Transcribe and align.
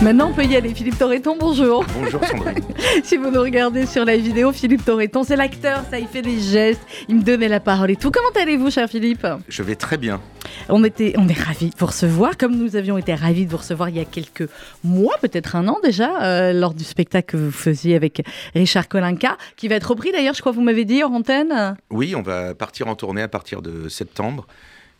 Maintenant, 0.00 0.28
on 0.30 0.32
peut 0.32 0.44
y 0.44 0.54
aller. 0.54 0.72
Philippe 0.74 0.96
Torreton, 0.96 1.36
bonjour. 1.40 1.84
Bonjour 1.92 2.24
Sandrine. 2.24 2.62
si 3.02 3.16
vous 3.16 3.32
nous 3.32 3.40
regardez 3.40 3.84
sur 3.84 4.04
la 4.04 4.16
vidéo, 4.16 4.52
Philippe 4.52 4.84
Torreton, 4.84 5.24
c'est 5.24 5.34
l'acteur, 5.34 5.82
ça, 5.90 5.98
il 5.98 6.06
fait 6.06 6.22
des 6.22 6.38
gestes, 6.38 6.80
il 7.08 7.16
me 7.16 7.22
donnait 7.22 7.48
la 7.48 7.58
parole 7.58 7.90
et 7.90 7.96
tout. 7.96 8.12
Comment 8.12 8.30
allez-vous, 8.40 8.70
cher 8.70 8.88
Philippe? 8.88 9.26
Je 9.48 9.62
vais 9.64 9.74
très 9.74 9.96
bien. 9.96 10.20
On, 10.68 10.84
était, 10.84 11.14
on 11.18 11.26
est 11.26 11.38
ravis 11.38 11.70
de 11.70 11.74
vous 11.76 11.86
recevoir, 11.86 12.36
comme 12.36 12.56
nous 12.56 12.76
avions 12.76 12.96
été 12.96 13.12
ravis 13.12 13.44
de 13.44 13.50
vous 13.50 13.56
recevoir 13.56 13.88
il 13.88 13.96
y 13.96 14.00
a 14.00 14.04
quelques 14.04 14.48
mois, 14.84 15.16
peut-être 15.20 15.56
un 15.56 15.66
an 15.66 15.78
déjà, 15.82 16.22
euh, 16.22 16.52
lors 16.52 16.74
du 16.74 16.84
spectacle 16.84 17.32
que 17.32 17.36
vous 17.36 17.50
faisiez 17.50 17.96
avec 17.96 18.22
Richard 18.54 18.86
Kolinka, 18.86 19.36
qui 19.56 19.66
va 19.66 19.74
être 19.74 19.90
repris 19.90 20.12
d'ailleurs, 20.12 20.34
je 20.34 20.40
crois 20.40 20.52
que 20.52 20.56
vous 20.56 20.62
m'avez 20.62 20.84
dit, 20.84 21.02
en 21.02 21.12
antenne. 21.12 21.76
Oui, 21.90 22.14
on 22.14 22.22
va 22.22 22.54
partir 22.54 22.86
en 22.86 22.94
tournée 22.94 23.22
à 23.22 23.28
partir 23.28 23.62
de 23.62 23.88
septembre 23.88 24.46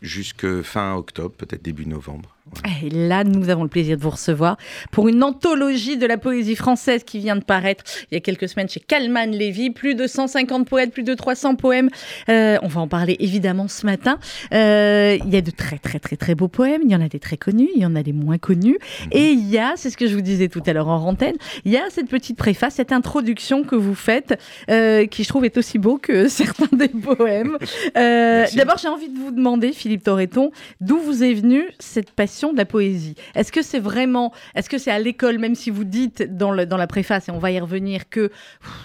jusque 0.02 0.62
fin 0.62 0.94
octobre, 0.94 1.34
peut-être 1.36 1.62
début 1.62 1.86
novembre. 1.86 2.37
Et 2.82 2.90
là, 2.90 3.24
nous 3.24 3.50
avons 3.50 3.62
le 3.62 3.68
plaisir 3.68 3.96
de 3.96 4.02
vous 4.02 4.10
recevoir 4.10 4.56
pour 4.90 5.08
une 5.08 5.22
anthologie 5.22 5.96
de 5.96 6.06
la 6.06 6.18
poésie 6.18 6.56
française 6.56 7.04
qui 7.04 7.18
vient 7.18 7.36
de 7.36 7.44
paraître 7.44 7.84
il 8.10 8.14
y 8.14 8.16
a 8.16 8.20
quelques 8.20 8.48
semaines 8.48 8.68
chez 8.68 8.80
Calman 8.80 9.26
Lévy. 9.26 9.70
Plus 9.70 9.94
de 9.94 10.06
150 10.06 10.68
poètes, 10.68 10.92
plus 10.92 11.02
de 11.02 11.14
300 11.14 11.56
poèmes. 11.56 11.90
Euh, 12.28 12.58
on 12.62 12.68
va 12.68 12.80
en 12.80 12.88
parler 12.88 13.16
évidemment 13.20 13.68
ce 13.68 13.86
matin. 13.86 14.18
Euh, 14.52 15.18
il 15.24 15.32
y 15.32 15.36
a 15.36 15.40
de 15.40 15.50
très 15.50 15.78
très 15.78 15.98
très 15.98 16.16
très 16.16 16.34
beaux 16.34 16.48
poèmes. 16.48 16.82
Il 16.84 16.90
y 16.90 16.96
en 16.96 17.00
a 17.00 17.08
des 17.08 17.18
très 17.18 17.36
connus, 17.36 17.68
il 17.74 17.82
y 17.82 17.86
en 17.86 17.94
a 17.94 18.02
des 18.02 18.12
moins 18.12 18.38
connus. 18.38 18.78
Mhm. 18.78 19.08
Et 19.12 19.30
il 19.30 19.48
y 19.48 19.58
a, 19.58 19.74
c'est 19.76 19.90
ce 19.90 19.96
que 19.96 20.06
je 20.06 20.14
vous 20.14 20.20
disais 20.20 20.48
tout 20.48 20.62
à 20.66 20.72
l'heure 20.72 20.88
en 20.88 21.06
antenne, 21.06 21.36
il 21.64 21.72
y 21.72 21.76
a 21.76 21.84
cette 21.90 22.08
petite 22.08 22.36
préface, 22.36 22.74
cette 22.74 22.92
introduction 22.92 23.64
que 23.64 23.76
vous 23.76 23.94
faites, 23.94 24.38
euh, 24.70 25.06
qui 25.06 25.24
je 25.24 25.28
trouve 25.28 25.44
est 25.44 25.56
aussi 25.56 25.78
beau 25.78 25.98
que 25.98 26.28
certains 26.28 26.76
des 26.76 26.88
poèmes. 26.88 27.58
D'abord, 27.94 28.78
j'ai 28.78 28.88
envie 28.88 29.08
de 29.08 29.18
vous 29.18 29.30
demander, 29.30 29.72
Philippe 29.72 30.04
Torreton, 30.04 30.50
d'où 30.80 30.98
vous 30.98 31.22
est 31.22 31.34
venue 31.34 31.68
cette 31.78 32.10
passion 32.10 32.37
de 32.52 32.56
la 32.56 32.64
poésie. 32.64 33.14
Est-ce 33.34 33.52
que 33.52 33.62
c'est 33.62 33.78
vraiment, 33.78 34.32
est-ce 34.54 34.70
que 34.70 34.78
c'est 34.78 34.90
à 34.90 34.98
l'école, 34.98 35.38
même 35.38 35.54
si 35.54 35.70
vous 35.70 35.84
dites 35.84 36.36
dans, 36.36 36.52
la 36.52 36.86
préface, 36.86 37.28
et 37.28 37.32
on 37.32 37.38
va 37.38 37.50
y 37.50 37.60
revenir, 37.60 38.08
que 38.08 38.30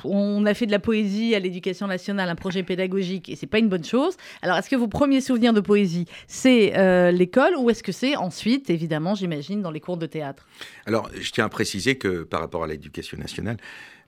on 0.03 0.45
a 0.45 0.53
fait 0.53 0.65
de 0.65 0.71
la 0.71 0.79
poésie 0.79 1.35
à 1.35 1.39
l'éducation 1.39 1.87
nationale 1.87 2.29
un 2.29 2.35
projet 2.35 2.63
pédagogique 2.63 3.29
et 3.29 3.35
c'est 3.35 3.47
pas 3.47 3.59
une 3.59 3.69
bonne 3.69 3.83
chose? 3.83 4.17
Alors, 4.41 4.57
est-ce 4.57 4.69
que 4.69 4.75
vos 4.75 4.87
premiers 4.87 5.21
souvenirs 5.21 5.53
de 5.53 5.61
poésie, 5.61 6.05
c'est 6.27 6.77
euh, 6.77 7.11
l'école 7.11 7.55
ou 7.57 7.69
est-ce 7.69 7.83
que 7.83 7.91
c'est 7.91 8.15
ensuite, 8.15 8.69
évidemment, 8.69 9.15
j'imagine, 9.15 9.61
dans 9.61 9.71
les 9.71 9.79
cours 9.79 9.97
de 9.97 10.05
théâtre? 10.05 10.47
Alors, 10.85 11.09
je 11.19 11.31
tiens 11.31 11.45
à 11.45 11.49
préciser 11.49 11.95
que 11.95 12.23
par 12.23 12.41
rapport 12.41 12.63
à 12.63 12.67
l'éducation 12.67 13.17
nationale, 13.17 13.57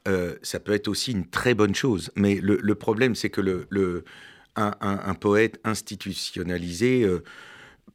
euh, 0.08 0.36
ça 0.44 0.60
peut 0.60 0.74
être 0.74 0.88
aussi 0.88 1.12
une 1.12 1.26
très 1.26 1.54
bonne 1.54 1.74
chose. 1.74 2.12
Mais 2.16 2.40
le, 2.42 2.76
problème, 2.76 3.16
c'est 3.16 3.30
que 3.30 3.64
un, 4.56 5.14
poète 5.16 5.60
institutionnalisé 5.64 7.04
euh, 7.04 7.24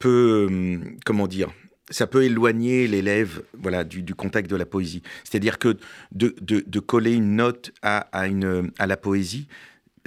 peut, 0.00 0.46
hum, 0.48 0.96
comment 1.06 1.28
dire, 1.28 1.52
ça 1.90 2.08
peut 2.08 2.24
éloigner 2.24 2.88
l'élève 2.88 3.42
voilà, 3.56 3.84
du, 3.84 4.14
contact 4.14 4.50
de 4.50 4.56
la 4.56 4.66
poésie. 4.66 5.02
C'est-à-dire 5.24 5.58
que 5.58 5.76
de, 6.12 6.80
coller 6.80 7.12
une 7.12 7.36
note 7.36 7.72
à, 7.82 7.98
à, 8.12 8.26
une, 8.26 8.72
à 8.78 8.86
la 8.88 8.96
poésie, 8.96 9.46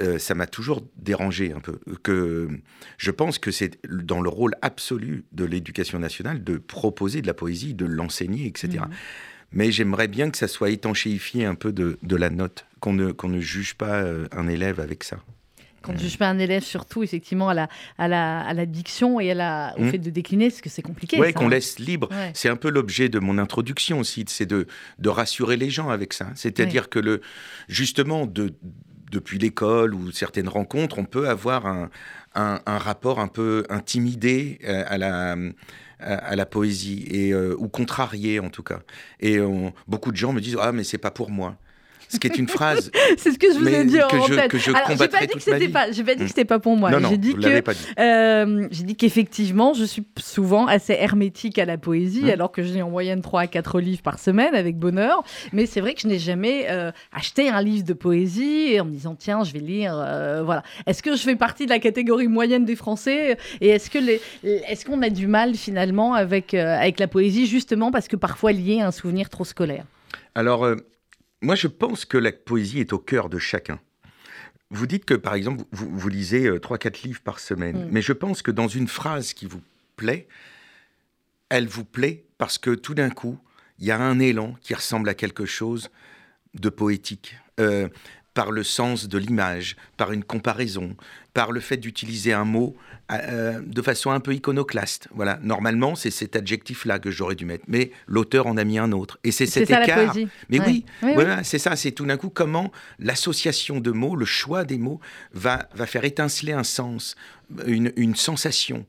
euh, 0.02 0.18
ça 0.18 0.34
m'a 0.34 0.48
toujours 0.48 0.84
dérangé 0.98 1.54
un 1.54 1.60
peu. 1.60 1.80
Que 2.02 2.50
je 2.98 3.12
pense 3.12 3.38
que 3.38 3.52
c'est 3.52 3.80
dans 3.88 4.22
le 4.22 4.30
rôle 4.30 4.56
absolu 4.62 5.26
de 5.32 5.46
l'éducation 5.46 6.00
nationale 6.00 6.44
de 6.44 6.58
proposer 6.58 7.22
de 7.22 7.28
la 7.28 7.36
poésie, 7.36 7.74
de 7.74 7.86
l'enseigner, 7.86 8.48
etc. 8.48 8.80
Mmh. 8.80 8.94
Mais 9.52 9.72
j'aimerais 9.72 10.08
bien 10.08 10.32
que 10.32 10.38
ça 10.38 10.48
soit 10.48 10.72
étanchéifié 10.72 11.46
un 11.46 11.54
peu 11.54 11.72
de, 11.72 12.16
la 12.16 12.32
note, 12.32 12.66
qu'on 12.80 12.94
ne, 12.94 13.12
qu'on 13.12 13.30
ne 13.30 13.40
juge 13.40 13.76
pas 13.76 14.02
euh, 14.02 14.28
un 14.32 14.48
élève 14.48 14.80
avec 14.80 15.04
ça. 15.04 15.18
Quand 15.84 15.98
je 15.98 16.08
suis 16.08 16.24
un 16.24 16.40
élève, 16.40 16.64
surtout, 16.64 17.04
effectivement, 17.04 17.50
à 17.50 17.54
la, 17.54 17.68
à 17.98 18.08
la, 18.08 18.40
à 18.40 18.54
la 18.54 18.66
diction 18.66 19.20
et 19.20 19.32
à 19.32 19.34
la, 19.36 19.76
au 19.78 19.84
hmm. 19.84 19.92
fait 19.92 19.98
de 19.98 20.10
décliner, 20.10 20.50
parce 20.50 20.62
que 20.62 20.70
c'est 20.70 20.82
compliqué. 20.82 21.20
Oui, 21.20 21.34
qu'on 21.34 21.50
laisse 21.50 21.78
libre. 21.78 22.10
C'est 22.34 22.50
un 22.50 22.56
peu 22.56 22.70
l'objet 22.70 23.10
de 23.10 23.20
mon 23.20 23.38
introduction 23.38 24.00
aussi, 24.00 24.24
c'est 24.28 24.46
de, 24.46 24.66
de 25.00 25.10
rassurer 25.10 25.58
les 25.58 25.70
gens 25.70 25.90
avec 25.90 26.14
ça. 26.14 26.28
C'est-à-dire 26.36 26.90
que, 26.90 27.00
le, 27.00 27.22
justement, 27.68 28.26
de, 28.26 28.54
depuis 29.12 29.38
l'école 29.38 29.94
ou 29.94 30.12
certaines 30.12 30.48
rencontres, 30.48 31.00
on 31.00 31.06
peut 31.06 31.28
avoir 31.28 31.68
un, 31.68 31.90
un, 32.34 32.78
rapport 32.78 33.20
un 33.20 33.28
peu 33.28 33.66
intimidé 33.70 34.60
euh, 34.64 34.84
à 34.88 34.98
la 34.98 35.36
à 36.00 36.36
la 36.36 36.46
poésie 36.46 37.06
et 37.10 37.32
euh, 37.32 37.56
ou 37.58 37.70
contrarié 37.70 38.42
en 38.42 38.50
tout 38.50 38.64
cas. 38.64 38.82
Et 39.22 39.38
beaucoup 39.88 40.12
de 40.12 40.18
gens 40.18 40.34
me 40.34 40.42
disent 40.42 40.58
ah 40.60 40.74
mais 40.74 40.84
c'est 40.84 40.98
pas 40.98 41.12
pour 41.12 41.30
moi 41.30 41.58
ce 42.14 42.20
qui 42.20 42.28
est 42.28 42.38
une 42.38 42.48
phrase. 42.48 42.92
c'est 43.18 43.32
ce 43.32 43.40
que 43.40 43.52
je 43.52 43.60
vous 43.60 43.68
ai 43.68 43.86
dit 43.86 44.02
en 44.02 44.10
je, 44.10 44.48
Que 44.48 44.58
je 44.58 44.72
Alors, 44.72 44.98
pas 44.98 45.26
dit 45.26 45.28
que 45.28 45.40
c'était 45.40 45.68
pas, 45.68 45.92
j'ai 45.92 46.04
pas 46.04 46.16
dit 46.16 46.24
que 46.24 46.28
c'était 46.28 46.46
pas 46.46 46.60
pour 46.60 46.78
moi. 46.78 46.92
j'ai 47.10 47.18
dit 47.18 47.36
euh, 48.00 48.68
j'ai 48.72 48.84
dit 48.84 48.96
qu'effectivement, 48.96 49.74
je 49.74 49.84
suis 49.84 50.06
souvent 50.18 50.68
assez 50.68 50.94
hermétique 50.94 51.60
à 51.60 51.66
la 51.66 51.78
poésie, 51.78 52.24
hum. 52.24 52.30
alors 52.30 52.52
que 52.52 52.64
je 52.64 52.74
lis 52.74 52.82
en 52.82 52.90
moyenne 52.90 53.22
3 53.22 53.42
à 53.42 53.48
4 53.48 53.80
livres 53.80 54.02
par 54.02 54.20
semaine 54.20 54.56
avec 54.56 54.78
bonheur. 54.78 55.24
Mais 55.52 55.66
c'est 55.66 55.82
vrai 55.82 55.94
que 55.94 56.02
je 56.02 56.08
n'ai 56.08 56.20
jamais 56.20 56.68
euh, 56.70 56.92
acheté 57.12 57.50
un 57.50 57.62
livre 57.62 57.84
de 57.84 57.94
poésie 57.94 58.80
en 58.80 58.86
me 58.86 58.92
disant 58.92 59.16
tiens, 59.16 59.44
je 59.44 59.52
vais 59.54 59.60
lire. 59.60 59.94
Euh, 59.96 60.44
voilà. 60.44 60.64
Est-ce 60.86 61.02
que 61.02 61.16
je 61.16 61.22
fais 61.22 61.36
partie 61.36 61.66
de 61.66 61.72
la 61.72 61.80
catégorie 61.80 62.28
moyenne 62.28 62.66
des 62.66 62.76
Français? 62.76 63.38
Et 63.62 63.70
est-ce 63.70 63.90
que 63.90 64.00
les, 64.00 64.22
est-ce 64.44 64.86
qu'on 64.86 65.02
a 65.02 65.10
du 65.10 65.28
mal 65.28 65.56
finalement 65.56 66.14
avec 66.14 66.54
avec 66.54 67.00
la 67.00 67.08
poésie 67.08 67.48
justement 67.48 67.92
parce 67.92 68.08
que 68.08 68.16
parfois 68.16 68.52
lié 68.52 68.82
à 68.82 68.88
un 68.88 68.92
souvenir 68.92 69.30
trop 69.30 69.46
scolaire? 69.46 69.86
Alors 70.36 70.66
moi, 71.44 71.56
je 71.56 71.68
pense 71.68 72.06
que 72.06 72.18
la 72.18 72.32
poésie 72.32 72.80
est 72.80 72.94
au 72.94 73.00
cœur 73.00 73.30
de 73.30 73.38
chacun. 73.38 73.80
Vous 74.70 74.88
dites 74.88 75.06
que, 75.06 75.14
par 75.14 75.36
exemple, 75.36 75.64
vous, 75.72 76.10
lisez 76.10 76.50
3-4 76.50 76.88
euh, 76.88 76.90
livres 77.04 77.22
par 77.22 77.40
semaine, 77.40 77.86
mm. 77.86 77.90
mais 77.92 78.02
je 78.02 78.14
pense 78.14 78.42
que 78.42 78.50
dans 78.50 78.68
une 78.68 78.88
phrase 78.88 79.34
qui 79.34 79.46
vous 79.46 79.62
plaît, 79.96 80.28
elle 81.50 81.68
vous 81.68 81.86
plaît 81.86 82.26
parce 82.38 82.58
que 82.58 82.72
tout 82.72 82.96
d'un 82.96 83.12
coup, 83.12 83.38
il 83.78 83.86
y 83.86 83.92
a 83.92 84.00
un 84.00 84.20
élan 84.20 84.56
qui 84.62 84.74
ressemble 84.74 85.10
à 85.10 85.14
quelque 85.14 85.46
chose 85.46 85.90
de 86.56 86.70
poétique. 86.70 87.36
Euh, 87.60 87.88
par 88.34 88.52
le 88.52 88.64
sens 88.64 89.08
de 89.08 89.18
l'image, 89.18 89.76
par 89.98 90.12
une 90.12 90.24
comparaison, 90.24 90.96
par 91.34 91.52
le 91.52 91.60
fait 91.60 91.78
d'utiliser 91.78 92.32
un 92.32 92.46
mot 92.46 92.76
euh, 93.12 93.60
de 93.66 93.82
façon 93.82 94.12
un 94.12 94.20
peu 94.20 94.34
iconoclaste. 94.34 95.08
Voilà, 95.14 95.40
normalement, 95.42 95.96
c'est 95.96 96.12
cet 96.12 96.36
adjectif-là 96.36 97.00
que 97.00 97.12
j'aurais 97.12 97.36
dû 97.36 97.46
mettre, 97.46 97.66
mais 97.68 97.92
l'auteur 98.08 98.48
en 98.48 98.56
a 98.58 98.64
mis 98.64 98.78
un 98.78 98.92
autre. 98.92 99.20
Et 99.24 99.32
c'est 99.32 99.46
cet 99.46 99.68
ça, 99.68 99.84
écart. 99.84 100.16
mais 100.50 100.60
oui, 100.60 100.86
voilà, 101.02 101.44
c'est 101.44 101.60
ça, 101.60 101.76
c'est 101.76 101.92
tout 101.92 102.06
d'un 102.06 102.18
coup 102.18 102.30
comment 102.30 102.72
l'association 103.00 103.80
de 103.80 103.92
mots, 103.92 104.16
le 104.16 104.26
choix 104.26 104.64
des 104.64 104.78
mots 104.78 105.00
va, 105.34 105.68
va 105.74 105.86
faire 105.86 106.06
étinceler 106.06 106.54
un 106.54 106.64
sens, 106.64 107.16
une, 107.66 107.92
une 107.96 108.16
sensation. 108.16 108.86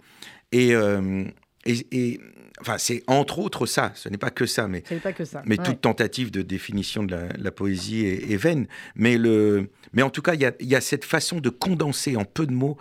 Et, 0.53 0.75
euh, 0.75 1.25
et, 1.67 2.21
enfin, 2.61 2.79
c'est 2.79 3.03
entre 3.07 3.39
autres 3.39 3.67
ça, 3.67 3.93
ce 3.95 4.09
n'est 4.09 4.19
pas 4.19 4.31
que 4.31 4.47
ça, 4.47 4.69
mais, 4.69 4.83
pas 5.03 5.13
que 5.13 5.25
ça. 5.25 5.43
mais 5.47 5.57
toute 5.57 5.81
tentative 5.81 6.31
de 6.31 6.43
définition 6.43 7.03
de 7.03 7.17
la, 7.37 7.51
poésie 7.51 8.07
est, 8.07 8.37
vaine. 8.37 8.67
Mais, 8.95 9.17
le, 9.17 9.71
mais 9.93 10.03
en 10.03 10.11
tout 10.11 10.23
cas, 10.23 10.35
il 10.35 10.41
y 10.41 10.47
a, 10.47 10.53
y 10.61 10.75
a, 10.75 10.81
cette 10.81 11.05
façon 11.05 11.41
de 11.41 11.51
condenser 11.51 12.17
en 12.17 12.25
peu 12.25 12.47
de 12.47 12.53
mots 12.53 12.77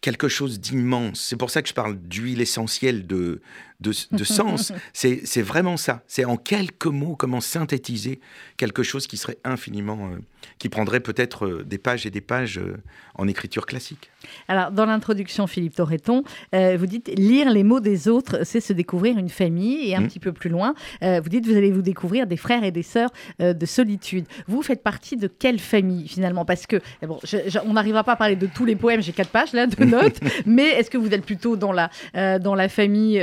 quelque 0.00 0.28
chose 0.28 0.60
d'immense. 0.60 1.20
C'est 1.20 1.36
pour 1.36 1.50
ça 1.50 1.62
que 1.62 1.68
je 1.68 1.74
parle 1.74 1.96
d'huile 1.96 2.40
essentielle 2.40 3.06
de, 3.06 3.40
de, 3.80 3.92
sens. 4.24 4.72
C'est 4.92 5.42
vraiment 5.42 5.76
ça. 5.76 6.02
C'est 6.06 6.24
en 6.24 6.36
quelques 6.36 6.86
mots 6.86 7.16
comment 7.16 7.40
synthétiser 7.40 8.20
quelque 8.56 8.82
chose 8.82 9.06
qui 9.06 9.16
serait 9.16 9.38
infiniment, 9.44 10.10
euh, 10.12 10.18
qui 10.58 10.68
prendrait 10.68 11.00
peut-être 11.00 11.46
euh, 11.46 11.64
des 11.64 11.78
pages 11.78 12.06
et 12.06 12.10
des 12.10 12.20
pages 12.20 12.58
euh, 12.58 12.76
en 13.14 13.26
écriture 13.26 13.66
classique. 13.66 14.10
Alors, 14.48 14.70
dans 14.70 14.86
l'introduction, 14.86 15.46
Philippe 15.46 15.74
Torreton, 15.74 16.24
vous 16.52 16.86
dites 16.86 17.10
lire 17.16 17.50
les 17.50 17.64
mots 17.64 17.80
des 17.80 18.06
autres, 18.08 18.44
c'est 18.44 18.60
se 18.60 18.72
découvrir 18.72 19.16
une 19.16 19.30
famille. 19.30 19.88
Et 19.88 19.96
un 19.96 20.00
mmh. 20.00 20.08
petit 20.08 20.20
peu 20.20 20.32
plus 20.32 20.50
loin, 20.50 20.74
vous 21.00 21.28
dites 21.28 21.46
vous 21.46 21.56
allez 21.56 21.70
vous 21.70 21.82
découvrir 21.82 22.26
des 22.26 22.36
frères 22.36 22.62
et 22.62 22.70
des 22.70 22.82
sœurs 22.82 23.10
de 23.38 23.66
solitude. 23.66 24.26
Vous 24.46 24.62
faites 24.62 24.82
partie 24.82 25.16
de 25.16 25.26
quelle 25.26 25.58
famille 25.58 26.06
finalement? 26.06 26.44
Parce 26.44 26.66
que 26.66 26.80
eh 27.00 27.06
bon, 27.06 27.18
on 27.64 27.72
n'arrivera 27.72 28.04
pas 28.04 28.12
à 28.12 28.16
parler 28.16 28.36
de 28.36 28.46
tous 28.46 28.66
les 28.66 28.76
poèmes. 28.76 29.00
J'ai 29.00 29.12
quatre 29.12 29.30
pages 29.30 29.54
là 29.54 29.66
de 29.66 29.84
notes, 29.84 30.20
mais 30.44 30.68
est-ce 30.68 30.90
que 30.90 30.98
vous 30.98 31.12
êtes 31.14 31.24
plutôt 31.24 31.56
dans 31.56 31.72
la 31.72 31.90
dans 32.38 32.54
la 32.54 32.68
famille 32.68 33.18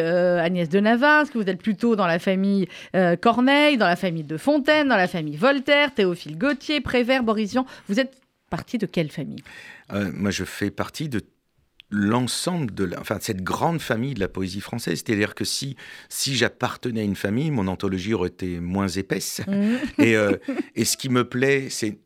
Agnès 0.47 0.69
de 0.69 0.79
Navarre 0.79 1.23
Est-ce 1.23 1.31
que 1.31 1.37
vous 1.37 1.49
êtes 1.49 1.61
plutôt 1.61 1.95
dans 1.95 2.07
la 2.07 2.19
famille 2.19 2.67
euh, 2.95 3.15
Corneille, 3.15 3.77
dans 3.77 3.87
la 3.87 3.95
famille 3.95 4.23
de 4.23 4.37
Fontaine, 4.37 4.87
dans 4.87 4.97
la 4.97 5.07
famille 5.07 5.37
Voltaire, 5.37 5.93
Théophile 5.93 6.37
Gautier, 6.37 6.81
Prévert, 6.81 7.23
Boris 7.23 7.55
Vous 7.87 7.99
êtes 7.99 8.19
partie 8.49 8.77
de 8.77 8.85
quelle 8.85 9.11
famille? 9.11 9.43
Euh, 9.93 10.09
Moi, 10.13 10.31
je 10.31 10.43
fais 10.43 10.71
partie 10.71 11.09
de 11.09 11.21
l'ensemble 11.89 12.73
de 12.73 12.89
enfin, 12.99 13.17
cette 13.21 13.43
grande 13.43 13.79
famille 13.79 14.13
de 14.13 14.19
la 14.19 14.27
poésie 14.27 14.61
française. 14.61 15.03
C'est-à-dire 15.05 15.35
que 15.35 15.45
si, 15.45 15.77
si 16.09 16.35
j'appartenais 16.35 17.01
à 17.01 17.03
une 17.03 17.15
famille, 17.15 17.51
mon 17.51 17.67
anthologie 17.67 18.13
aurait 18.13 18.29
été 18.29 18.59
moins 18.59 18.87
épaisse. 18.87 19.41
Mmh. 19.47 20.01
Et, 20.01 20.15
euh, 20.15 20.35
et 20.75 20.85
ce 20.85 20.97
qui 20.97 21.09
me 21.09 21.23
plaît, 21.23 21.67
c'est 21.69 21.97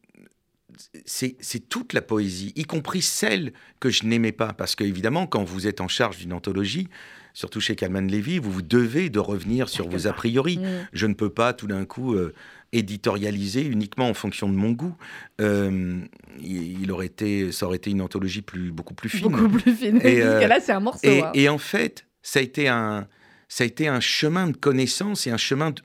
c'est 1.06 1.70
toute 1.70 1.94
la 1.94 2.02
poésie, 2.02 2.54
y 2.56 2.64
compris 2.64 3.02
celle 3.02 3.54
que 3.80 3.90
je 3.90 4.06
n'aimais 4.06 4.32
pas. 4.32 4.54
Parce 4.54 4.76
qu'évidemment, 4.76 5.28
quand 5.28 5.44
vous 5.44 5.68
êtes 5.68 5.82
en 5.82 5.88
charge 5.88 6.18
d'une 6.18 6.34
anthologie, 6.34 6.88
surtout 7.34 7.62
chez 7.62 7.76
Calman 7.76 8.02
Levy, 8.02 8.40
vous 8.40 8.52
vous 8.52 8.62
devez 8.62 9.10
de 9.10 9.20
revenir 9.20 9.70
sur 9.70 9.90
vos 9.90 10.08
a 10.08 10.14
priori. 10.14 10.58
Mm. 10.58 10.88
Je 10.94 11.08
ne 11.08 11.14
peux 11.14 11.30
pas 11.30 11.54
tout 11.54 11.68
d'un 11.68 11.86
coup 11.86 12.14
euh, 12.16 12.34
éditorialiser 12.72 13.64
uniquement 13.64 14.10
en 14.10 14.14
fonction 14.14 14.50
de 14.50 14.56
mon 14.56 14.72
goût. 14.72 14.96
Euh, 15.40 16.00
il, 16.42 16.92
aurait 16.92 17.08
été, 17.08 17.52
ça 17.52 17.66
aurait 17.66 17.78
été 17.78 17.92
une 17.92 18.02
anthologie 18.02 18.42
plus, 18.42 18.72
beaucoup 18.72 18.94
plus 18.94 19.10
fine. 19.10 19.32
Beaucoup 19.32 19.50
plus 19.50 19.74
fine. 19.74 20.00
Et, 20.04 20.22
euh, 20.22 20.48
là, 20.48 20.60
c'est 20.60 20.72
un 20.72 20.80
morceau. 20.80 21.08
Hein. 21.08 21.32
Et, 21.34 21.50
en 21.50 21.58
fait, 21.58 22.06
ça 22.22 22.40
a 22.40 22.42
été 22.42 22.68
un, 22.68 23.08
ça 23.48 23.64
a 23.64 23.68
été 23.68 23.88
un 23.88 24.00
chemin 24.00 24.48
de 24.48 24.58
connaissance 24.58 25.28
et 25.28 25.32
un 25.32 25.38
chemin 25.38 25.72
de, 25.72 25.82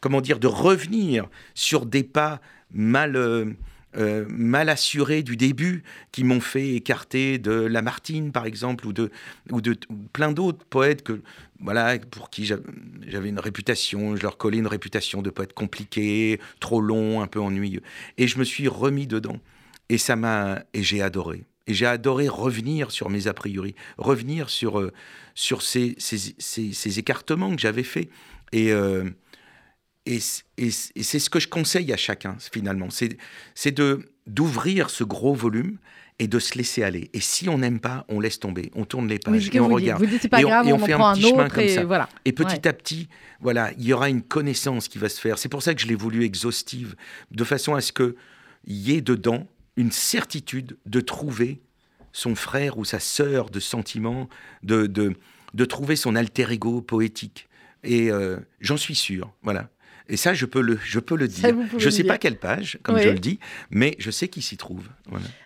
comment 0.00 0.20
dire, 0.20 0.38
de 0.38 0.46
revenir 0.46 1.28
sur 1.54 1.86
des 1.86 2.04
pas 2.04 2.40
mal 2.70 3.54
euh, 3.96 4.24
mal 4.28 4.68
assurés 4.68 5.22
du 5.22 5.36
début 5.36 5.82
qui 6.12 6.24
m'ont 6.24 6.40
fait 6.40 6.74
écarter 6.74 7.38
de 7.38 7.52
Lamartine, 7.52 8.32
par 8.32 8.46
exemple, 8.46 8.86
ou 8.86 8.92
de, 8.92 9.10
ou 9.50 9.60
de 9.60 9.76
plein 10.12 10.32
d'autres 10.32 10.64
poètes 10.64 11.02
que, 11.02 11.20
voilà, 11.60 11.98
pour 11.98 12.30
qui 12.30 12.44
j'avais 12.44 13.28
une 13.28 13.38
réputation, 13.38 14.16
je 14.16 14.22
leur 14.22 14.38
collais 14.38 14.58
une 14.58 14.66
réputation 14.66 15.20
de 15.20 15.30
poète 15.30 15.52
compliqué, 15.52 16.40
trop 16.58 16.80
long, 16.80 17.20
un 17.20 17.26
peu 17.26 17.40
ennuyeux. 17.40 17.82
Et 18.16 18.26
je 18.26 18.38
me 18.38 18.44
suis 18.44 18.66
remis 18.66 19.06
dedans. 19.06 19.38
Et 19.88 19.98
ça 19.98 20.16
m'a. 20.16 20.62
Et 20.72 20.82
j'ai 20.82 21.02
adoré. 21.02 21.44
Et 21.66 21.74
j'ai 21.74 21.86
adoré 21.86 22.28
revenir 22.28 22.90
sur 22.90 23.10
mes 23.10 23.28
a 23.28 23.34
priori, 23.34 23.74
revenir 23.98 24.48
sur, 24.48 24.80
euh, 24.80 24.90
sur 25.34 25.62
ces, 25.62 25.94
ces, 25.98 26.34
ces, 26.38 26.98
écartements 26.98 27.54
que 27.54 27.60
j'avais 27.60 27.84
faits. 27.84 28.08
Et. 28.52 28.72
Euh, 28.72 29.10
et, 30.06 30.18
c'est 30.20 31.18
ce 31.18 31.30
que 31.30 31.40
je 31.40 31.48
conseille 31.48 31.92
à 31.92 31.96
chacun, 31.96 32.36
finalement. 32.52 32.88
C'est 32.90 33.80
d'ouvrir 34.26 34.90
ce 34.90 35.04
gros 35.04 35.34
volume 35.34 35.78
et 36.18 36.28
de 36.28 36.38
se 36.38 36.56
laisser 36.56 36.82
aller. 36.82 37.10
Et 37.14 37.20
si 37.20 37.48
on 37.48 37.58
n'aime 37.58 37.80
pas, 37.80 38.04
on 38.08 38.20
laisse 38.20 38.38
tomber, 38.38 38.70
on 38.74 38.84
tourne 38.84 39.08
les 39.08 39.18
pages 39.18 39.50
et 39.52 39.60
on 39.60 39.68
regarde. 39.68 40.04
Vous 40.04 40.28
pas 40.28 40.40
et 40.40 40.42
grave, 40.42 40.66
on, 40.66 40.78
fait 40.78 40.92
un, 40.92 41.14
petit 41.14 41.22
chemin 41.22 41.48
comme 41.48 41.68
ça. 41.68 41.84
Voilà. 41.84 42.08
Et 42.24 42.32
petit 42.32 42.68
à 42.68 42.72
petit, 42.72 43.08
voilà, 43.40 43.72
il 43.78 43.84
y 43.84 43.92
aura 43.92 44.08
une 44.08 44.22
connaissance 44.22 44.88
qui 44.88 44.98
va 44.98 45.08
se 45.08 45.20
faire. 45.20 45.38
C'est 45.38 45.48
pour 45.48 45.62
ça 45.62 45.74
que 45.74 45.80
je 45.80 45.86
l'ai 45.86 45.94
voulu 45.94 46.24
exhaustive, 46.24 46.94
de 47.30 47.44
façon 47.44 47.74
à 47.74 47.80
ce 47.80 47.92
qu'il 47.92 48.14
y 48.66 48.92
ait 48.92 49.00
dedans 49.00 49.46
une 49.76 49.90
certitude 49.90 50.76
de 50.86 51.00
trouver 51.00 51.60
son 52.12 52.34
frère 52.34 52.76
ou 52.78 52.84
sa 52.84 53.00
sœur 53.00 53.50
de 53.50 53.58
sentiment, 53.58 54.28
de, 54.62 54.86
de, 54.86 55.14
de 55.54 55.64
trouver 55.64 55.96
son 55.96 56.14
alter 56.14 56.52
ego 56.52 56.82
poétique. 56.82 57.48
Et 57.84 58.12
euh, 58.12 58.38
j'en 58.60 58.76
suis 58.76 58.94
sûr, 58.94 59.32
voilà. 59.42 59.70
Et 60.08 60.16
ça, 60.16 60.34
je 60.34 60.46
peux 60.46 60.60
le, 60.60 60.78
je 60.84 60.98
peux 60.98 61.16
le 61.16 61.28
dire. 61.28 61.54
Je 61.78 61.86
ne 61.86 61.90
sais 61.90 62.04
pas 62.04 62.18
quelle 62.18 62.36
page, 62.36 62.78
comme 62.82 62.98
je 62.98 63.08
le 63.08 63.18
dis, 63.18 63.38
mais 63.70 63.94
je 63.98 64.10
sais 64.10 64.28
qu'il 64.28 64.42
s'y 64.42 64.56
trouve. 64.56 64.88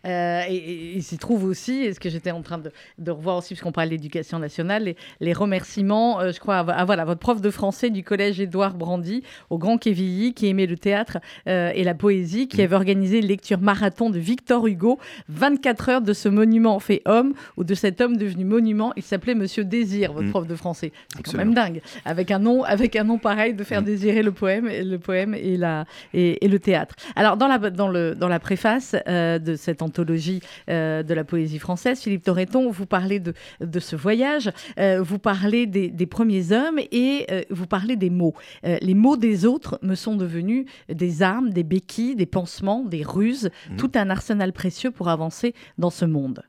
Euh, 0.04 0.42
et, 0.48 0.92
il 0.96 1.02
s'y 1.02 1.18
trouve 1.18 1.44
aussi, 1.44 1.84
et 1.84 1.94
ce 1.94 2.00
que 2.00 2.08
j'étais 2.08 2.30
en 2.30 2.42
train 2.42 2.58
de, 2.58 2.70
de, 2.98 3.10
revoir 3.10 3.38
aussi, 3.38 3.48
puisqu'on 3.48 3.72
parle 3.72 3.88
d'éducation 3.88 4.38
nationale, 4.38 4.84
les, 4.84 4.96
les 5.20 5.32
remerciements, 5.32 6.20
euh, 6.20 6.32
je 6.32 6.38
crois, 6.40 6.58
à, 6.58 6.84
voilà, 6.84 7.04
votre 7.04 7.20
prof 7.20 7.40
de 7.40 7.50
français 7.50 7.90
du 7.90 8.02
collège 8.02 8.40
Édouard 8.40 8.74
Brandy, 8.74 9.22
au 9.50 9.58
Grand 9.58 9.78
Quevilly, 9.78 10.34
qui 10.34 10.46
aimait 10.46 10.66
le 10.66 10.76
théâtre 10.76 11.18
euh, 11.48 11.70
et 11.74 11.84
la 11.84 11.94
poésie, 11.94 12.48
qui 12.48 12.58
mm. 12.58 12.64
avait 12.64 12.76
organisé 12.76 13.18
une 13.18 13.26
lecture 13.26 13.60
marathon 13.60 14.10
de 14.10 14.18
Victor 14.18 14.66
Hugo, 14.66 14.98
24 15.28 15.88
heures 15.88 16.02
de 16.02 16.12
ce 16.12 16.28
monument 16.28 16.78
fait 16.78 17.02
homme, 17.04 17.34
ou 17.56 17.64
de 17.64 17.74
cet 17.74 18.00
homme 18.00 18.16
devenu 18.16 18.44
monument. 18.44 18.92
Il 18.96 19.02
s'appelait 19.02 19.34
Monsieur 19.34 19.64
Désir, 19.64 20.12
votre 20.12 20.28
mm. 20.28 20.30
prof 20.30 20.46
de 20.46 20.56
français. 20.56 20.92
C'est 21.16 21.22
quand 21.22 21.38
même 21.38 21.54
dingue. 21.54 21.80
Avec 22.04 22.30
un 22.30 22.38
nom, 22.38 22.62
avec 22.62 22.96
un 22.96 23.04
nom 23.04 23.18
pareil, 23.18 23.54
de 23.54 23.64
faire 23.64 23.82
mm. 23.82 23.86
désirer 23.86 24.22
le 24.22 24.32
poème 24.46 24.68
le 24.68 24.98
poème 24.98 25.34
et, 25.34 25.56
la, 25.56 25.86
et, 26.14 26.46
le 26.46 26.58
théâtre. 26.58 26.94
Alors, 27.16 27.36
dans 27.36 27.48
la, 27.48 27.58
dans 27.58 27.88
le, 27.88 28.14
dans 28.14 28.28
la 28.28 28.38
préface 28.38 28.94
euh, 29.08 29.40
de 29.40 29.56
cette 29.56 29.82
anthologie 29.82 30.40
euh, 30.70 31.02
de 31.02 31.14
la 31.14 31.24
poésie 31.24 31.58
française, 31.58 32.00
Philippe 32.00 32.22
Torreton, 32.22 32.70
vous 32.70 32.86
parlez 32.86 33.18
de, 33.18 33.34
de 33.60 33.80
ce 33.80 33.96
voyage, 33.96 34.52
euh, 34.78 35.02
vous 35.02 35.18
parlez 35.18 35.66
des, 35.66 35.88
des, 35.88 36.06
premiers 36.06 36.52
hommes 36.52 36.78
et 36.92 37.26
vous 37.50 37.66
parlez 37.66 37.96
des 37.96 38.10
mots. 38.10 38.34
les 38.62 38.94
mots 38.94 39.16
des 39.16 39.44
autres 39.44 39.78
me 39.82 39.94
sont 39.94 40.14
devenus 40.14 40.66
des 40.88 41.22
armes, 41.22 41.50
des 41.50 41.64
béquilles, 41.64 42.14
des 42.14 42.26
pansements, 42.26 42.84
des 42.84 43.02
ruses, 43.02 43.50
mmh. 43.70 43.76
tout 43.76 43.90
un 43.94 44.08
arsenal 44.08 44.52
précieux 44.52 44.92
pour 44.92 45.08
avancer 45.08 45.54
dans 45.78 45.90
ce 45.90 46.04
monde. 46.04 46.42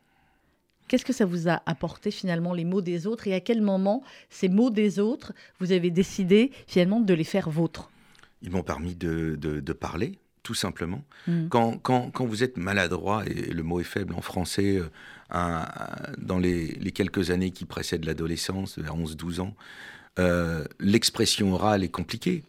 Qu'est-ce 0.88 1.06
que 1.06 1.14
ça 1.14 1.26
vous 1.26 1.50
a 1.50 1.62
apporté 1.66 2.12
finalement 2.12 2.54
les 2.54 2.66
mots 2.66 2.82
des 2.82 3.08
autres 3.08 3.28
et 3.28 3.34
à 3.34 3.40
quel 3.40 3.62
moment 3.62 4.04
ces 4.30 4.50
mots 4.50 4.70
des 4.70 5.00
autres, 5.00 5.34
vous 5.60 5.72
avez 5.72 5.92
décidé 5.92 6.52
finalement 6.68 7.00
de 7.00 7.14
les 7.14 7.24
faire 7.24 7.50
vôtres? 7.50 7.90
Ils 8.42 8.52
m'ont 8.52 8.64
permis 8.64 8.96
de, 8.96 9.36
de, 9.36 9.74
parler, 9.74 10.18
tout 10.44 10.54
simplement. 10.54 11.04
Mm. 11.28 11.48
Quand, 11.50 11.78
quand, 11.78 12.12
quand, 12.12 12.26
vous 12.26 12.44
êtes 12.44 12.58
maladroit, 12.58 13.26
et 13.26 13.52
le 13.52 13.64
mot 13.64 13.80
est 13.80 13.84
faible 13.86 14.14
en 14.14 14.22
français, 14.22 14.80
euh, 15.34 15.64
dans 16.18 16.38
les, 16.38 16.68
les, 16.76 16.92
quelques 16.92 17.32
années 17.32 17.52
qui 17.52 17.66
précèdent 17.66 18.06
l'adolescence, 18.06 18.78
vers 18.78 18.96
11-12 18.96 19.42
ans, 19.42 19.56
euh, 20.20 20.64
l'expression 20.80 21.54
orale 21.54 21.84
est 21.84 21.90
compliquée. 21.90 22.44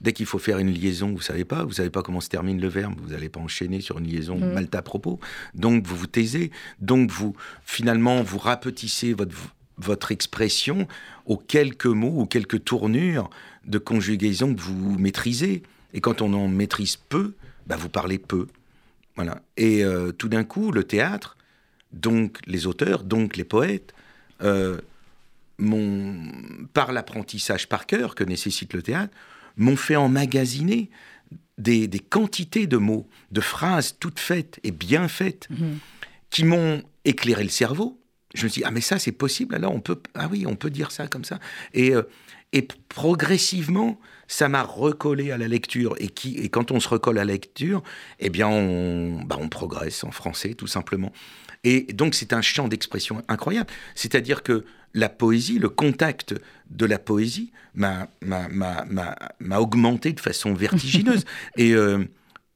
Dès 0.00 0.12
qu'il 0.12 0.26
faut 0.26 0.38
faire 0.38 0.58
une 0.58 0.70
liaison, 0.70 1.10
vous 1.10 1.20
savez 1.20 1.44
pas, 1.44 1.64
vous 1.64 1.72
savez 1.74 1.90
pas 1.90 2.02
comment 2.02 2.20
se 2.20 2.28
termine 2.28 2.60
le 2.60 2.68
verbe, 2.68 2.94
vous 3.02 3.10
n'allez 3.10 3.28
pas 3.28 3.40
enchaîner 3.40 3.80
sur 3.80 3.98
une 3.98 4.06
liaison 4.06 4.38
mm. 4.38 4.52
mal 4.52 4.68
à 4.72 4.82
propos. 4.82 5.20
Donc 5.54 5.86
vous 5.86 5.96
vous 5.96 6.06
taisez, 6.06 6.50
donc 6.80 7.10
vous 7.10 7.34
finalement 7.64 8.22
vous 8.22 8.38
rapetissez 8.38 9.12
votre 9.12 9.34
votre 9.78 10.12
expression 10.12 10.86
aux 11.24 11.38
quelques 11.38 11.86
mots 11.86 12.20
ou 12.20 12.26
quelques 12.26 12.64
tournures 12.64 13.30
de 13.64 13.78
conjugaison 13.78 14.54
que 14.54 14.60
vous 14.60 14.98
maîtrisez. 14.98 15.62
Et 15.94 16.00
quand 16.00 16.22
on 16.22 16.32
en 16.34 16.48
maîtrise 16.48 16.96
peu, 16.96 17.34
bah 17.66 17.76
vous 17.76 17.88
parlez 17.88 18.18
peu. 18.18 18.46
Voilà. 19.16 19.42
Et 19.56 19.84
euh, 19.84 20.12
tout 20.12 20.28
d'un 20.28 20.44
coup, 20.44 20.70
le 20.70 20.84
théâtre, 20.84 21.36
donc 21.92 22.38
les 22.46 22.66
auteurs, 22.66 23.02
donc 23.02 23.36
les 23.36 23.44
poètes, 23.44 23.94
euh, 24.42 24.80
par 26.72 26.92
l'apprentissage 26.92 27.68
par 27.68 27.86
cœur 27.86 28.14
que 28.14 28.24
nécessite 28.24 28.72
le 28.72 28.82
théâtre, 28.82 29.12
m'ont 29.60 29.76
fait 29.76 29.96
emmagasiner 29.96 30.90
des, 31.58 31.86
des, 31.86 31.98
quantités 31.98 32.66
de 32.66 32.78
mots, 32.78 33.06
de 33.30 33.40
phrases 33.40 33.96
toutes 34.00 34.18
faites 34.18 34.58
et 34.64 34.70
bien 34.70 35.08
faites, 35.08 35.48
mmh. 35.50 35.64
qui 36.30 36.44
m'ont 36.44 36.82
éclairé 37.04 37.42
le 37.42 37.50
cerveau, 37.50 38.00
je 38.34 38.44
me 38.44 38.48
suis 38.48 38.60
dit, 38.62 38.66
ah 38.66 38.70
mais 38.70 38.80
ça 38.80 38.98
c'est 38.98 39.12
possible, 39.12 39.54
alors 39.54 39.74
on 39.74 39.80
peut, 39.80 40.00
ah 40.14 40.28
oui, 40.30 40.44
on 40.46 40.56
peut 40.56 40.70
dire 40.70 40.90
ça 40.90 41.06
comme 41.06 41.24
ça. 41.24 41.38
Et, 41.74 41.94
euh, 41.94 42.02
et 42.52 42.66
progressivement, 42.88 44.00
ça 44.28 44.48
m'a 44.48 44.62
recollé 44.62 45.30
à 45.30 45.38
la 45.38 45.48
lecture. 45.48 45.94
Et, 45.98 46.08
qui, 46.08 46.36
et 46.36 46.48
quand 46.48 46.70
on 46.70 46.80
se 46.80 46.88
recolle 46.88 47.18
à 47.18 47.24
la 47.24 47.32
lecture, 47.32 47.82
eh 48.18 48.30
bien 48.30 48.48
on, 48.48 49.22
bah 49.22 49.36
on 49.38 49.48
progresse 49.48 50.04
en 50.04 50.10
français 50.10 50.54
tout 50.54 50.66
simplement. 50.66 51.12
Et 51.64 51.92
donc 51.92 52.14
c'est 52.14 52.32
un 52.32 52.40
champ 52.40 52.68
d'expression 52.68 53.22
incroyable. 53.28 53.70
C'est-à-dire 53.94 54.42
que 54.42 54.64
la 54.94 55.08
poésie, 55.08 55.58
le 55.58 55.68
contact 55.68 56.34
de 56.70 56.86
la 56.86 56.98
poésie 56.98 57.52
m'a 57.74 58.08
augmenté 59.58 60.12
de 60.12 60.20
façon 60.20 60.54
vertigineuse. 60.54 61.24
et 61.56 61.72
euh, 61.72 62.04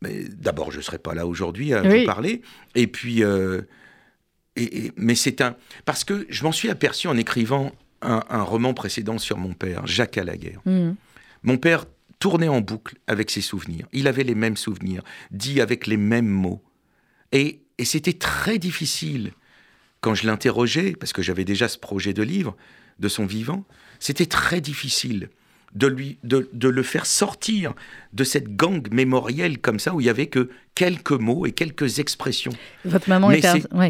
d'abord, 0.03 0.71
je 0.71 0.79
ne 0.79 0.83
serais 0.83 0.99
pas 0.99 1.15
là 1.15 1.27
aujourd'hui 1.27 1.73
à 1.75 1.83
vous 1.83 2.05
parler. 2.05 2.43
Et 2.75 2.87
puis... 2.87 3.23
Euh, 3.23 3.63
mais 4.97 5.17
c'est 5.17 5.41
un. 5.41 5.57
Parce 5.85 6.05
que 6.05 6.27
je 6.29 6.45
m'en 6.45 6.53
suis 6.53 6.71
aperçu 6.71 7.09
en 7.09 7.17
écrivant 7.17 7.73
un, 8.03 8.43
roman 8.43 8.73
précédent 8.73 9.19
sur 9.19 9.37
mon 9.37 9.53
père, 9.53 9.85
Jacques 9.85 10.17
Alaguerre. 10.17 10.61
Mmh. 10.65 10.93
Mon 11.43 11.57
père 11.57 11.87
tournait 12.21 12.49
en 12.49 12.61
boucle 12.61 12.97
avec 13.07 13.31
ses 13.31 13.41
souvenirs. 13.41 13.87
Il 13.93 14.07
avait 14.07 14.23
les 14.23 14.35
mêmes 14.35 14.57
souvenirs, 14.57 15.03
dit 15.31 15.61
avec 15.61 15.87
les 15.87 15.97
mêmes 15.97 16.29
mots. 16.29 16.63
Et, 17.33 17.63
et 17.79 17.85
c'était 17.85 18.13
très 18.13 18.59
difficile 18.59 19.33
quand 20.05 20.15
je 20.15 20.27
l'interrogeais, 20.27 20.93
parce 21.01 21.15
que 21.15 21.23
j'avais 21.23 21.47
déjà 21.47 21.67
ce 21.67 21.79
projet 21.79 22.13
de 22.13 22.23
livre 22.23 22.55
de 22.99 23.09
son 23.09 23.25
vivant, 23.25 23.65
c'était 24.01 24.27
très 24.27 24.61
difficile 24.61 25.31
de, 25.75 25.87
lui, 25.87 26.19
de, 26.25 26.51
de, 26.53 26.69
le 26.69 26.83
faire 26.83 27.07
sortir 27.07 27.73
de 28.13 28.23
cette 28.23 28.55
gangue 28.55 28.93
mémorielle 28.93 29.59
comme 29.59 29.79
ça, 29.79 29.95
où 29.95 30.03
il 30.03 30.07
y 30.07 30.11
avait 30.11 30.27
que 30.27 30.51
quelques 30.75 31.13
mots 31.13 31.47
et 31.47 31.53
quelques 31.53 32.01
expressions. 32.01 32.53
Votre 32.85 33.09
maman 33.09 33.29
Mais 33.29 33.41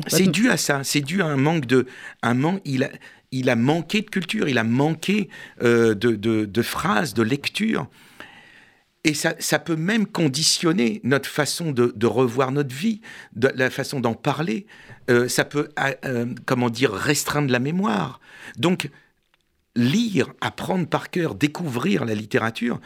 c'est 0.06 0.28
dû 0.28 0.50
à 0.50 0.56
ça, 0.56 0.85
c'est 0.85 1.00
dû 1.00 1.21
à 1.21 1.26
un 1.26 1.37
manque 1.37 1.66
de... 1.66 1.87
Un 2.23 2.35
manque, 2.35 2.62
il, 2.64 2.85
a, 2.85 2.90
il 3.33 3.50
a 3.50 3.56
manqué 3.56 4.00
de 4.00 4.09
culture, 4.09 4.49
il 4.49 4.59
a 4.59 4.64
manqué 4.64 5.28
euh, 5.64 5.97
de, 5.97 6.12
de, 6.12 6.44
de, 6.44 6.62
phrases, 6.62 7.12
de 7.12 7.25
lecture. 7.25 7.88
Et 9.04 9.12
ça, 9.12 9.34
ça, 9.38 9.58
peut 9.58 9.76
même 9.76 10.06
conditionner 10.06 11.00
notre 11.04 11.28
façon 11.28 11.73
de, 11.73 11.92
de 11.94 12.06
revoir 12.06 12.52
notre 12.52 12.75
vie, 12.75 13.02
de, 13.37 13.52
la 13.54 13.68
façon 13.68 14.00
d'en 14.00 14.14
parler. 14.14 14.66
Euh, 15.11 15.28
ça 15.28 15.44
peut, 15.44 15.68
euh, 16.06 16.26
comment 16.46 16.70
dire, 16.70 16.92
restreindre 16.92 17.52
la 17.52 17.58
mémoire. 17.58 18.20
Donc, 18.56 18.90
lire, 19.76 20.32
apprendre 20.40 20.87
par 20.87 21.11
cœur, 21.11 21.34
découvrir 21.34 22.06
la 22.06 22.14
littérature, 22.14 22.80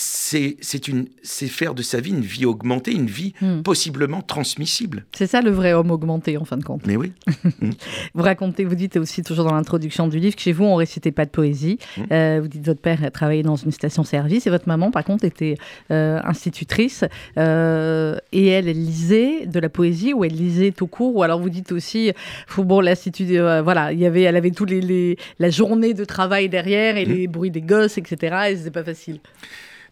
c'est 0.00 1.48
faire 1.48 1.74
de 1.74 1.82
sa 1.82 2.00
vie 2.00 2.10
une 2.10 2.20
vie 2.20 2.46
augmentée, 2.46 2.92
une 2.92 3.06
vie 3.06 3.34
hmm. 3.40 3.62
possiblement 3.62 4.22
transmissible. 4.22 5.04
C'est 5.12 5.26
ça 5.26 5.40
le 5.40 5.50
vrai 5.50 5.72
homme 5.72 5.90
augmenté 5.90 6.36
en 6.36 6.44
fin 6.44 6.56
de 6.56 6.64
compte. 6.64 6.86
Mais 6.86 6.96
oui. 6.96 7.12
Hmm. 7.60 7.70
vous 8.14 8.22
racontez, 8.22 8.64
vous 8.64 8.74
dites 8.74 8.98
aussi 8.98 9.22
toujours 9.22 9.44
dans 9.46 9.54
l'introduction 9.54 10.06
du 10.06 10.18
livre 10.18 10.36
que 10.36 10.42
chez 10.42 10.52
vous 10.52 10.64
on 10.64 10.76
récitait 10.76 11.10
pas 11.10 11.24
de 11.24 11.30
poésie. 11.30 11.78
Hmm. 11.96 12.02
Euh, 12.12 12.38
vous 12.42 12.48
dites 12.48 12.64
votre 12.64 12.80
père 12.80 13.10
travaillait 13.10 13.42
dans 13.42 13.56
une 13.56 13.72
station-service 13.72 14.46
et 14.46 14.50
votre 14.50 14.68
maman 14.68 14.90
par 14.90 15.02
contre 15.02 15.24
était 15.24 15.56
euh, 15.90 16.20
institutrice 16.24 17.04
euh, 17.38 18.16
et 18.32 18.48
elle, 18.48 18.68
elle, 18.68 18.84
lisait 18.84 19.46
de 19.46 19.58
la 19.58 19.70
poésie 19.70 20.12
ou 20.12 20.24
elle 20.24 20.34
lisait 20.34 20.72
tout 20.72 20.86
court 20.86 21.16
ou 21.16 21.22
alors 21.22 21.40
vous 21.40 21.50
dites 21.50 21.72
aussi 21.72 22.12
bon 22.58 22.80
l'institut 22.80 23.38
voilà 23.38 23.92
il 23.92 23.98
y 23.98 24.06
avait 24.06 24.22
elle 24.22 24.36
avait 24.36 24.50
tous 24.50 24.66
les, 24.66 25.16
la 25.38 25.50
journée 25.50 25.94
de 25.94 26.04
travail 26.04 26.48
derrière 26.48 26.96
et 26.96 27.06
les 27.06 27.26
bruits 27.26 27.50
des 27.50 27.62
gosses 27.62 27.98
etc 27.98 28.50
et 28.50 28.56
c'était 28.56 28.70
pas 28.70 28.84
facile. 28.84 29.20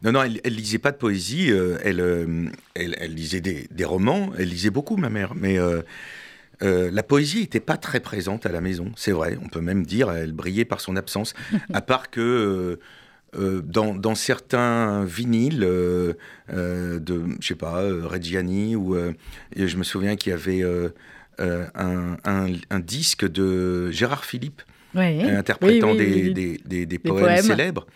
Non, 0.02 0.12
non, 0.12 0.22
elle, 0.22 0.40
ne 0.44 0.50
lisait 0.50 0.78
pas 0.78 0.92
de 0.92 0.96
poésie, 0.96 1.50
euh, 1.50 1.78
euh, 1.84 2.48
elle, 2.74 2.96
elle, 3.00 3.14
lisait 3.14 3.40
des, 3.40 3.84
romans, 3.84 4.30
elle 4.38 4.48
lisait 4.48 4.70
beaucoup, 4.70 4.96
ma 4.96 5.08
mère, 5.08 5.34
mais 5.34 5.58
euh, 5.58 5.82
la 6.60 7.02
poésie 7.02 7.40
n'était 7.40 7.60
pas 7.60 7.76
très 7.76 8.00
présente 8.00 8.46
à 8.46 8.52
la 8.52 8.60
maison, 8.60 8.92
c'est 8.96 9.12
vrai, 9.12 9.38
on 9.42 9.48
peut 9.48 9.60
même 9.60 9.86
dire, 9.86 10.10
elle 10.10 10.32
brillait 10.32 10.64
par 10.64 10.80
son 10.80 10.96
absence, 10.96 11.34
à 11.72 11.80
part 11.80 12.10
que 12.10 12.78
dans, 13.32 14.14
certains 14.14 15.04
vinyles 15.04 15.60
de, 15.60 16.16
je 16.48 17.46
sais 17.46 17.54
pas, 17.54 17.80
Reggiani, 17.80 18.76
ou 18.76 18.96
je 19.56 19.76
me 19.76 19.82
souviens 19.82 20.16
qu'il 20.16 20.30
y 20.30 20.34
avait 20.34 20.62
un, 21.38 22.80
disque 22.80 23.26
de 23.26 23.90
Gérard 23.90 24.26
Philippe, 24.26 24.60
interprétant 24.94 25.94
des, 25.94 27.00
poèmes. 27.02 27.42
célèbres. 27.42 27.86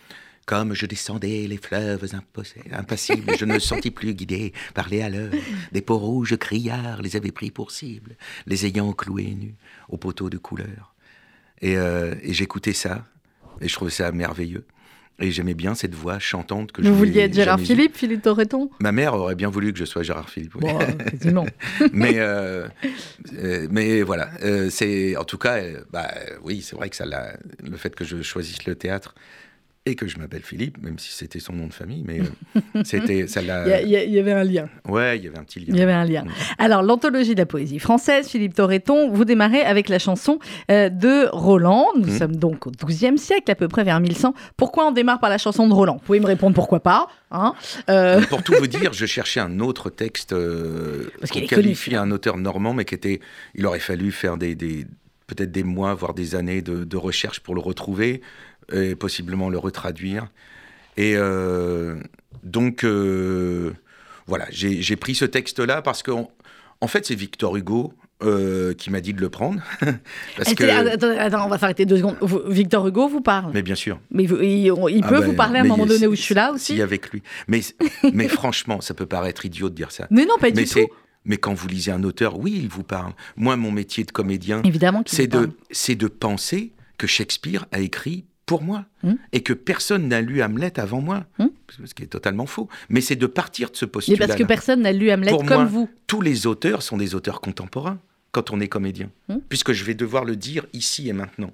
Comme 0.50 0.74
je 0.74 0.84
descendais 0.84 1.46
les 1.46 1.58
fleuves 1.58 2.04
impassibles, 2.72 3.36
je 3.38 3.44
ne 3.44 3.54
me 3.54 3.60
sentis 3.60 3.92
plus 3.92 4.14
guidé 4.14 4.52
par 4.74 4.88
les 4.88 5.00
haleurs. 5.00 5.30
Des 5.70 5.80
peaux 5.80 5.96
rouges 5.96 6.36
criards 6.38 7.02
les 7.02 7.14
avaient 7.14 7.30
pris 7.30 7.52
pour 7.52 7.70
cible, 7.70 8.16
les 8.48 8.66
ayant 8.66 8.92
cloués 8.92 9.36
nus 9.36 9.54
au 9.90 9.96
poteau 9.96 10.28
de 10.28 10.38
couleur. 10.38 10.92
Et, 11.60 11.76
euh, 11.76 12.16
et 12.24 12.32
j'écoutais 12.32 12.72
ça, 12.72 13.06
et 13.60 13.68
je 13.68 13.74
trouvais 13.76 13.92
ça 13.92 14.10
merveilleux. 14.10 14.66
Et 15.20 15.30
j'aimais 15.30 15.54
bien 15.54 15.76
cette 15.76 15.94
voix 15.94 16.18
chantante 16.18 16.72
que 16.72 16.82
Vous 16.82 16.96
vouliez 16.96 17.20
être 17.20 17.34
Gérard 17.34 17.60
Philippe, 17.60 17.96
Philippe 17.96 18.22
Torreton? 18.22 18.70
Ma 18.80 18.90
mère 18.90 19.14
aurait 19.14 19.36
bien 19.36 19.50
voulu 19.50 19.72
que 19.72 19.78
je 19.78 19.84
sois 19.84 20.02
Gérard 20.02 20.30
Philippe. 20.30 20.54
Bon, 20.54 20.80
effectivement. 20.80 21.46
mais, 21.92 22.14
euh, 22.16 22.66
euh, 23.34 23.68
mais 23.70 24.02
voilà, 24.02 24.30
c'est 24.70 25.16
en 25.16 25.24
tout 25.24 25.38
cas, 25.38 25.60
bah, 25.92 26.10
oui, 26.42 26.60
c'est 26.60 26.74
vrai 26.74 26.90
que 26.90 26.96
ça, 26.96 27.04
le 27.06 27.76
fait 27.76 27.94
que 27.94 28.04
je 28.04 28.20
choisisse 28.20 28.64
le 28.64 28.74
théâtre, 28.74 29.14
et 29.86 29.94
que 29.94 30.06
je 30.06 30.18
m'appelle 30.18 30.42
Philippe, 30.42 30.76
même 30.82 30.98
si 30.98 31.10
c'était 31.10 31.40
son 31.40 31.54
nom 31.54 31.66
de 31.66 31.72
famille, 31.72 32.04
mais 32.06 32.20
euh, 32.20 32.82
c'était 32.84 33.26
ça 33.26 33.40
Il 33.40 33.88
y, 33.88 34.18
avait 34.18 34.32
un 34.32 34.44
lien. 34.44 34.68
Ouais, 34.86 35.16
il 35.16 35.24
y 35.24 35.28
avait 35.28 35.38
un 35.38 35.44
petit 35.44 35.58
lien. 35.60 35.66
Il 35.68 35.76
y 35.76 35.82
avait 35.82 35.92
un 35.92 36.04
lien. 36.04 36.24
Alors, 36.58 36.82
l'anthologie 36.82 37.34
de 37.34 37.40
la 37.40 37.46
poésie 37.46 37.78
française, 37.78 38.28
Philippe 38.28 38.54
Torreton, 38.54 39.10
vous 39.10 39.24
démarrez 39.24 39.62
avec 39.62 39.88
la 39.88 39.98
chanson 39.98 40.38
euh, 40.70 40.90
de 40.90 41.28
Roland. 41.32 41.86
Nous 41.96 42.12
mmh. 42.12 42.18
sommes 42.18 42.36
donc 42.36 42.66
au 42.66 42.70
XIIe 42.70 43.16
siècle, 43.16 43.50
à 43.50 43.54
peu 43.54 43.68
près 43.68 43.82
vers 43.82 44.00
1100. 44.00 44.34
Pourquoi 44.58 44.86
on 44.86 44.92
démarre 44.92 45.18
par 45.18 45.30
la 45.30 45.38
chanson 45.38 45.66
de 45.66 45.72
Roland? 45.72 45.94
Vous 45.94 46.06
pouvez 46.06 46.20
me 46.20 46.26
répondre 46.26 46.54
pourquoi 46.54 46.80
pas 46.80 47.08
hein 47.30 47.54
euh, 47.88 48.20
Pour 48.26 48.42
tout 48.42 48.52
vous 48.58 48.66
dire, 48.66 48.92
je 48.92 49.06
cherchais 49.06 49.40
un 49.40 49.60
autre 49.60 49.88
texte 49.88 50.34
Parce 51.20 51.32
qu'on 51.32 51.40
qualifie 51.46 51.96
un 51.96 52.10
auteur 52.10 52.36
normand, 52.36 52.74
mais 52.74 52.84
qui 52.84 52.94
était. 52.94 53.20
Il 53.54 53.64
aurait 53.64 53.78
fallu 53.78 54.12
faire 54.12 54.36
des, 54.36 54.54
des 54.54 54.86
peut-être 55.26 55.52
des 55.52 55.62
mois, 55.62 55.94
voire 55.94 56.12
des 56.12 56.34
années 56.34 56.60
de, 56.60 56.84
de 56.84 56.96
recherche 56.96 57.40
pour 57.40 57.54
le 57.54 57.60
retrouver 57.60 58.20
et 58.72 58.94
possiblement 58.94 59.48
le 59.48 59.58
retraduire. 59.58 60.28
Et 60.96 61.14
euh, 61.16 61.96
donc, 62.42 62.84
euh, 62.84 63.72
voilà, 64.26 64.46
j'ai 64.50 64.96
pris 64.96 65.14
ce 65.14 65.24
texte-là 65.24 65.82
parce 65.82 66.02
qu'en 66.02 66.30
en 66.80 66.86
fait, 66.86 67.06
c'est 67.06 67.14
Victor 67.14 67.56
Hugo 67.56 67.94
euh, 68.22 68.74
qui 68.74 68.90
m'a 68.90 69.00
dit 69.00 69.14
de 69.14 69.20
le 69.20 69.30
prendre. 69.30 69.62
parce 70.36 70.54
que... 70.54 70.64
attends, 71.18 71.46
on 71.46 71.48
va 71.48 71.58
s'arrêter 71.58 71.86
deux 71.86 71.98
secondes. 71.98 72.16
Victor 72.48 72.86
Hugo 72.86 73.08
vous 73.08 73.20
parle? 73.20 73.50
Mais 73.54 73.62
bien 73.62 73.74
sûr. 73.74 73.98
Mais 74.10 74.24
il, 74.24 74.70
ah 74.70 75.08
peut 75.08 75.20
vous 75.20 75.30
ben, 75.30 75.36
parler 75.36 75.58
à 75.58 75.62
un 75.62 75.66
moment 75.66 75.86
donné 75.86 76.06
où 76.06 76.14
je 76.14 76.20
suis 76.20 76.34
là 76.34 76.52
aussi? 76.52 76.74
Si, 76.74 76.82
avec 76.82 77.10
lui. 77.10 77.22
Mais, 77.48 77.60
mais 78.12 78.28
franchement, 78.28 78.80
ça 78.80 78.94
peut 78.94 79.06
paraître 79.06 79.46
idiot 79.46 79.70
de 79.70 79.74
dire 79.74 79.92
ça. 79.92 80.06
Mais 80.10 80.26
non, 80.26 80.36
pas 80.38 80.50
du 80.50 80.64
tout. 80.64 80.80
Mais 81.26 81.36
quand 81.36 81.52
vous 81.52 81.68
lisez 81.68 81.92
un 81.92 82.02
auteur, 82.02 82.38
oui, 82.38 82.58
il 82.62 82.68
vous 82.68 82.82
parle. 82.82 83.12
Moi, 83.36 83.56
mon 83.56 83.70
métier 83.70 84.04
de 84.04 84.10
comédien, 84.10 84.62
c'est 85.06 85.26
de, 85.26 85.50
de 85.94 86.06
penser 86.08 86.72
que 86.96 87.06
Shakespeare 87.06 87.66
a 87.72 87.80
écrit 87.80 88.24
pour 88.50 88.64
moi 88.64 88.84
hmm. 89.04 89.12
et 89.30 89.44
que 89.44 89.52
personne 89.52 90.08
n'a 90.08 90.20
lu 90.20 90.42
Hamlet 90.42 90.80
avant 90.80 91.00
moi, 91.00 91.24
hmm. 91.38 91.46
ce 91.84 91.94
qui 91.94 92.02
est 92.02 92.08
totalement 92.08 92.46
faux. 92.46 92.68
Mais 92.88 93.00
c'est 93.00 93.14
de 93.14 93.28
partir 93.28 93.70
de 93.70 93.76
ce 93.76 93.84
postulat. 93.84 94.18
Mais 94.18 94.26
parce 94.26 94.36
que 94.36 94.44
personne 94.44 94.82
n'a 94.82 94.90
lu 94.90 95.12
Hamlet 95.12 95.30
comme 95.46 95.68
vous. 95.68 95.88
Tous 96.08 96.20
les 96.20 96.48
auteurs 96.48 96.82
sont 96.82 96.96
des 96.96 97.14
auteurs 97.14 97.40
contemporains 97.40 98.00
quand 98.32 98.50
on 98.50 98.58
est 98.58 98.66
comédien, 98.66 99.08
hmm. 99.28 99.36
puisque 99.48 99.70
je 99.72 99.84
vais 99.84 99.94
devoir 99.94 100.24
le 100.24 100.34
dire 100.34 100.66
ici 100.72 101.08
et 101.08 101.12
maintenant. 101.12 101.52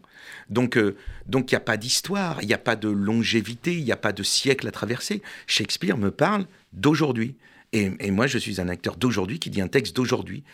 Donc, 0.49 0.79
euh, 0.79 0.97
donc 1.27 1.53
il 1.53 1.55
n'y 1.55 1.59
a 1.59 1.61
pas 1.61 1.77
d'histoire, 1.77 2.39
il 2.41 2.47
n'y 2.47 2.55
a 2.55 2.59
pas 2.59 2.77
de 2.77 2.89
longévité, 2.89 3.77
il 3.77 3.85
n'y 3.85 3.93
a 3.93 3.99
pas 3.99 4.15
de 4.15 4.23
siècle 4.23 4.67
à 4.67 4.71
traverser. 4.71 5.21
Shakespeare 5.47 5.99
me 5.99 6.11
parle 6.11 6.47
d'aujourd'hui. 6.73 7.35
Et, 7.75 7.91
et, 8.01 8.11
moi, 8.11 8.27
je 8.27 8.39
suis 8.39 8.59
un 8.59 8.71
acteur 8.71 8.97
d'aujourd'hui 8.97 9.39
qui 9.39 9.51
dit 9.51 9.61
un 9.61 9.69
texte 9.69 9.95
d'aujourd'hui. 9.95 10.45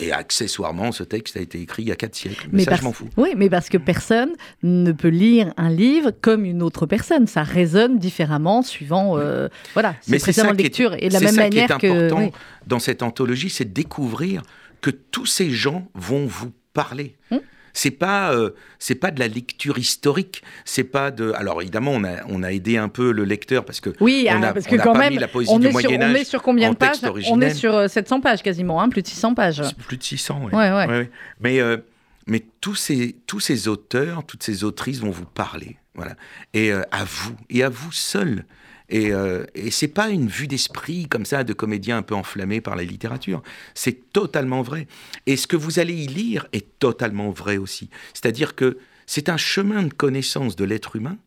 Et 0.00 0.12
accessoirement, 0.12 0.92
ce 0.92 1.02
texte 1.02 1.36
a 1.36 1.40
été 1.40 1.60
écrit 1.60 1.82
il 1.82 1.88
y 1.88 1.92
a 1.92 1.96
quatre 1.96 2.14
siècles. 2.14 2.48
Mais, 2.52 2.62
ça, 2.62 2.76
je 2.76 2.82
m'en 2.82 2.92
fous. 2.92 3.08
Oui, 3.16 3.30
mais 3.36 3.50
parce 3.50 3.68
que 3.68 3.78
personne 3.78 4.30
ne 4.62 4.92
peut 4.92 5.08
lire 5.08 5.52
un 5.56 5.70
livre 5.70 6.12
comme 6.20 6.44
une 6.44 6.62
autre 6.62 6.86
personne. 6.86 7.26
Ça 7.26 7.42
résonne 7.42 7.98
différemment 7.98 8.62
suivant. 8.62 9.18
Euh, 9.18 9.48
voilà, 9.74 9.96
c'est 10.00 10.20
précisément 10.20 10.52
lecture. 10.52 10.94
Et 11.00 11.08
de 11.08 11.14
la 11.14 11.20
même 11.20 11.34
ça 11.34 11.42
manière 11.42 11.78
qui 11.78 11.86
est 11.86 11.90
important 11.90 12.30
dans 12.66 12.78
cette 12.78 13.02
anthologie, 13.02 13.50
c'est 13.50 13.64
de 13.64 13.72
découvrir 13.72 14.42
que 14.80 14.90
tous 14.90 15.26
ces 15.26 15.50
gens 15.50 15.88
vont 15.94 16.26
vous 16.26 16.52
parler. 16.72 17.16
Hum 17.32 17.40
c'est 17.72 17.90
pas 17.90 18.32
euh, 18.32 18.50
c'est 18.78 18.94
pas 18.94 19.10
de 19.10 19.20
la 19.20 19.28
lecture 19.28 19.78
historique, 19.78 20.42
c'est 20.64 20.84
pas 20.84 21.10
de 21.10 21.32
alors 21.32 21.60
évidemment 21.62 21.92
on 21.92 22.04
a 22.04 22.24
on 22.28 22.42
a 22.42 22.52
aidé 22.52 22.76
un 22.76 22.88
peu 22.88 23.12
le 23.12 23.24
lecteur 23.24 23.64
parce 23.64 23.80
que 23.80 23.90
oui 24.00 24.28
on 24.30 24.42
a, 24.42 24.52
parce 24.52 24.66
que 24.66 24.76
quand 24.76 24.96
même 24.96 25.18
la 25.18 25.28
poésie 25.28 25.56
du 25.58 25.68
Moyen 25.68 26.02
Âge 26.02 26.12
on 26.12 26.14
est 26.14 26.24
sur 26.24 26.42
combien 26.42 26.70
de 26.70 26.76
pages? 26.76 26.98
On 27.30 27.40
est 27.40 27.54
sur 27.54 27.88
700 27.88 28.18
euh, 28.18 28.20
pages 28.20 28.42
quasiment, 28.42 28.80
hein, 28.80 28.88
plus 28.88 29.02
de 29.02 29.08
600 29.08 29.34
pages. 29.34 29.62
Plus 29.86 29.96
de 29.96 30.02
600, 30.02 30.40
oui. 30.44 30.52
Ouais, 30.52 30.70
ouais. 30.72 31.10
Mais 31.40 31.60
euh, 31.60 31.78
mais 32.26 32.44
tous 32.60 32.74
ces 32.74 33.16
tous 33.26 33.40
ces 33.40 33.68
auteurs, 33.68 34.24
toutes 34.24 34.42
ces 34.42 34.64
autrices 34.64 35.00
vont 35.00 35.10
vous 35.10 35.24
parler, 35.24 35.76
voilà, 35.94 36.14
et 36.54 36.72
à 36.72 37.04
vous 37.04 37.34
et 37.50 37.62
à 37.62 37.68
vous 37.68 37.92
seul. 37.92 38.44
Et, 38.90 39.12
euh, 39.12 39.44
et 39.54 39.70
c'est 39.70 39.88
pas 39.88 40.08
une 40.08 40.28
vue 40.28 40.46
d'esprit 40.46 41.08
comme 41.08 41.26
ça 41.26 41.44
de 41.44 41.52
comédien 41.52 41.98
un 41.98 42.02
peu 42.02 42.14
enflammé 42.14 42.60
par 42.60 42.74
la 42.74 42.84
littérature. 42.84 43.42
C'est 43.74 44.12
totalement 44.12 44.62
vrai. 44.62 44.86
Et 45.26 45.36
ce 45.36 45.46
que 45.46 45.56
vous 45.56 45.78
allez 45.78 45.94
y 45.94 46.06
lire 46.06 46.46
est 46.52 46.78
totalement 46.78 47.30
vrai 47.30 47.58
aussi. 47.58 47.90
C'est-à-dire 48.14 48.54
que 48.54 48.78
c'est 49.06 49.28
un 49.28 49.36
chemin 49.36 49.82
de 49.82 49.92
connaissance 49.92 50.56
de 50.56 50.64
l'être 50.64 50.96
humain 50.96 51.18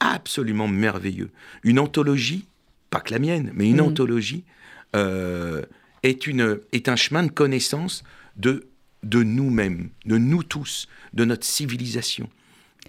absolument 0.00 0.68
merveilleux. 0.68 1.30
Une 1.62 1.78
anthologie, 1.78 2.46
pas 2.90 3.00
que 3.00 3.12
la 3.12 3.18
mienne, 3.18 3.50
mais 3.54 3.68
une 3.68 3.78
mmh. 3.78 3.88
anthologie 3.88 4.44
euh, 4.96 5.62
est, 6.02 6.26
une, 6.26 6.60
est 6.72 6.88
un 6.88 6.96
chemin 6.96 7.22
de 7.22 7.30
connaissance 7.30 8.02
de, 8.36 8.68
de 9.02 9.22
nous-mêmes, 9.22 9.90
de 10.04 10.18
nous 10.18 10.42
tous, 10.42 10.88
de 11.12 11.24
notre 11.24 11.44
civilisation. 11.44 12.28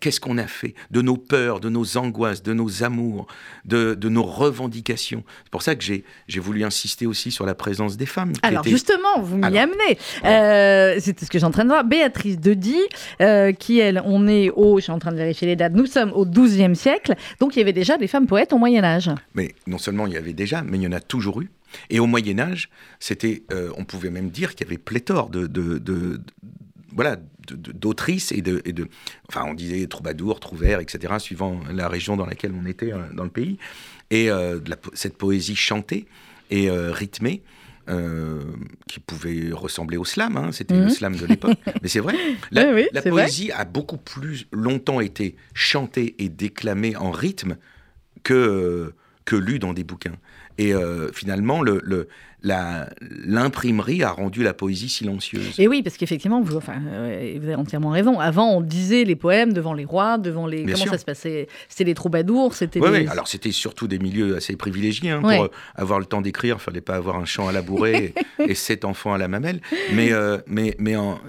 Qu'est-ce 0.06 0.20
qu'on 0.20 0.38
a 0.38 0.46
fait 0.46 0.76
de 0.92 1.02
nos 1.02 1.18
peurs, 1.18 1.60
de 1.60 1.68
nos 1.68 1.98
angoisses, 1.98 2.44
de 2.44 2.54
nos 2.54 2.84
amours, 2.84 3.26
de, 3.66 3.98
nos 4.08 4.22
revendications 4.22 5.24
C'est 5.46 5.50
pour 5.50 5.64
ça 5.64 5.74
que 5.74 5.84
j'ai 5.84 6.40
voulu 6.40 6.64
insister 6.64 7.08
aussi 7.08 7.32
sur 7.32 7.48
la 7.48 7.56
présence 7.56 7.98
des 7.98 8.06
femmes. 8.06 8.34
Alors 8.44 8.64
justement, 8.66 9.20
vous 9.20 9.38
m'y 9.38 9.58
amenez. 9.58 9.98
Euh, 10.24 11.00
c'est 11.00 11.20
ce 11.20 11.28
que 11.28 11.40
j'ai 11.40 11.44
en 11.44 11.50
train 11.50 11.64
de 11.64 11.70
voir. 11.70 11.84
Béatrice 11.84 12.40
Dedi, 12.40 12.78
euh, 13.20 13.52
qui 13.52 13.80
elle, 13.80 14.00
on 14.06 14.28
est 14.28 14.52
au, 14.52 14.78
je 14.78 14.84
suis 14.84 14.92
en 14.92 15.00
train 15.00 15.12
de 15.12 15.18
vérifier 15.18 15.48
les 15.48 15.56
dates, 15.56 15.74
nous 15.74 15.88
sommes 15.88 16.12
au 16.14 16.24
XIIe 16.24 16.76
siècle, 16.76 17.16
donc 17.40 17.56
il 17.56 17.60
y 17.60 17.62
avait 17.64 17.74
déjà 17.74 17.98
des 17.98 18.06
femmes 18.06 18.28
poètes 18.28 18.54
au 18.54 18.60
Moyen 18.60 18.84
Âge. 18.84 19.10
Mais 19.34 19.56
non 19.66 19.80
seulement 19.80 20.06
il 20.06 20.14
y 20.14 20.18
avait 20.18 20.34
déjà, 20.34 20.62
mais 20.62 20.78
il 20.78 20.84
y 20.84 20.88
en 20.88 20.92
a 20.92 21.00
toujours 21.00 21.42
eu. 21.42 21.50
Et 21.90 22.00
au 22.00 22.06
Moyen 22.06 22.38
Âge, 22.38 22.70
c'était, 23.00 23.42
euh, 23.52 23.72
on 23.76 23.86
pouvait 23.86 24.12
même 24.12 24.30
dire 24.30 24.54
qu'il 24.54 24.68
y 24.68 24.70
avait 24.70 24.78
pléthore 24.78 25.32
de, 25.32 25.48
de, 25.48 25.80
de 25.80 26.22
voilà, 26.96 27.18
d'autrices 27.54 28.32
et 28.32 28.42
de, 28.42 28.62
et 28.66 28.74
de, 28.74 28.88
enfin, 29.30 29.44
on 29.48 29.54
disait 29.54 29.86
troubadour, 29.88 30.40
trouvère, 30.40 30.80
etc., 30.80 31.16
suivant 31.20 31.62
la 31.72 31.88
région 31.88 32.18
dans 32.18 32.26
laquelle 32.26 32.54
on 32.60 32.66
était 32.66 32.94
euh, 32.94 33.00
dans 33.14 33.24
le 33.24 33.30
pays, 33.30 33.58
et 34.10 34.30
euh, 34.30 34.60
cette 34.94 35.18
poésie 35.18 35.56
chantée 35.56 36.06
et 36.50 36.70
euh, 36.70 36.92
rythmée. 36.92 37.42
qui 38.88 39.00
pouvait 39.00 39.52
ressembler 39.52 39.98
au 39.98 40.06
slam, 40.06 40.38
hein, 40.38 40.52
c'était 40.52 40.74
le 40.76 40.86
mhm. 40.86 40.90
slam 40.90 41.16
de 41.16 41.26
l'époque, 41.28 41.58
mais 41.82 41.88
c'est 41.88 42.00
vrai. 42.00 42.16
La, 42.50 42.72
la 42.92 43.02
poésie 43.02 43.52
a 43.52 43.64
beaucoup 43.64 43.98
plus 43.98 44.48
longtemps 44.52 45.02
été 45.02 45.36
chantée 45.54 46.16
et 46.18 46.30
déclamée 46.30 46.96
en 46.96 47.12
rythme 47.12 47.58
que, 48.24 48.94
que 49.26 49.36
lue 49.36 49.60
dans 49.60 49.74
des 49.74 49.84
bouquins. 49.84 50.18
Et 50.58 50.74
euh, 50.74 51.12
finalement, 51.12 51.62
le, 51.62 51.82
le, 51.84 52.08
l'imprimerie 52.46 54.04
a 54.04 54.12
rendu 54.12 54.44
la 54.44 54.54
poésie 54.54 54.90
silencieuse. 54.90 55.60
Et 55.60 55.68
oui, 55.68 55.82
parce 55.82 55.98
qu'effectivement, 55.98 56.42
vous, 56.42 56.58
enfin, 56.58 56.82
euh, 56.88 57.38
vous 57.40 57.46
avez 57.46 57.56
entièrement 57.56 57.90
raison. 57.90 58.20
Avant, 58.20 58.52
on 58.52 58.62
disait 58.62 59.04
les 59.04 59.16
poèmes 59.16 59.54
devant 59.54 59.74
les 59.74 59.86
rois, 59.86 60.18
devant 60.18 60.46
les. 60.48 60.64
Comment 60.64 60.86
ça 60.86 60.98
se 60.98 61.06
passait? 61.06 61.48
C'était 61.70 61.86
les 61.86 61.94
troubadours, 61.94 62.54
c'était. 62.54 62.80
Oui, 62.80 63.08
alors 63.08 63.28
c'était 63.28 63.52
surtout 63.52 63.88
des 63.88 64.00
milieux 64.00 64.36
assez 64.36 64.56
privilégiés. 64.56 65.10
Hein, 65.10 65.22
pour 65.22 65.50
avoir 65.76 66.00
le 66.00 66.06
temps 66.06 66.22
d'écrire, 66.22 66.58
il 66.60 66.64
fallait 66.64 66.82
pas 66.82 66.96
avoir 66.96 67.18
un 67.18 67.26
champ 67.26 67.48
à 67.48 67.52
labourer 67.52 68.14
et, 68.40 68.56
sept 68.56 68.86
enfants 68.86 69.14
à 69.14 69.18
la 69.18 69.28
mamelle. 69.28 69.62
Mais, 69.94 70.12
euh, 70.12 70.38
mais, 70.48 70.76
mais 70.78 70.96
en... 70.96 71.20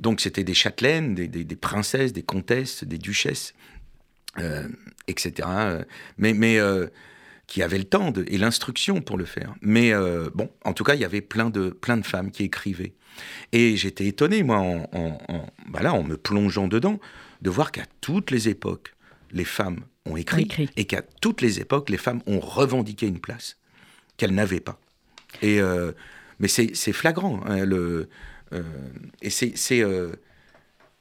donc 0.00 0.20
c'était 0.20 0.44
des 0.44 0.54
châtelaines, 0.54 1.14
des, 1.14 1.28
des, 1.28 1.56
princesses, 1.56 2.12
des 2.12 2.22
comtesses, 2.22 2.84
des 2.84 2.98
duchesses, 2.98 3.54
euh, 4.38 4.66
etc. 5.06 5.48
Mais, 6.18 6.32
mais 6.32 6.58
qui 7.46 7.62
avaient 7.62 7.78
le 7.78 7.84
temps 7.84 8.10
de, 8.10 8.24
et 8.28 8.38
l'instruction 8.38 9.00
pour 9.00 9.16
le 9.16 9.24
faire. 9.24 9.54
Mais 9.60 9.92
euh, 9.92 10.28
bon, 10.34 10.50
en 10.64 10.72
tout 10.72 10.84
cas, 10.84 10.94
il 10.94 11.00
y 11.00 11.04
avait 11.04 11.20
plein 11.20 11.50
de, 11.50 11.70
plein 11.70 11.96
de 11.96 12.04
femmes 12.04 12.30
qui 12.30 12.44
écrivaient. 12.44 12.94
Et 13.52 13.76
j'étais 13.76 14.06
étonné, 14.06 14.42
moi, 14.42 14.58
en, 14.58 14.88
en, 14.92 15.46
bah 15.68 15.92
en 15.92 16.02
me 16.02 16.16
plongeant 16.16 16.68
dedans, 16.68 17.00
de 17.42 17.50
voir 17.50 17.72
qu'à 17.72 17.84
toutes 18.00 18.30
les 18.30 18.48
époques, 18.48 18.94
les 19.32 19.44
femmes 19.44 19.80
ont 20.04 20.16
écrit, 20.16 20.48
et 20.76 20.84
qu'à 20.84 21.02
toutes 21.20 21.40
les 21.40 21.60
époques, 21.60 21.90
les 21.90 21.96
femmes 21.96 22.20
ont 22.26 22.40
revendiqué 22.40 23.06
une 23.06 23.20
place 23.20 23.56
qu'elles 24.16 24.34
n'avaient 24.34 24.60
pas. 24.60 24.78
Et, 25.42 25.60
euh, 25.60 25.92
mais 26.38 26.48
c'est 26.48 26.92
flagrant. 26.92 27.40
Hein, 27.46 27.64
le, 27.64 28.08
euh, 28.52 28.62
et 29.22 29.30
c'est 29.30 29.54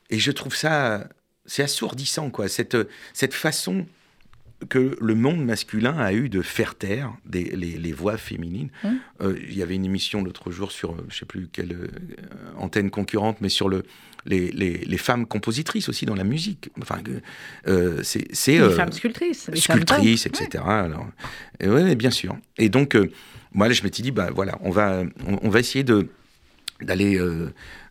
et 0.09 0.19
je 0.19 0.31
trouve 0.31 0.55
ça 0.55 1.07
c'est 1.45 1.63
assourdissant 1.63 2.29
quoi 2.29 2.47
cette 2.47 2.77
cette 3.13 3.33
façon 3.33 3.85
que 4.69 4.97
le 4.99 5.15
monde 5.15 5.43
masculin 5.43 5.97
a 5.97 6.13
eu 6.13 6.29
de 6.29 6.41
faire 6.41 6.75
taire 6.75 7.13
des, 7.25 7.43
les, 7.43 7.93
voix 7.93 8.17
féminines. 8.17 8.69
Mmh. 8.83 8.89
Euh, 9.21 9.37
il 9.47 9.57
y 9.57 9.61
avait 9.61 9.75
une 9.75 9.85
émission 9.85 10.23
l'autre 10.23 10.51
jour 10.51 10.71
sur, 10.71 10.91
euh, 10.91 11.05
je 11.09 11.15
ne 11.15 11.19
sais 11.19 11.25
plus 11.25 11.47
quelle 11.51 11.73
euh, 11.73 11.87
antenne 12.57 12.89
concurrente, 12.89 13.37
mais 13.41 13.49
sur 13.49 13.69
le, 13.69 13.83
les, 14.25 14.51
les, 14.51 14.97
femmes 14.97 15.25
compositrices 15.25 15.89
aussi 15.89 16.05
dans 16.05 16.15
la 16.15 16.23
musique. 16.23 16.69
Enfin, 16.81 16.99
c'est 18.01 18.59
les 18.59 18.69
femmes 18.71 18.91
sculptrices, 18.91 19.49
les 19.49 19.59
sculptrices, 19.59 20.23
femmes 20.23 20.45
etc. 20.45 20.63
Alors, 20.65 21.07
et 21.59 21.95
bien 21.95 22.11
sûr. 22.11 22.37
Et 22.57 22.69
donc, 22.69 22.97
moi, 23.53 23.67
là, 23.67 23.73
je 23.73 23.83
m'étais 23.83 24.03
dit, 24.03 24.11
bah 24.11 24.29
voilà, 24.33 24.57
on 24.61 24.71
va, 24.71 25.03
on 25.27 25.49
va 25.49 25.59
essayer 25.59 25.83
de 25.83 26.07
d'aller 26.81 27.17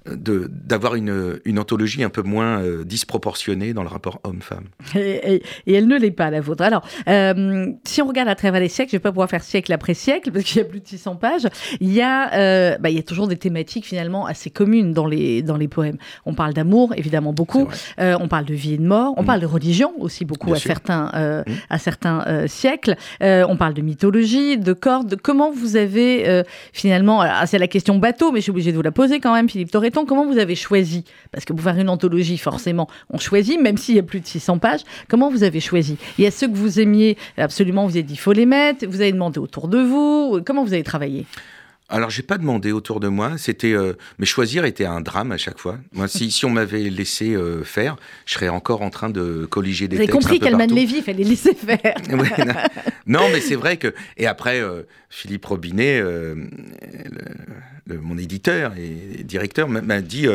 d'avoir 0.07 0.97
une, 0.97 1.41
une, 1.45 1.59
anthologie 1.59 2.05
un 2.05 2.11
peu 2.11 2.23
moins 2.23 2.61
euh, 2.61 2.85
disproportionnée 2.85 3.73
dans 3.73 3.83
le 3.83 3.89
rapport 3.89 4.21
homme-femme. 4.25 4.65
Et, 4.95 5.43
elle 5.67 5.87
ne 5.87 5.99
l'est 5.99 6.11
pas, 6.11 6.31
la 6.31 6.43
vôtre. 6.43 6.63
Alors, 6.63 6.87
euh, 7.09 7.73
si 7.85 8.03
on 8.03 8.07
regarde 8.07 8.29
à 8.29 8.35
travers 8.35 8.61
les 8.61 8.69
siècles, 8.69 8.91
je 8.91 8.97
ne 8.97 8.99
vais 8.99 9.03
pas 9.03 9.13
pouvoir 9.13 9.31
faire 9.31 9.43
siècle 9.43 9.73
après 9.73 9.95
siècle, 9.95 10.31
parce 10.31 10.45
qu'il 10.45 10.59
y 10.59 10.61
a 10.61 10.65
plus 10.65 10.81
de 10.81 10.87
600 10.87 11.17
pages, 11.17 11.47
il 11.81 11.93
y, 11.93 12.03
a, 12.03 12.35
euh, 12.35 12.77
bah, 12.79 12.91
il 12.91 12.97
y 12.97 12.99
a 12.99 13.03
toujours 13.03 13.29
des 13.29 13.37
thématiques 13.37 13.87
finalement 13.87 14.27
assez 14.27 14.51
communes 14.51 14.93
dans 14.93 15.07
les, 15.07 15.43
dans 15.43 15.57
les 15.57 15.69
poèmes. 15.69 15.97
On 16.27 16.35
parle 16.35 16.53
d'amour, 16.53 16.93
évidemment, 16.97 17.33
beaucoup. 17.33 17.69
on 17.99 18.29
parle 18.29 18.45
de 18.45 18.55
vie 18.55 18.75
et 18.75 18.79
de 18.79 18.87
mort. 18.87 19.15
On 19.17 19.23
mm. 19.23 19.27
parle 19.27 19.41
de 19.41 19.47
religion 19.47 19.95
aussi, 19.99 20.27
beaucoup, 20.27 20.53
à 20.53 20.57
certains, 20.57 21.45
mm. 21.47 21.53
à 21.71 21.79
certains 21.79 22.47
siècles. 22.47 22.97
on 23.21 23.57
parle 23.57 23.75
de 23.75 23.83
mythologie, 23.83 24.59
de 24.59 24.73
cordes. 24.75 25.17
Comment 25.23 25.51
vous 25.51 25.77
avez 25.77 26.43
finalement... 26.73 27.25
C'est 27.47 27.59
la 27.59 27.69
question 27.69 27.99
bateau, 27.99 28.33
mais 28.33 28.41
je 28.41 28.45
suis 28.45 28.51
obligée 28.51 28.73
de 28.73 28.77
vous 28.77 28.83
la 28.83 28.93
poser 28.93 29.21
quand 29.21 29.33
même, 29.33 29.49
Philippe 29.49 29.71
Comment 30.05 30.27
vous 30.27 30.39
avez 30.39 30.57
choisi 30.57 31.05
Parce 31.31 31.45
que 31.45 31.53
pour 31.53 31.63
faire 31.63 31.79
une 31.79 31.89
anthologie, 31.89 32.39
forcément, 32.39 32.89
on 33.11 33.19
choisit, 33.19 33.61
même 33.61 33.77
s'il 33.77 33.95
y 33.95 34.01
a 34.01 34.03
plus 34.03 34.21
de 34.21 34.27
600 34.27 34.59
pages. 34.59 34.81
Comment 35.09 35.31
vous 35.31 35.45
avez 35.45 35.61
choisi? 35.61 35.97
Il 36.19 36.25
y 36.25 36.27
a 36.27 36.33
ceux 36.33 36.49
que 36.49 36.57
vous 36.57 36.81
aimiez, 36.81 37.17
absolument, 37.37 37.87
vous 37.87 37.93
avez 37.93 38.03
dit, 38.03 38.15
il 38.15 38.19
faut 38.19 38.33
les 38.33 38.47
mettre. 38.47 38.87
Vous 38.87 39.01
avez 39.01 39.13
demandé 39.13 39.39
autour 39.39 39.69
de 39.69 39.79
vous. 39.79 40.41
Comment 40.45 40.65
vous 40.65 40.73
avez 40.75 40.83
travaillé? 40.83 41.27
Alors, 41.91 42.09
j'ai 42.09 42.23
pas 42.23 42.39
demandé 42.39 42.73
autour 42.73 42.99
de 42.99 43.09
moi. 43.09 43.37
C'était, 43.37 43.73
euh, 43.73 43.93
mais 44.19 44.25
choisir 44.25 44.65
était 44.65 44.87
un 44.87 45.03
drame 45.03 45.33
à 45.33 45.37
chaque 45.37 45.59
fois. 45.59 45.79
Moi, 45.93 46.09
si, 46.09 46.31
si 46.31 46.47
on 46.47 46.51
m'avait 46.51 46.89
laissé 46.89 47.35
euh, 47.35 47.63
faire, 47.63 47.97
je 48.25 48.35
serais 48.35 48.49
encore 48.49 48.81
en 48.81 48.89
train 48.89 49.11
de 49.11 49.47
colliger 49.51 49.87
des 49.87 49.97
Vous 49.97 50.03
avez 50.03 50.11
compris 50.11 50.39
qu'Alman 50.41 50.67
Lévy, 50.67 50.97
il 50.97 51.03
fallait 51.03 51.25
laisser 51.25 51.55
faire. 51.55 51.95
non. 53.07 53.29
mais 53.31 53.41
c'est 53.41 53.55
vrai 53.55 53.77
que. 53.77 53.95
Et 54.17 54.27
après, 54.27 54.61
euh, 54.61 54.83
Philippe 55.11 55.45
Robinet, 55.45 56.03
mon 57.87 58.17
éditeur 58.17 58.73
et 58.79 59.23
directeur, 59.23 59.69
m'a 59.69 60.01
dit 60.01 60.27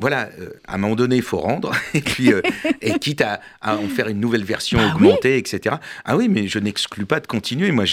voilà, 0.00 0.28
euh, 0.38 0.50
à 0.66 0.76
un 0.76 0.78
moment 0.78 0.94
donné, 0.94 1.16
il 1.16 1.22
faut 1.22 1.38
rendre, 1.38 1.72
et 1.94 2.00
puis, 2.00 2.32
euh, 2.32 2.40
et 2.80 2.98
quitte 2.98 3.20
à, 3.22 3.40
en 3.62 3.88
faire 3.88 4.08
une 4.08 4.20
nouvelle 4.20 4.44
version 4.44 4.78
bah 4.78 4.92
augmentée, 4.94 5.36
etc. 5.38 5.76
Ah 6.04 6.16
oui, 6.16 6.28
mais 6.28 6.46
je 6.46 6.58
n'exclus 6.60 7.04
pas 7.04 7.18
de 7.18 7.26
continuer. 7.26 7.72
Moi, 7.72 7.84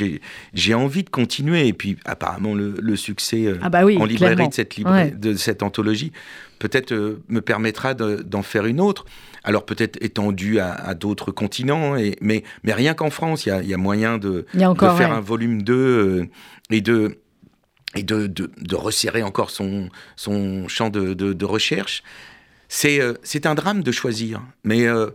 j'ai 0.53 0.74
envie 0.74 1.03
de 1.03 1.09
continuer. 1.09 1.67
Et 1.67 1.74
puis, 1.74 1.97
apparemment, 2.05 2.53
le, 2.53 2.95
succès 2.95 3.45
euh, 3.45 3.57
ah 3.62 3.69
bah 3.69 3.83
en 3.83 4.05
librairie 4.05 4.47
de 4.47 4.53
cette, 4.53 4.79
de 4.79 5.33
cette 5.35 5.63
anthologie, 5.63 6.12
peut-être 6.59 6.93
me 7.27 7.41
permettra 7.41 7.93
d'en 7.93 8.41
faire 8.41 8.65
une 8.65 8.79
autre. 8.79 9.05
Alors, 9.43 9.65
peut-être 9.65 9.97
étendue 10.01 10.59
à, 10.59 10.93
d'autres 10.93 11.31
continents, 11.31 11.95
et, 11.95 12.15
mais, 12.21 12.43
mais 12.63 12.74
rien 12.74 12.93
qu'en 12.93 13.09
France, 13.09 13.45
il 13.45 13.67
y 13.67 13.74
a, 13.74 13.77
moyen 13.77 14.17
de, 14.17 14.45
faire 14.53 15.12
un 15.12 15.21
volume 15.21 15.63
2 15.63 16.27
et 16.71 16.82
de 16.82 17.19
et 17.95 18.03
de, 18.03 18.75
resserrer 18.75 19.23
encore 19.23 19.49
son, 19.49 19.89
champ 20.67 20.89
de, 20.89 21.45
recherche. 21.45 22.03
C'est 22.67 22.99
euh, 22.99 23.13
c'est 23.23 23.45
un 23.45 23.55
drame 23.55 23.84
de 23.84 23.91
choisir, 23.91 24.41
mais 24.63 24.88
euh, 24.88 25.12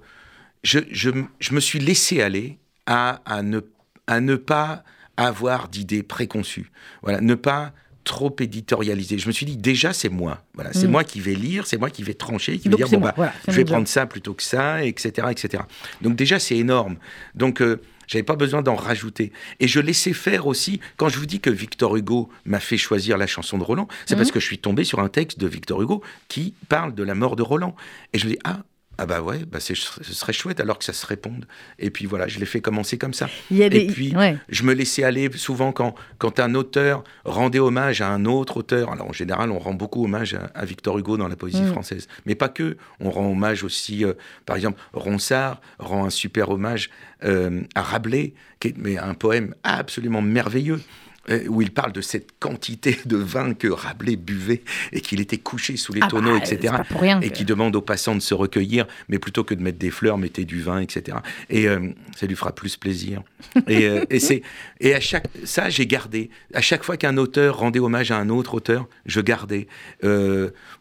je, 0.63 1.11
me 1.53 1.61
suis 1.61 1.81
laissé 1.81 2.23
aller 2.23 2.59
à, 2.87 3.21
ne, 3.43 3.61
à 4.07 4.21
ne 4.21 4.37
pas 4.37 4.85
avoir 5.17 5.69
d'idées 5.69 6.03
préconçues. 6.03 6.71
Voilà, 7.03 7.21
ne 7.21 7.35
pas 7.35 7.73
trop 8.05 8.35
éditorialiser. 8.41 9.19
Je 9.19 9.27
me 9.27 9.33
suis 9.33 9.47
dit, 9.47 9.57
déjà, 9.57 9.93
c'est 9.93 10.09
moi. 10.09 10.43
Voilà, 10.55 10.73
c'est 10.73 10.87
mm. 10.87 10.91
moi 10.91 11.05
qui 11.05 11.21
vais 11.21 11.35
lire, 11.35 11.67
c'est 11.67 11.79
moi 11.79 11.91
qui 11.91 12.03
vais 12.03 12.15
trancher, 12.15 12.59
qui 12.59 12.69
vais 12.69 12.77
dire, 12.77 12.89
bon, 12.89 13.01
bah, 13.01 13.15
je 13.47 13.53
vais 13.53 13.65
prendre 13.65 13.89
ça 13.89 14.07
plutôt 14.07 14.35
que 14.35 14.43
ça, 14.43 14.85
etc. 14.85 15.29
etc. 15.31 15.63
Donc 16.01 16.17
déjà, 16.17 16.39
c'est 16.39 16.57
énorme. 16.57 16.97
Donc, 17.35 17.61
euh, 17.61 17.81
j'avais 18.11 18.25
pas 18.25 18.35
besoin 18.35 18.61
d'en 18.61 18.75
rajouter. 18.75 19.33
Et 19.61 19.69
je 19.69 19.79
laissais 19.79 20.13
faire 20.13 20.49
aussi, 20.49 20.81
quand 20.97 21.09
je 21.09 21.19
vous 21.19 21.27
dis 21.27 21.39
que 21.39 21.49
Victor 21.49 21.97
Hugo 21.97 22.29
m'a 22.45 22.59
fait 22.59 22.77
choisir 22.77 23.17
la 23.17 23.29
chanson 23.29 23.57
de 23.57 23.63
Roland, 23.63 23.87
c'est 24.05 24.17
parce 24.17 24.29
mhm. 24.29 24.35
que 24.35 24.41
je 24.41 24.47
suis 24.47 24.59
tombé 24.59 24.83
sur 24.83 24.99
un 24.99 25.09
texte 25.09 25.39
de 25.39 25.47
Victor 25.47 25.81
Hugo 25.81 26.03
qui 26.27 26.55
parle 26.69 26.93
de 26.93 27.05
la 27.05 27.15
mort 27.15 27.37
de 27.37 27.43
Roland. 27.43 27.77
Et 28.13 28.19
je 28.19 28.27
me 28.27 28.33
dis, 28.33 28.39
ah, 28.43 28.63
ah 29.03 29.07
bah 29.07 29.23
ouais, 29.23 29.47
bah 29.51 29.61
ce 29.61 29.75
serait 29.75 30.35
chouette 30.35 30.61
alors 30.61 30.79
que 30.79 30.85
ça 30.85 30.93
se 30.93 31.07
réponde. 31.07 31.47
Et 31.79 31.89
puis 31.89 32.05
voilà, 32.05 32.29
je 32.29 32.39
l'ai 32.39 32.45
fait 32.45 32.61
commencer 32.61 32.99
comme 32.99 33.15
ça. 33.15 33.31
Et 33.51 33.87
puis 33.87 34.15
je 34.51 34.63
me 34.63 34.75
laissais 34.75 35.05
aller 35.05 35.31
souvent 35.39 35.73
quand, 35.73 35.95
quand 36.19 36.39
un 36.39 36.55
auteur 36.55 37.03
rendait 37.25 37.61
hommage 37.61 38.03
à 38.03 38.09
un 38.11 38.27
autre 38.27 38.59
auteur. 38.59 38.93
Alors 38.93 39.09
en 39.09 39.15
général, 39.15 39.53
on 39.53 39.59
rend 39.59 39.73
beaucoup 39.73 40.05
hommage 40.05 40.37
à, 40.55 40.65
Victor 40.67 40.99
Hugo 40.99 41.17
dans 41.17 41.29
la 41.29 41.37
poésie 41.37 41.63
mm. 41.63 41.69
française, 41.69 42.09
mais 42.27 42.35
pas 42.35 42.51
que. 42.51 42.77
On 43.01 43.11
rend 43.11 43.31
hommage 43.31 43.65
aussi, 43.65 44.05
euh, 44.05 44.13
par 44.45 44.57
exemple, 44.57 44.79
Ronsard 44.93 45.63
rend 45.79 46.05
un 46.05 46.11
super 46.11 46.51
hommage 46.51 46.91
euh, 47.25 47.63
à 47.75 47.81
Rabelais, 47.81 48.35
qui 48.61 48.69
est 48.69 48.75
mais 48.77 48.99
un 48.99 49.15
poème 49.15 49.55
absolument 49.63 50.21
merveilleux. 50.21 50.81
Euh, 51.29 51.47
où 51.49 51.61
il 51.61 51.71
parle 51.71 51.93
de 51.93 52.01
cette 52.01 52.29
quantité 52.41 52.99
de 53.05 53.19
vin 53.19 53.53
que 53.53 53.69
Rabelais 53.69 54.17
buvait 54.17 54.63
et 54.91 55.03
qu'il 55.03 55.21
était 55.21 55.37
couché 55.37 55.77
sous 55.77 55.93
les 55.93 56.01
ah 56.03 56.09
tonneaux, 56.09 56.39
bah, 56.39 56.45
etc. 56.45 56.75
et 57.21 57.31
qui 57.31 57.45
demande 57.45 57.77
aux 57.77 57.83
passants 57.83 58.15
de 58.15 58.21
se 58.21 58.33
recueillir, 58.33 58.87
mais 59.11 59.19
plutôt 59.19 59.45
que 59.45 59.53
de 59.55 59.63
mettre 59.63 59.79
des 59.79 59.91
fleurs, 59.91 60.17
mettez 60.17 60.47
du 60.47 60.63
vin, 60.63 60.81
etc. 60.81 61.19
Et 61.51 61.69
euh, 61.69 61.91
ça 62.17 62.27
lui 62.27 62.35
fera 62.37 62.55
plus 62.55 62.79
plaisir. 62.79 63.23
Et, 63.69 63.85
euh, 63.85 64.05
et 64.11 64.21
c'est 64.21 64.43
et 64.81 64.95
à 64.95 65.01
chaque 65.01 65.27
ça 65.45 65.69
j'ai 65.69 65.87
gardé. 65.87 66.31
À 66.55 66.61
chaque 66.61 66.85
fois 66.85 66.97
qu'un 66.97 67.17
auteur 67.17 67.59
rendait 67.59 67.81
hommage 67.81 68.11
à 68.11 68.17
un 68.17 68.29
autre 68.29 68.55
auteur, 68.55 68.89
je 69.07 69.21
gardais. 69.21 69.67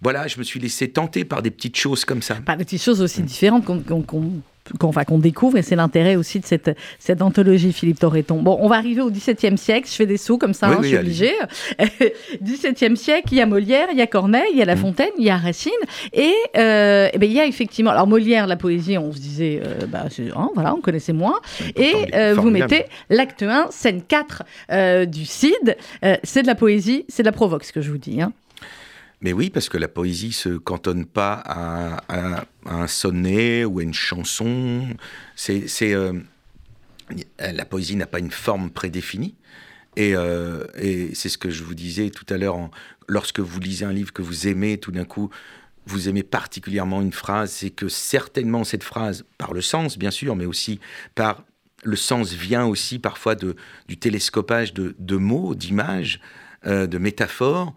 voilà, 0.02 0.28
je 0.28 0.40
me 0.40 0.44
suis 0.44 0.60
laissé 0.60 0.90
tenter 0.90 1.26
par 1.26 1.42
des 1.42 1.52
petites 1.52 1.78
choses 1.78 2.06
comme 2.06 2.22
ça. 2.22 2.36
Par 2.36 2.58
des 2.58 2.64
petites 2.64 2.84
choses 2.84 3.02
aussi 3.02 3.22
différentes 3.22 3.66
qu'on 3.66 4.42
qu'on 4.78 5.18
découvre, 5.18 5.58
et 5.58 5.62
c'est 5.62 5.76
l'intérêt 5.76 6.16
aussi 6.16 6.40
de 6.40 6.46
cette, 6.46 6.76
cette 7.00 7.22
anthologie, 7.22 7.74
Philippe 7.74 8.00
Torreton. 8.00 8.42
Bon, 8.42 8.58
on 8.62 8.68
va 8.68 8.76
arriver 8.76 9.02
au 9.02 9.10
XVIIe 9.10 9.58
siècle, 9.58 9.88
je 9.90 9.96
fais 9.96 10.06
des 10.06 10.18
sauts 10.18 10.38
comme 10.38 10.54
ça, 10.54 10.68
hein, 10.68 10.80
je 10.82 10.88
suis 10.88 10.98
obligée. 10.98 11.34
XVIIe 12.44 12.98
siècle, 12.98 13.30
il 13.32 13.38
y 13.38 13.42
a 13.42 13.46
Molière, 13.46 13.88
il 13.92 13.98
y 13.98 14.02
a 14.02 14.08
Corneille, 14.08 14.50
il 14.54 14.58
y 14.58 14.62
a 14.62 14.66
La 14.66 14.76
mm. 14.76 14.80
Fontaine, 14.80 15.12
il 15.18 15.26
y 15.26 15.30
a 15.30 15.38
Racine, 15.38 15.72
et, 16.14 16.34
euh, 16.58 17.10
et 17.14 17.18
ben, 17.18 17.30
il 17.30 17.36
y 17.36 17.40
a 17.40 17.46
effectivement, 17.46 17.92
alors 17.92 18.08
Molière, 18.08 18.48
la 18.48 18.58
poésie, 18.58 18.98
on 18.98 19.12
se 19.12 19.20
disait, 19.20 19.62
euh, 19.66 19.86
bah, 19.88 20.06
hein, 20.36 20.50
voilà, 20.54 20.76
on 20.76 20.82
connaissait 20.82 21.14
moins, 21.14 21.40
et 21.76 21.94
euh, 22.14 22.36
vous 22.36 22.50
mettez 22.50 22.86
l'acte 23.10 23.44
1, 23.44 23.68
scène 23.72 24.02
4 24.08 24.44
du 25.06 25.26
Cid, 25.26 25.78
c'est 26.24 26.42
de 26.42 26.48
la 26.48 26.56
poésie, 26.56 27.06
c'est 27.08 27.24
de 27.24 27.28
la 27.28 27.32
provoque, 27.32 27.64
ce 27.64 27.74
que 27.74 27.82
je 27.82 27.92
vous 27.92 27.98
dis. 27.98 28.22
Hein. 28.22 28.32
Mais 29.22 29.34
oui, 29.34 29.50
parce 29.50 29.68
que 29.68 29.78
la 29.78 29.90
poésie 29.90 30.32
se 30.32 30.58
cantonne 30.58 31.06
pas 31.06 31.42
à, 31.46 32.46
un 32.66 32.88
sonnet 32.88 33.66
ou 33.66 33.80
à 33.80 33.84
une 33.84 33.94
chanson. 33.94 34.88
C'est, 35.36 35.68
euh, 35.82 36.14
la 37.40 37.66
poésie 37.66 37.96
n'a 37.96 38.08
pas 38.08 38.20
une 38.20 38.32
forme 38.32 38.70
prédéfinie. 38.70 39.36
Euh, 39.98 40.66
et, 40.78 41.14
c'est 41.16 41.30
ce 41.30 41.38
que 41.38 41.50
je 41.50 41.64
vous 41.64 41.76
disais 41.76 42.10
tout 42.10 42.26
à 42.30 42.38
l'heure, 42.38 42.70
lorsque 43.08 43.40
vous 43.40 43.60
lisez 43.60 43.86
un 43.86 43.92
livre 43.92 44.14
que 44.14 44.22
vous 44.22 44.48
aimez, 44.48 44.78
tout 44.78 44.92
d'un 44.92 45.06
coup, 45.06 45.30
vous 45.86 46.08
aimez 46.08 46.24
particulièrement 46.24 47.02
une 47.02 47.12
phrase, 47.12 47.52
c'est 47.52 47.72
que 47.72 47.90
certainement 47.90 48.64
cette 48.64 48.84
phrase, 48.84 49.26
par 49.38 49.54
le 49.54 49.62
sens 49.62 49.98
bien 49.98 50.12
sûr, 50.12 50.36
mais 50.36 50.46
aussi 50.46 50.80
par 51.16 51.44
le 51.84 51.96
sens 51.96 52.34
vient 52.34 52.66
aussi 52.66 53.00
parfois 53.00 53.36
de, 53.36 53.56
du 53.88 53.98
télescopage 53.98 54.74
de, 54.74 55.16
mots, 55.16 55.56
d'images, 55.56 56.20
euh, 56.66 56.88
de 56.88 56.98
métaphores, 56.98 57.74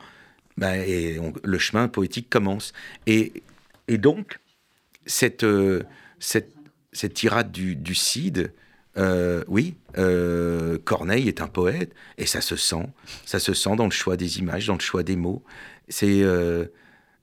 bah, 0.57 0.73
le 0.77 1.59
chemin 1.59 1.89
poétique 1.89 2.29
commence. 2.31 2.73
Et, 3.07 3.33
donc, 3.89 4.39
cette, 5.07 5.45
euh, 5.45 5.83
cette, 6.19 6.55
tirade 7.15 7.53
du, 7.53 7.95
Cid, 7.95 8.53
euh, 8.97 9.45
oui, 9.49 9.75
Corneille 10.85 11.29
est 11.29 11.41
un 11.41 11.49
poète, 11.49 11.93
et 12.19 12.27
ça 12.27 12.41
se 12.41 12.57
sent, 12.57 12.87
ça 13.27 13.39
se 13.39 13.55
sent 13.55 13.77
dans 13.77 13.85
le 13.87 13.91
choix 13.91 14.17
des 14.17 14.39
images, 14.39 14.67
dans 14.67 14.75
le 14.75 14.81
choix 14.81 15.03
des 15.03 15.17
mots. 15.17 15.43
C'est 15.89 16.23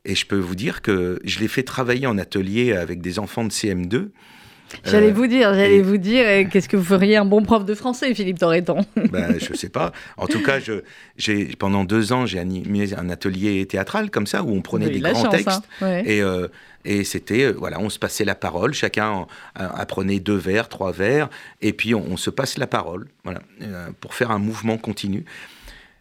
et 0.05 0.15
je 0.15 0.25
peux 0.25 0.37
vous 0.37 0.55
dire 0.55 0.81
que 0.81 1.19
je 1.23 1.39
l'ai 1.39 1.47
fait 1.47 1.63
travailler 1.63 2.07
en 2.07 2.17
atelier 2.17 2.73
avec 2.73 3.01
des 3.01 3.19
enfants 3.19 3.43
de 3.43 3.51
CM2. 3.51 4.09
J'allais 4.83 5.09
euh, 5.09 5.13
vous 5.13 5.27
dire, 5.27 5.53
j'allais 5.53 5.81
vous 5.81 5.97
dire, 5.97 6.49
qu'est-ce 6.49 6.69
que 6.69 6.77
vous 6.77 6.83
feriez 6.83 7.17
un 7.17 7.25
bon 7.25 7.41
prof 7.41 7.65
de 7.65 7.73
français, 7.73 8.13
Philippe 8.13 8.39
Torreton? 8.39 8.85
Ben, 9.11 9.39
Je 9.39 9.51
ne 9.51 9.57
sais 9.57 9.69
pas. 9.69 9.91
En 10.17 10.27
tout 10.27 10.41
cas, 10.41 10.59
je, 10.59 11.55
pendant 11.55 11.83
deux 11.83 12.13
ans, 12.13 12.25
j'ai 12.25 12.39
animé 12.39 12.93
un 12.93 13.09
atelier 13.09 13.65
théâtral 13.65 14.09
comme 14.09 14.27
ça, 14.27 14.43
où 14.43 14.51
on 14.51 14.61
prenait 14.61 14.89
des 14.89 14.99
grands 14.99 15.29
textes. 15.29 15.61
Hein. 15.81 16.01
Et, 16.05 16.21
euh, 16.21 16.47
et 16.85 17.03
c'était, 17.03 17.45
euh, 17.45 17.53
voilà, 17.57 17.79
on 17.79 17.89
se 17.89 17.99
passait 17.99 18.25
la 18.25 18.35
parole, 18.35 18.73
chacun 18.73 19.25
apprenait 19.55 20.19
deux 20.19 20.37
vers, 20.37 20.69
trois 20.69 20.91
vers, 20.91 21.29
et 21.61 21.73
puis 21.73 21.95
on, 21.95 22.17
se 22.17 22.29
passe 22.29 22.57
la 22.57 22.67
parole, 22.67 23.07
voilà, 23.23 23.41
pour 24.01 24.13
faire 24.13 24.31
un 24.31 24.39
mouvement 24.39 24.77
continu. 24.77 25.25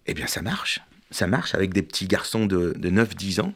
Eh 0.07 0.15
bien, 0.15 0.27
ça 0.27 0.43
marche. 0.43 0.81
Ça 1.11 1.27
marche 1.27 1.55
avec 1.55 1.73
des 1.73 1.83
petits 1.83 2.07
garçons 2.07 2.47
de, 2.47 2.75
de 2.77 2.91
9-10 2.91 3.41
ans 3.41 3.53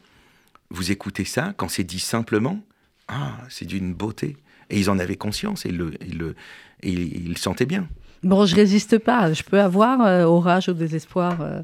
vous 0.73 0.91
écoutez 0.91 1.23
ça, 1.23 1.53
quand 1.55 1.69
c'est 1.69 1.83
dit 1.83 1.99
simplement, 1.99 2.59
ah, 3.07 3.37
c'est 3.49 3.65
d'une 3.65 3.93
beauté. 3.93 4.35
Et 4.69 4.79
ils 4.79 4.89
en 4.89 4.99
avaient 4.99 5.15
conscience 5.15 5.65
et 5.65 5.69
ils 5.69 5.77
le, 5.77 5.91
le, 6.17 6.35
ils, 6.83 7.37
sentaient 7.37 7.65
bien. 7.65 7.87
Bon, 8.23 8.45
je 8.45 8.55
résiste 8.55 8.97
pas. 8.97 9.33
Je 9.33 9.43
peux 9.43 9.59
avoir 9.59 10.01
euh, 10.01 10.23
orage 10.23 10.69
au 10.69 10.73
désespoir. 10.73 11.41
Euh, 11.41 11.61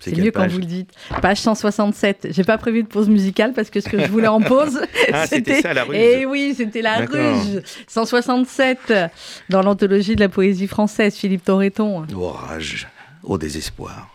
c'est 0.00 0.16
mieux 0.16 0.30
quand 0.30 0.46
vous 0.48 0.58
le 0.58 0.66
dites. 0.66 0.90
Page 1.22 1.38
167. 1.38 2.28
J'ai 2.30 2.44
pas 2.44 2.58
prévu 2.58 2.82
de 2.82 2.88
pause 2.88 3.08
musicale 3.08 3.52
parce 3.54 3.70
que 3.70 3.80
ce 3.80 3.88
que 3.88 3.98
je 3.98 4.10
voulais 4.10 4.26
en 4.26 4.40
pause, 4.40 4.80
ah, 5.12 5.26
c'était 5.26 5.62
ça 5.62 5.72
la 5.72 5.84
ruse. 5.84 5.96
Et 5.96 6.26
oui, 6.26 6.54
c'était 6.56 6.82
la 6.82 6.98
ruse. 7.06 7.62
167 7.86 8.92
dans 9.48 9.62
l'anthologie 9.62 10.14
de 10.14 10.20
la 10.20 10.28
poésie 10.28 10.66
française, 10.66 11.16
Philippe 11.16 11.44
Torreton. 11.44 12.04
Orage, 12.14 12.88
au 13.22 13.38
désespoir, 13.38 14.10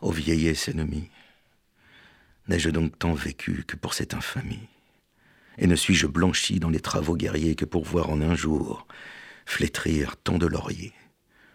aux 0.00 0.12
vieillesses 0.12 0.68
ennemies. 0.68 1.08
N'ai-je 2.48 2.70
donc 2.70 2.98
tant 2.98 3.14
vécu 3.14 3.64
que 3.66 3.76
pour 3.76 3.94
cette 3.94 4.14
infamie? 4.14 4.68
Et 5.58 5.66
ne 5.66 5.76
suis-je 5.76 6.06
blanchi 6.06 6.60
dans 6.60 6.70
les 6.70 6.80
travaux 6.80 7.16
guerriers 7.16 7.54
que 7.54 7.64
pour 7.64 7.84
voir 7.84 8.10
en 8.10 8.20
un 8.20 8.34
jour 8.34 8.86
flétrir 9.44 10.16
tant 10.16 10.38
de 10.38 10.46
lauriers? 10.46 10.92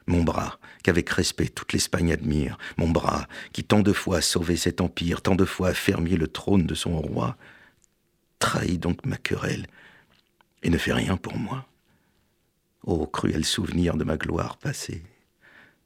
Mon 0.05 0.23
bras, 0.23 0.60
qu'avec 0.83 1.10
respect 1.10 1.49
toute 1.49 1.73
l'Espagne 1.73 2.13
admire, 2.13 2.57
mon 2.77 2.89
bras, 2.89 3.27
qui 3.51 3.63
tant 3.63 3.81
de 3.81 3.91
fois 3.91 4.17
a 4.17 4.21
sauvé 4.21 4.55
cet 4.55 4.79
empire, 4.79 5.21
tant 5.21 5.36
de 5.36 5.43
fois 5.43 5.69
a 5.69 5.73
fermier 5.73 6.15
le 6.15 6.27
trône 6.27 6.65
de 6.65 6.75
son 6.75 6.97
roi, 6.97 7.36
trahit 8.39 8.79
donc 8.79 9.05
ma 9.05 9.17
querelle 9.17 9.67
et 10.63 10.69
ne 10.69 10.77
fait 10.77 10.93
rien 10.93 11.17
pour 11.17 11.38
moi. 11.38 11.67
Ô 12.83 13.05
cruel 13.05 13.43
souvenir 13.43 13.97
de 13.97 14.05
ma 14.05 14.15
gloire 14.15 14.57
passée, 14.57 15.03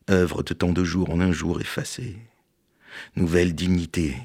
œuvre 0.10 0.44
de 0.44 0.54
tant 0.54 0.72
de 0.72 0.84
jours 0.84 1.10
en 1.10 1.20
un 1.20 1.32
jour 1.32 1.60
effacée, 1.60 2.18
nouvelle 3.16 3.56
dignité 3.56 4.18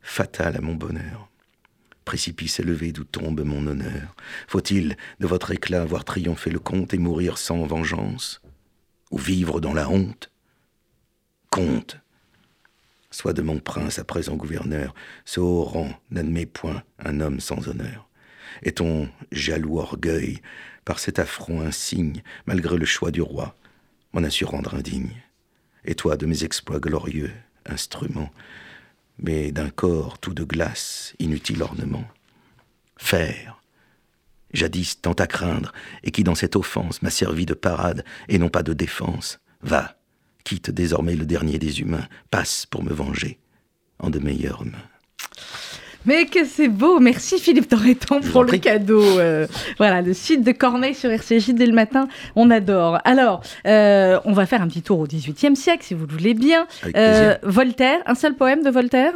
fatal 0.00 0.56
à 0.56 0.60
mon 0.60 0.74
bonheur. 0.74 1.29
Précipice 2.10 2.58
élevé 2.58 2.90
d'où 2.90 3.04
tombe 3.04 3.42
mon 3.44 3.68
honneur. 3.68 4.16
Faut-il 4.48 4.96
de 5.20 5.28
votre 5.28 5.52
éclat 5.52 5.84
voir 5.84 6.04
triompher 6.04 6.50
le 6.50 6.58
comte 6.58 6.92
et 6.92 6.98
mourir 6.98 7.38
sans 7.38 7.64
vengeance? 7.66 8.42
Ou 9.12 9.18
vivre 9.18 9.60
dans 9.60 9.72
la 9.72 9.88
honte? 9.88 10.32
Comte 11.50 12.00
Soit 13.12 13.32
de 13.32 13.42
mon 13.42 13.60
prince 13.60 14.00
à 14.00 14.04
présent 14.04 14.34
gouverneur, 14.34 14.92
ce 15.24 15.38
haut 15.38 15.62
rang 15.62 15.88
n'admet 16.10 16.46
point 16.46 16.82
un 16.98 17.20
homme 17.20 17.38
sans 17.38 17.68
honneur. 17.68 18.08
Et 18.64 18.72
ton 18.72 19.08
jaloux 19.30 19.78
orgueil, 19.78 20.40
par 20.84 20.98
cet 20.98 21.20
affront 21.20 21.60
insigne, 21.60 22.24
malgré 22.44 22.76
le 22.76 22.86
choix 22.86 23.12
du 23.12 23.22
roi, 23.22 23.54
m'en 24.12 24.24
a 24.24 24.30
su 24.30 24.44
rendre 24.44 24.74
indigne. 24.74 25.14
Et 25.84 25.94
toi, 25.94 26.16
de 26.16 26.26
mes 26.26 26.42
exploits 26.42 26.80
glorieux, 26.80 27.30
instrument, 27.66 28.32
mais 29.22 29.52
d'un 29.52 29.70
corps 29.70 30.18
tout 30.18 30.34
de 30.34 30.44
glace, 30.44 31.14
inutile 31.18 31.62
ornement. 31.62 32.04
Faire, 32.96 33.62
jadis 34.52 35.00
tant 35.00 35.12
à 35.12 35.26
craindre, 35.26 35.72
et 36.02 36.10
qui 36.10 36.24
dans 36.24 36.34
cette 36.34 36.56
offense 36.56 37.02
m'a 37.02 37.10
servi 37.10 37.46
de 37.46 37.54
parade 37.54 38.04
et 38.28 38.38
non 38.38 38.48
pas 38.48 38.62
de 38.62 38.72
défense, 38.72 39.38
va, 39.62 39.96
quitte 40.44 40.70
désormais 40.70 41.16
le 41.16 41.26
dernier 41.26 41.58
des 41.58 41.80
humains, 41.80 42.08
passe 42.30 42.66
pour 42.66 42.82
me 42.82 42.92
venger 42.92 43.38
en 43.98 44.10
de 44.10 44.18
meilleures 44.18 44.64
mains. 44.64 44.88
Mais 46.06 46.26
que 46.26 46.44
c'est 46.44 46.68
beau. 46.68 46.98
Merci 46.98 47.38
Philippe 47.38 47.68
Torreton 47.68 48.20
pour 48.20 48.44
le 48.44 48.56
cadeau. 48.58 49.02
Euh, 49.02 49.46
voilà, 49.78 50.02
le 50.02 50.14
site 50.14 50.42
de 50.42 50.52
Corneille 50.52 50.94
sur 50.94 51.10
RCJ 51.10 51.50
dès 51.50 51.66
le 51.66 51.72
matin. 51.72 52.08
On 52.36 52.50
adore. 52.50 52.98
Alors, 53.04 53.42
euh, 53.66 54.18
on 54.24 54.32
va 54.32 54.46
faire 54.46 54.62
un 54.62 54.68
petit 54.68 54.82
tour 54.82 55.00
au 55.00 55.06
XVIIIe 55.06 55.56
siècle, 55.56 55.84
si 55.84 55.94
vous 55.94 56.06
le 56.06 56.12
voulez 56.12 56.34
bien. 56.34 56.66
Euh, 56.96 57.36
Voltaire, 57.42 57.98
un 58.06 58.14
seul 58.14 58.34
poème 58.34 58.62
de 58.62 58.70
Voltaire? 58.70 59.12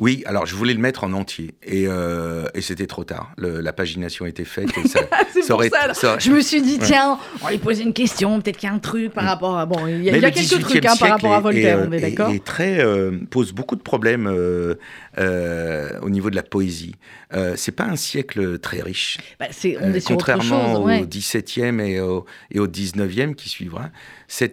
Oui, 0.00 0.22
alors 0.26 0.46
je 0.46 0.54
voulais 0.54 0.74
le 0.74 0.80
mettre 0.80 1.04
en 1.04 1.12
entier 1.12 1.54
et, 1.62 1.86
euh, 1.86 2.46
et 2.54 2.60
c'était 2.60 2.86
trop 2.86 3.04
tard. 3.04 3.32
la 3.38 3.72
pagination 3.72 4.26
était 4.26 4.44
faite. 4.44 4.70
ça, 4.86 5.00
ça, 5.42 5.54
aurait, 5.54 5.70
ça, 5.94 6.18
Je 6.18 6.30
me 6.30 6.40
suis 6.40 6.60
dit, 6.60 6.78
tiens, 6.78 7.18
on 7.42 7.48
lui 7.48 7.58
poser 7.58 7.82
une 7.82 7.94
question, 7.94 8.40
peut-être 8.40 8.58
qu'il 8.58 8.68
y 8.68 8.72
a 8.72 8.74
un 8.74 8.78
truc 8.78 9.12
par 9.12 9.24
mm. 9.24 9.28
rapport 9.28 9.58
à. 9.58 9.66
Bon, 9.66 9.86
il 9.86 10.04
y 10.04 10.10
a, 10.10 10.30
quelques 10.30 10.60
trucs 10.60 10.84
hein, 10.84 10.94
par 10.98 11.10
rapport 11.10 11.34
à 11.34 11.40
Voltaire, 11.40 11.86
on 11.88 11.92
est 11.92 12.00
d'accord 12.00 12.30
Et 12.30 12.40
très. 12.40 12.80
Euh, 12.80 13.12
pose 13.30 13.52
beaucoup 13.52 13.76
de 13.76 13.82
problèmes 13.82 14.26
euh, 14.26 14.74
euh, 15.18 15.98
au 16.00 16.10
niveau 16.10 16.30
de 16.30 16.36
la 16.36 16.42
poésie. 16.42 16.94
Euh, 17.34 17.54
c'est 17.56 17.72
pas 17.72 17.84
un 17.84 17.96
siècle 17.96 18.58
très 18.58 18.80
riche. 18.80 19.18
Bah, 19.38 19.46
on 19.80 19.92
est 19.92 20.00
sur 20.00 20.10
contrairement 20.10 20.74
autre 20.74 20.90
chose, 20.90 21.02
au 21.02 21.06
XVIIe 21.06 21.80
et 21.80 22.00
au, 22.00 22.24
et 22.50 22.60
au 22.60 22.68
XIXe 22.68 23.34
qui 23.36 23.48
suivra. 23.48 23.90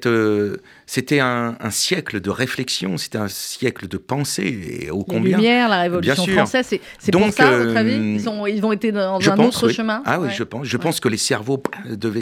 Euh, 0.05 0.57
c'était 0.85 1.19
un, 1.19 1.55
un, 1.59 1.71
siècle 1.71 2.21
de 2.21 2.29
réflexion, 2.29 2.97
c'était 2.97 3.17
un 3.17 3.27
siècle 3.27 3.87
de 3.87 3.97
pensée. 3.97 4.43
Et 4.43 4.89
combien 5.07 5.67
la 5.67 5.81
Révolution 5.81 6.25
française, 6.27 6.67
c'est, 6.99 7.11
pour 7.11 7.33
ça, 7.33 7.47
à 7.47 7.57
votre 7.57 7.77
avis 7.77 7.95
ils 7.95 8.29
ont, 8.29 8.45
ils 8.45 8.63
ont 8.63 8.71
été 8.71 8.91
dans 8.91 9.19
un 9.19 9.37
autre 9.39 9.69
chemin? 9.69 10.01
Ah 10.05 10.19
oui, 10.19 10.29
je 10.31 10.43
pense. 10.43 10.65
Je 10.67 10.77
pense 10.77 10.99
que 10.99 11.09
les 11.09 11.17
cerveaux 11.17 11.61
devaient 11.89 12.21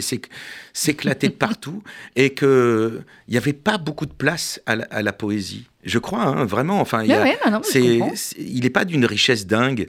s'éclater 0.72 1.28
de 1.28 1.34
partout 1.34 1.82
et 2.16 2.34
qu'il 2.34 3.04
n'y 3.28 3.36
avait 3.36 3.52
pas 3.52 3.78
beaucoup 3.78 4.06
de 4.06 4.12
place 4.12 4.60
à 4.66 4.76
la, 4.76 4.84
à 4.90 5.02
la 5.02 5.12
poésie. 5.12 5.66
Je 5.84 5.98
crois, 5.98 6.22
hein, 6.22 6.44
vraiment. 6.44 6.80
Enfin, 6.80 7.02
il, 7.04 8.14
il 8.38 8.60
n'est 8.62 8.70
pas 8.70 8.84
d'une 8.84 9.04
richesse 9.04 9.46
dingue. 9.46 9.88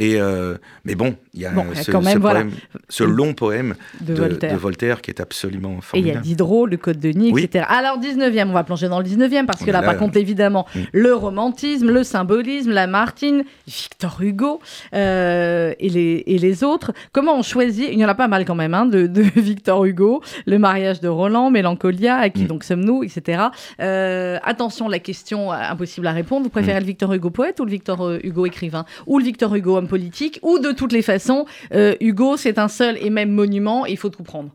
Et 0.00 0.20
euh, 0.20 0.56
mais 0.84 0.96
bon, 0.96 1.14
il 1.34 1.42
y 1.42 1.46
a 1.46 1.52
ce, 1.74 1.92
quand 1.92 2.02
même, 2.02 2.20
poème, 2.20 2.50
ce, 2.88 3.04
long 3.04 3.32
poème 3.32 3.76
de, 4.00 4.12
Voltaire. 4.56 5.00
qui 5.00 5.12
est 5.12 5.20
absolument 5.20 5.80
formidable. 5.80 5.94
Et 5.94 6.00
il 6.00 6.14
y 6.14 6.18
a 6.18 6.20
Diderot, 6.20 6.66
le 6.66 6.76
Code 6.76 6.98
de 6.98 7.10
Nid, 7.10 7.38
etc. 7.38 7.64
Alors 7.68 8.00
19e, 8.00 8.48
on 8.48 8.52
va 8.52 8.64
plonger 8.64 8.88
dans 8.88 8.98
le 8.98 9.04
19e 9.04 9.46
parce 9.46 9.62
que 9.62 9.70
là, 9.70 9.82
par 9.82 9.96
contre, 9.96 10.16
évidemment, 10.16 10.66
mm. 10.74 10.80
le 10.92 11.14
romantisme, 11.14 11.92
le 11.92 12.02
symbolisme, 12.02 12.72
la 12.72 12.88
Martine, 12.88 13.44
Victor 13.68 14.20
Hugo 14.20 14.60
euh, 14.94 15.74
et, 15.78 15.88
les, 15.88 16.24
et 16.26 16.38
les 16.38 16.64
autres. 16.64 16.92
Comment 17.12 17.38
on 17.38 17.42
choisit 17.42 17.88
Il 17.92 18.00
y 18.00 18.04
en 18.04 18.08
a 18.08 18.16
pas 18.16 18.26
mal 18.26 18.44
quand 18.44 18.56
même 18.56 18.74
hein, 18.74 18.86
de, 18.86 19.08
Victor 19.36 19.84
Hugo, 19.84 20.22
le 20.46 20.58
mariage 20.58 21.00
de 21.00 21.08
Roland, 21.08 21.50
Mélancolia, 21.50 22.16
à 22.16 22.30
qui 22.30 22.42
mm. 22.42 22.48
donc 22.48 22.64
sommes-nous, 22.64 23.04
etc. 23.04 23.44
Euh, 23.80 24.38
attention, 24.42 24.88
la 24.88 24.98
question 24.98 25.52
impossible 25.52 26.08
à 26.08 26.12
répondre. 26.12 26.42
Vous 26.42 26.50
préférez 26.50 26.78
mm. 26.78 26.82
le 26.82 26.86
Victor 26.86 27.12
Hugo 27.12 27.30
poète 27.30 27.60
ou 27.60 27.64
le 27.64 27.70
Victor 27.70 28.10
Hugo 28.24 28.44
écrivain? 28.44 28.84
Ou 29.06 29.20
le 29.20 29.24
Victor 29.24 29.54
Hugo 29.54 29.83
politique, 29.88 30.38
ou 30.42 30.58
de 30.58 30.72
toutes 30.72 30.92
les 30.92 31.02
façons, 31.02 31.46
euh, 31.72 31.94
Hugo, 32.00 32.36
c'est 32.36 32.58
un 32.58 32.68
seul 32.68 32.96
et 32.98 33.10
même 33.10 33.30
monument, 33.30 33.86
il 33.86 33.96
faut 33.96 34.10
tout 34.10 34.22
prendre 34.22 34.54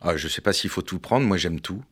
ah, 0.00 0.16
Je 0.16 0.26
ne 0.26 0.30
sais 0.30 0.42
pas 0.42 0.52
s'il 0.52 0.70
faut 0.70 0.82
tout 0.82 0.98
prendre, 0.98 1.26
moi 1.26 1.36
j'aime 1.36 1.60
tout. 1.60 1.82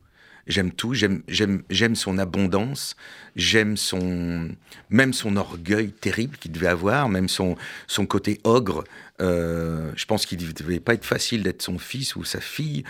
J'aime 0.47 0.71
tout, 0.71 0.95
j'aime 0.95 1.95
son 1.95 2.17
abondance, 2.17 2.95
j'aime 3.35 3.77
son 3.77 4.49
même 4.89 5.13
son 5.13 5.37
orgueil 5.37 5.91
terrible 5.91 6.37
qu'il 6.37 6.51
devait 6.51 6.67
avoir, 6.67 7.07
même 7.07 7.29
son, 7.29 7.55
son 7.85 8.07
côté 8.07 8.39
ogre. 8.43 8.83
Euh, 9.21 9.91
je 9.95 10.05
pense 10.05 10.25
qu'il 10.25 10.43
ne 10.43 10.51
devait 10.51 10.79
pas 10.79 10.95
être 10.95 11.05
facile 11.05 11.43
d'être 11.43 11.61
son 11.61 11.77
fils 11.77 12.15
ou 12.15 12.23
sa 12.23 12.41
fille, 12.41 12.83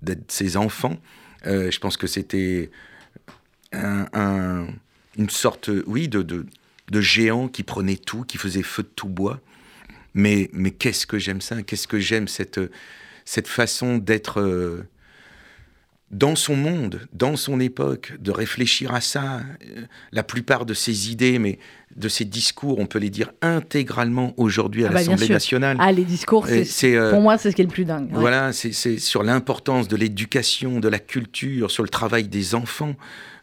d'être 0.00 0.32
ses 0.32 0.56
enfants. 0.56 0.96
Euh, 1.44 1.70
je 1.70 1.78
pense 1.80 1.98
que 1.98 2.06
c'était 2.06 2.70
un, 3.72 4.66
une 5.18 5.30
sorte, 5.30 5.70
oui, 5.86 6.08
de 6.08 6.46
de 6.90 7.00
géants 7.00 7.48
qui 7.48 7.62
prenaient 7.62 7.96
tout, 7.96 8.22
qui 8.24 8.38
faisaient 8.38 8.62
feu 8.62 8.82
de 8.82 8.88
tout 8.94 9.08
bois. 9.08 9.40
Mais, 10.14 10.48
mais 10.52 10.70
qu'est-ce 10.70 11.06
que 11.06 11.18
j'aime 11.18 11.40
ça? 11.40 11.62
Qu'est-ce 11.62 11.86
que 11.88 11.98
j'aime 11.98 12.28
cette, 12.28 12.60
cette 13.24 13.48
façon 13.48 13.98
d'être. 13.98 14.40
Euh, 14.40 14.86
dans 16.12 16.36
son 16.36 16.54
monde, 16.54 17.00
dans 17.12 17.34
son 17.34 17.58
époque, 17.58 18.12
de 18.20 18.30
réfléchir 18.30 18.94
à 18.94 19.00
ça? 19.00 19.40
Euh, 19.66 19.82
la 20.12 20.22
plupart 20.22 20.64
de 20.64 20.72
ses 20.72 21.10
idées, 21.10 21.40
mais 21.40 21.58
de 21.96 22.08
ses 22.08 22.24
discours, 22.24 22.78
on 22.78 22.86
peut 22.86 23.00
les 23.00 23.10
dire 23.10 23.32
intégralement 23.42 24.32
aujourd'hui 24.36 24.84
à 24.84 24.88
Ah 24.88 24.92
bah, 24.92 24.98
l'Assemblée 25.00 25.28
nationale. 25.28 25.76
Ah, 25.80 25.90
les 25.90 26.04
discours, 26.04 26.46
c'est, 26.46 26.94
euh, 26.94 27.10
pour 27.10 27.20
moi, 27.20 27.36
c'est 27.38 27.50
ce 27.50 27.56
qui 27.56 27.62
est 27.62 27.66
le 27.66 27.70
plus 27.72 27.84
dingue. 27.84 28.12
ouais. 28.12 28.20
Voilà, 28.20 28.52
c'est 28.52 28.72
c'est 28.72 28.98
sur 28.98 29.24
l'importance 29.24 29.88
de 29.88 29.96
l'éducation, 29.96 30.78
de 30.78 30.88
la 30.88 31.00
culture, 31.00 31.72
sur 31.72 31.82
le 31.82 31.88
travail 31.88 32.28
des 32.28 32.54
enfants, 32.54 32.94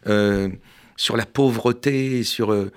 euh, 0.06 0.48
sur 0.96 1.16
la 1.18 1.26
pauvreté, 1.26 2.22
sur. 2.22 2.50
euh, 2.50 2.72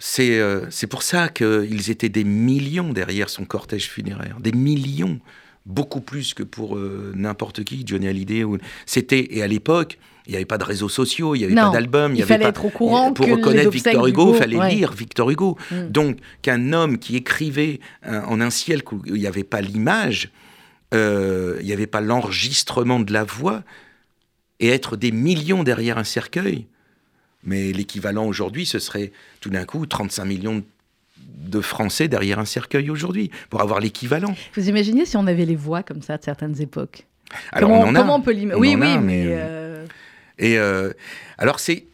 c'est 0.00 0.40
euh, 0.40 0.68
c'est 0.70 0.88
pour 0.88 1.04
ça 1.04 1.28
qu'ils 1.28 1.90
étaient 1.90 2.08
des 2.08 2.24
millions 2.24 2.92
derrière 2.92 3.28
son 3.28 3.44
cortège 3.44 3.88
funéraire, 3.88 4.38
des 4.40 4.50
millions, 4.50 5.20
beaucoup 5.66 6.00
plus 6.00 6.34
que 6.34 6.42
pour 6.42 6.76
euh, 6.76 7.12
n'importe 7.14 7.62
qui, 7.62 7.84
Johnny 7.86 8.08
Hallyday. 8.08 8.42
Ou... 8.42 8.58
C'était 8.86 9.28
et 9.30 9.42
à 9.42 9.46
l'époque, 9.46 9.98
il 10.26 10.30
n'y 10.30 10.36
avait 10.36 10.46
pas 10.46 10.58
de 10.58 10.64
réseaux 10.64 10.88
sociaux, 10.88 11.34
il 11.34 11.40
n'y 11.40 11.44
avait 11.44 11.54
Non, 11.54 11.70
pas 11.70 11.72
d'album, 11.72 12.14
il 12.14 12.18
y 12.18 12.22
avait 12.22 12.34
fallait 12.34 12.44
pas. 12.44 12.50
être 12.50 12.64
au 12.64 12.70
courant 12.70 13.12
pour 13.12 13.26
que 13.26 13.32
reconnaître 13.32 13.70
Victor 13.70 14.06
Hugo, 14.06 14.34
il 14.34 14.38
fallait 14.38 14.56
ouais. 14.56 14.74
lire 14.74 14.92
Victor 14.92 15.30
Hugo. 15.30 15.58
Mm. 15.70 15.88
Donc 15.88 16.18
qu'un 16.42 16.72
homme 16.72 16.98
qui 16.98 17.16
écrivait 17.16 17.80
euh, 18.06 18.22
en 18.26 18.40
un 18.40 18.50
siècle 18.50 18.94
où 18.94 19.02
il 19.06 19.14
n'y 19.14 19.26
avait 19.26 19.44
pas 19.44 19.60
l'image, 19.60 20.30
euh, 20.94 21.58
il 21.60 21.66
n'y 21.66 21.72
avait 21.72 21.86
pas 21.86 22.00
l'enregistrement 22.00 23.00
de 23.00 23.12
la 23.12 23.24
voix, 23.24 23.62
et 24.60 24.68
être 24.68 24.96
des 24.96 25.12
millions 25.12 25.62
derrière 25.62 25.98
un 25.98 26.04
cercueil. 26.04 26.66
Mais 27.44 27.72
l'équivalent 27.72 28.26
aujourd'hui, 28.26 28.66
ce 28.66 28.78
serait 28.78 29.12
tout 29.40 29.50
d'un 29.50 29.64
coup 29.64 29.86
35 29.86 30.24
millions 30.24 30.62
de 31.18 31.60
Français 31.60 32.08
derrière 32.08 32.38
un 32.38 32.44
cercueil 32.44 32.90
aujourd'hui, 32.90 33.30
pour 33.48 33.60
avoir 33.60 33.80
l'équivalent. 33.80 34.34
Vous 34.54 34.68
imaginez 34.68 35.06
si 35.06 35.16
on 35.16 35.26
avait 35.26 35.46
les 35.46 35.56
voix 35.56 35.82
comme 35.82 36.02
ça 36.02 36.18
de 36.18 36.24
certaines 36.24 36.60
époques? 36.60 37.06
Alors 37.52 37.70
comment, 37.70 37.82
on 37.82 37.88
en 37.88 37.94
a. 37.94 37.98
comment 38.00 38.16
on 38.16 38.20
peut 38.20 38.32
l'imaginer 38.32 38.60
Oui, 38.60 38.76
oui, 38.76 38.86
a, 38.86 39.00
mais. 39.00 39.24
mais, 39.24 39.24
euh, 39.28 39.86
Et 40.38 40.58
euh, 40.58 40.92
alors 41.38 41.60
c'est 41.60 41.86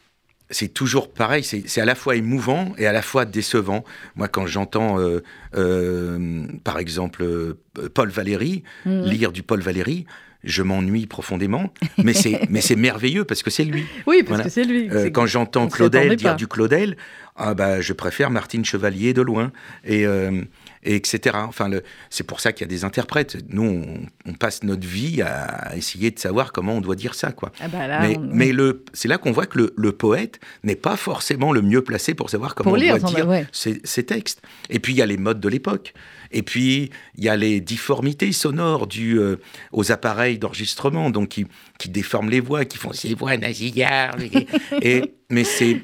c'est 0.51 0.69
toujours 0.69 1.11
pareil, 1.13 1.43
c'est 1.43 1.81
à 1.81 1.85
la 1.85 1.95
fois 1.95 2.17
émouvant 2.17 2.73
et 2.79 2.87
à 2.87 2.93
la 2.93 3.03
fois 3.03 3.25
décevant. 3.25 3.85
Moi, 4.15 4.29
quand 4.29 4.47
j'entends, 4.47 5.01
euh, 5.01 5.23
euh, 5.57 6.47
par 6.63 6.79
exemple, 6.79 7.23
euh, 7.25 7.59
Paul 7.95 8.11
Valéry, 8.11 8.63
mm. 8.85 9.03
lire 9.03 9.33
du 9.33 9.43
Paul 9.43 9.61
Valéry, 9.61 10.07
je 10.47 10.63
m'ennuie 10.63 11.07
profondément, 11.07 11.73
mais 12.03 12.15
c'est 12.15 12.41
mais 12.51 12.61
c'est 12.63 12.77
merveilleux 12.77 13.25
parce 13.25 13.43
que 13.43 13.51
c'est 13.51 13.65
lui. 13.65 13.85
Oui, 14.07 14.19
parce 14.23 14.29
Voilà. 14.29 14.45
que 14.45 14.51
c'est 14.51 14.65
lui. 14.65 14.89
Euh, 14.91 15.11
quand 15.11 15.27
j'entends 15.27 15.69
Claudel 15.69 16.17
dire 16.17 16.31
pas. 16.31 16.35
du 16.37 16.47
Claudel, 16.47 16.97
ah 17.37 17.53
bah, 17.55 17.81
je 17.83 17.93
préfère 17.93 18.31
Martine 18.31 18.65
Chevalier 18.65 19.13
de 19.13 19.21
loin, 19.23 19.53
et, 19.85 20.07
euh, 20.07 20.41
et 20.87 20.95
etc. 20.95 21.37
Enfin, 21.41 21.69
c'est 22.11 22.25
pour 22.25 22.41
ça 22.41 22.53
qu'il 22.53 22.63
y 22.63 22.69
a 22.69 22.69
des 22.69 22.85
interprètes. 22.85 23.37
Nous, 23.49 23.63
on, 23.63 24.31
on 24.31 24.33
passe 24.35 24.63
notre 24.63 24.87
vie 24.87 25.21
à 25.23 25.77
essayer 25.77 26.11
de 26.11 26.19
savoir 26.19 26.53
comment 26.53 26.75
on 26.77 26.81
doit 26.81 26.95
dire 26.95 27.15
ça, 27.15 27.33
quoi. 27.33 27.53
Ah 27.61 27.69
bah 27.69 27.87
là, 27.87 28.01
mais 28.01 28.17
on- 28.17 28.21
mais 28.33 28.53
le, 28.53 28.85
c'est 28.93 29.09
là 29.09 29.19
qu'on 29.19 29.33
voit 29.33 29.47
que 29.47 29.59
le, 29.59 29.75
le 29.77 29.93
poète 29.93 30.39
n'est 30.63 30.77
pas 30.77 30.97
forcément 30.97 31.53
le 31.53 31.61
mieux 31.63 31.83
placé 31.83 32.15
pour 32.15 32.31
savoir 32.31 32.55
comment 32.55 32.71
Pour 32.71 32.79
on 32.79 32.81
lire, 32.81 32.99
doit 32.99 33.11
dire 33.11 33.29
ouais. 33.29 33.47
ses, 33.53 33.81
ses 33.85 34.05
textes. 34.07 34.41
Et 34.71 34.79
puis 34.79 34.93
il 34.95 34.97
y 34.97 35.03
a 35.03 35.07
les 35.07 35.17
modes 35.19 35.41
de 35.41 35.49
l'époque. 35.49 35.93
Et 36.33 36.43
puis 36.43 36.91
il 37.17 37.25
y 37.25 37.29
a 37.29 37.37
les 37.37 37.61
difformités 37.61 38.33
sonores 38.33 38.87
dues 38.87 39.19
euh, 39.19 39.37
aux 39.73 39.93
appareils 39.93 40.39
d'enregistrement, 40.39 41.11
donc 41.11 41.29
qui, 41.31 41.47
qui 41.79 41.89
déforment 41.89 42.31
les 42.31 42.41
voix, 42.41 42.65
qui 42.65 42.79
font 42.79 42.93
ces 42.93 43.15
voix 43.15 43.37
nasillardes. 43.37 44.23
et- 44.83 45.15
mais 45.31 45.45
c'est 45.45 45.83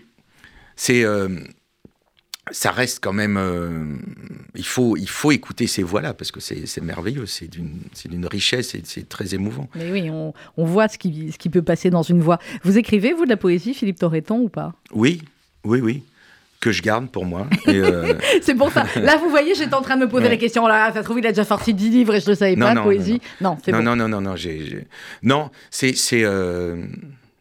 c'est 0.77 1.05
euh, 1.05 1.29
ça 2.51 2.71
reste 2.73 2.99
quand 3.03 3.13
même. 3.13 3.37
euh, 3.37 3.97
il 4.55 4.65
faut 4.67 4.97
il 4.97 5.09
faut 5.09 5.31
écouter 5.33 5.67
ces 5.67 5.83
voix-là 5.83 6.13
parce 6.13 6.31
que 6.33 6.41
c'est 6.41 6.81
merveilleux, 6.83 7.27
c'est 7.27 7.49
d'une 7.49 8.27
richesse 8.27 8.75
et 8.75 8.83
c'est 8.85 9.09
très 9.09 9.35
émouvant. 9.35 9.69
Mais 9.75 9.91
oui, 9.93 10.11
on, 10.11 10.35
on 10.57 10.65
voit 10.65 10.89
ce 10.89 10.99
qui, 10.99 11.31
ce 11.33 11.39
qui 11.39 11.49
peut 11.49 11.63
passer 11.63 11.89
dans 11.91 12.03
une 12.03 12.21
voix. 12.21 12.39
Vous 12.65 12.79
écrivez, 12.79 13.13
vous, 13.13 13.25
de 13.25 13.31
la 13.31 13.37
poésie, 13.37 13.75
Philippe 13.75 13.99
Torreton, 13.99 14.39
ou 14.41 14.49
pas? 14.49 14.75
Oui, 14.93 15.23
oui, 15.65 15.81
oui. 15.81 16.03
Que 16.61 16.71
je 16.71 16.81
garde 16.83 17.09
pour 17.11 17.27
moi. 17.27 17.49
Euh, 17.69 18.15
C'est 18.43 18.55
pour 18.55 18.71
ça. 18.71 18.87
Là, 18.97 19.17
vous 19.17 19.29
voyez, 19.31 19.55
j'étais 19.57 19.75
en 19.75 19.83
train 19.83 19.97
de 19.97 20.03
me 20.03 20.09
poser 20.09 20.25
Ouais. 20.27 20.31
la 20.31 20.37
question. 20.37 20.65
Là, 20.69 20.93
ça 20.93 21.01
se 21.01 21.05
trouve, 21.05 21.19
il 21.19 21.27
a 21.27 21.31
déjà 21.31 21.45
sorti 21.45 21.75
10 21.75 21.91
livres 21.91 22.15
et 22.15 22.21
je 22.21 22.27
ne 22.27 22.31
le 22.31 22.37
savais 22.37 22.55
Non, 22.55 22.67
pas, 22.67 22.75
non, 22.75 22.83
poésie. 22.85 23.21
Non, 23.41 23.59
c'est 23.65 23.73
non, 23.73 23.83
non, 23.83 23.97
non, 23.97 24.09
non, 24.09 24.21
non, 24.21 24.35
non, 25.25 25.51
c'est, 25.73 25.95
c'est, 25.97 26.23
euh, 26.23 26.85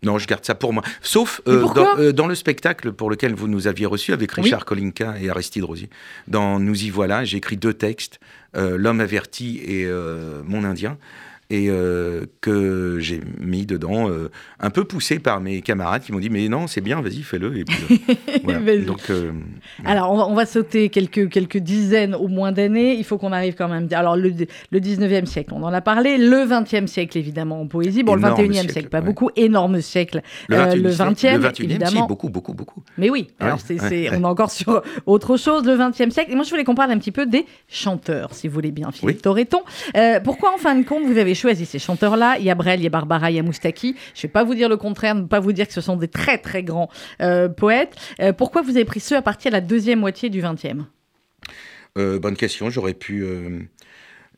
non, 0.04 0.18
je 0.18 0.26
garde 0.28 0.44
ça 0.44 0.56
pour 0.56 0.74
moi. 0.74 0.84
Sauf 1.02 1.42
euh, 1.48 1.64
dans, 1.74 1.98
euh, 2.00 2.12
dans 2.12 2.26
le 2.26 2.34
spectacle 2.34 2.92
pour 2.92 3.10
lequel 3.12 3.36
vous 3.36 3.48
nous 3.48 3.68
aviez 3.68 3.86
reçu 3.86 4.14
avec 4.14 4.32
Oui. 4.36 4.44
Richard 4.44 4.66
Kolinka 4.66 5.16
et 5.22 5.30
Aristide 5.30 5.64
Rosier. 5.64 5.90
Dans 6.28 6.60
Nous 6.60 6.86
y 6.86 6.90
voilà, 6.90 7.24
j'ai 7.24 7.38
écrit 7.38 7.56
deux 7.56 7.74
textes, 7.74 8.20
euh, 8.56 8.78
L'homme 8.78 9.00
averti 9.00 9.62
et 9.64 9.88
Mon 10.46 10.64
Indien. 10.64 10.98
Et 11.54 11.68
euh, 11.70 12.22
que 12.40 12.98
j'ai 13.02 13.20
mis 13.42 13.66
dedans, 13.66 14.10
euh, 14.10 14.30
un 14.62 14.70
peu 14.70 14.86
poussé 14.86 15.20
par 15.20 15.42
mes 15.42 15.62
camarades 15.62 16.02
qui 16.02 16.14
m'ont 16.14 16.20
dit 16.20 16.30
Mais 16.30 16.48
non, 16.48 16.66
c'est 16.68 16.80
bien, 16.80 17.02
vas-y, 17.02 17.24
fais-le. 17.24 17.58
Et 17.58 17.66
puis, 17.66 18.00
euh, 18.10 18.14
voilà. 18.46 18.60
Vas-y. 18.60 18.86
Donc, 18.86 19.10
euh, 19.10 19.34
Alors, 19.84 20.12
on 20.14 20.18
va, 20.18 20.28
on 20.28 20.34
va 20.34 20.46
sauter 20.46 20.88
quelques, 20.88 21.28
quelques 21.30 21.58
dizaines 21.58 22.16
au 22.16 22.30
moins 22.30 22.54
d'années. 22.54 22.96
Il 22.96 23.04
faut 23.04 23.18
qu'on 23.18 23.34
arrive 23.34 23.56
quand 23.56 23.68
même. 23.68 23.90
Alors, 23.92 24.16
le, 24.16 24.32
le 24.72 24.80
19e 24.80 25.26
siècle, 25.26 25.54
on 25.54 25.62
en 25.64 25.74
a 25.74 25.82
parlé. 25.82 26.18
Le 26.18 26.38
20e 26.46 26.88
siècle, 26.88 27.18
évidemment, 27.18 27.60
en 27.60 27.68
poésie. 27.68 28.04
Bon, 28.04 28.16
Énorme 28.18 28.42
le 28.42 28.48
21e 28.48 28.54
siècle, 28.54 28.72
siècle, 28.72 28.88
pas 28.90 29.00
ouais. 29.00 29.06
beaucoup. 29.06 29.30
Énorme 29.36 29.82
siècle. 29.82 30.22
le 30.48 30.56
Euh, 30.56 30.66
21e, 30.68 30.76
le 30.82 30.90
20e, 30.90 31.34
le 31.38 31.40
21e, 31.50 31.64
évidemment. 31.66 32.02
si, 32.04 32.08
beaucoup, 32.08 32.30
beaucoup, 32.30 32.54
beaucoup. 32.54 32.82
Mais 32.98 33.10
oui, 33.10 33.28
alors 33.42 33.60
c'est, 33.60 33.74
ouais, 33.82 33.90
c'est- 33.90 34.10
ouais. 34.10 34.18
on 34.18 34.22
est 34.22 34.26
encore 34.26 34.52
sur 34.52 34.82
autre 35.06 35.36
chose, 35.36 35.66
le 35.66 35.74
20e 35.76 36.12
siècle. 36.12 36.32
Et 36.32 36.36
moi, 36.36 36.46
je 36.46 36.50
voulais 36.50 36.64
qu'on 36.64 36.76
parle 36.76 36.92
un 36.92 36.98
petit 36.98 37.12
peu 37.12 37.26
des 37.26 37.46
chanteurs, 37.68 38.34
si 38.34 38.48
vous 38.48 38.54
voulez 38.54 38.72
bien, 38.72 38.92
Philippe 38.92 39.18
Oui. 39.18 39.22
Torreton. 39.22 39.60
Euh, 39.98 40.20
pourquoi, 40.22 40.54
en 40.54 40.58
fin 40.58 40.76
de 40.76 40.86
compte, 40.86 41.04
vous 41.06 41.18
avez 41.18 41.36
choisi 41.42 41.66
ces 41.66 41.80
chanteurs-là 41.80 42.38
Il 42.40 42.46
y 42.46 42.50
a 42.50 42.56
Brel, 42.56 42.80
il 42.80 42.84
y 42.84 42.88
a 42.88 42.90
Barbara, 42.90 43.32
il 43.32 43.36
y 43.36 43.40
a 43.40 43.44
Moustaki. 43.44 43.96
Je 44.14 44.20
ne 44.20 44.22
vais 44.24 44.28
pas 44.32 44.44
vous 44.44 44.56
dire 44.56 44.70
le 44.70 44.78
contraire, 44.78 45.16
ne 45.16 45.26
pas 45.26 45.40
vous 45.40 45.52
dire 45.54 45.68
que 45.68 45.74
ce 45.74 45.82
sont 45.82 45.96
des 45.98 46.08
très, 46.08 46.38
très 46.38 46.64
grands 46.64 46.90
euh, 47.22 47.50
poètes. 47.50 47.96
Euh, 48.20 48.34
pourquoi 48.34 48.62
vous 48.62 48.72
avez 48.72 48.86
pris 48.86 49.00
ceux 49.00 49.16
à 49.18 49.22
partir 49.22 49.52
de 49.52 49.56
la 49.56 49.62
deuxième 49.62 50.00
moitié 50.00 50.30
du 50.30 50.42
20e 50.42 50.84
Euh, 51.98 52.20
bonne 52.20 52.38
question. 52.38 52.70
J'aurais 52.70 52.94
pu, 52.94 53.24
euh, 53.24 53.60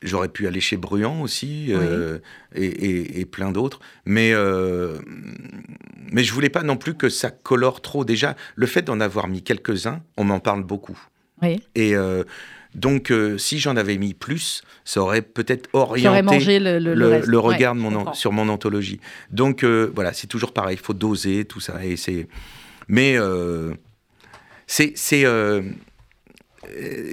j'aurais 0.01 0.29
pu 0.29 0.47
aller 0.47 0.59
chez 0.61 0.77
Bruand 0.77 1.21
aussi 1.21 1.67
euh, 1.69 2.17
et, 2.55 2.65
et- 2.65 3.19
et 3.19 3.25
plein 3.25 3.51
d'autres. 3.51 3.79
Mais, 4.05 4.31
euh, 4.33 4.97
mais 6.11 6.23
je 6.23 6.33
voulais 6.33 6.49
pas 6.49 6.63
non 6.63 6.77
plus 6.77 6.95
que 6.95 7.09
ça 7.09 7.29
colore 7.31 7.81
trop. 7.81 8.05
Déjà, 8.05 8.35
le 8.55 8.65
fait 8.65 8.81
d'en 8.81 8.99
avoir 8.99 9.27
mis 9.27 9.41
quelques-uns, 9.43 10.01
on 10.17 10.23
m'en 10.23 10.39
parle 10.39 10.63
beaucoup. 10.63 10.97
Oui. 11.41 11.61
Et 11.75 11.95
euh, 11.95 12.23
donc, 12.75 13.11
euh, 13.11 13.37
si 13.37 13.59
j'en 13.59 13.75
avais 13.77 13.97
mis 13.97 14.13
plus, 14.13 14.61
ça 14.85 15.01
aurait 15.01 15.21
peut-être 15.21 15.69
orienté 15.73 16.39
le, 16.59 16.79
le, 16.79 16.79
le, 16.79 16.93
le 16.95 17.07
reste. 17.07 17.27
le 17.27 17.37
Ouais, 17.39 17.53
regard 17.55 17.73
de 17.75 17.79
je 17.79 17.83
mon 17.83 17.91
an- 17.93 17.97
comprends. 17.99 18.13
sur 18.13 18.31
mon 18.31 18.49
anthologie. 18.49 18.99
Donc 19.31 19.63
euh, 19.63 19.91
voilà, 19.93 20.13
c'est 20.13 20.27
toujours 20.27 20.53
pareil, 20.53 20.77
il 20.81 20.83
faut 20.85 20.93
doser 20.93 21.45
tout 21.45 21.59
ça. 21.59 21.85
Et 21.85 21.95
c'est, 21.97 22.27
mais 22.87 23.15
euh, 23.17 23.73
c'est, 24.67 24.93
c'est 24.95 25.25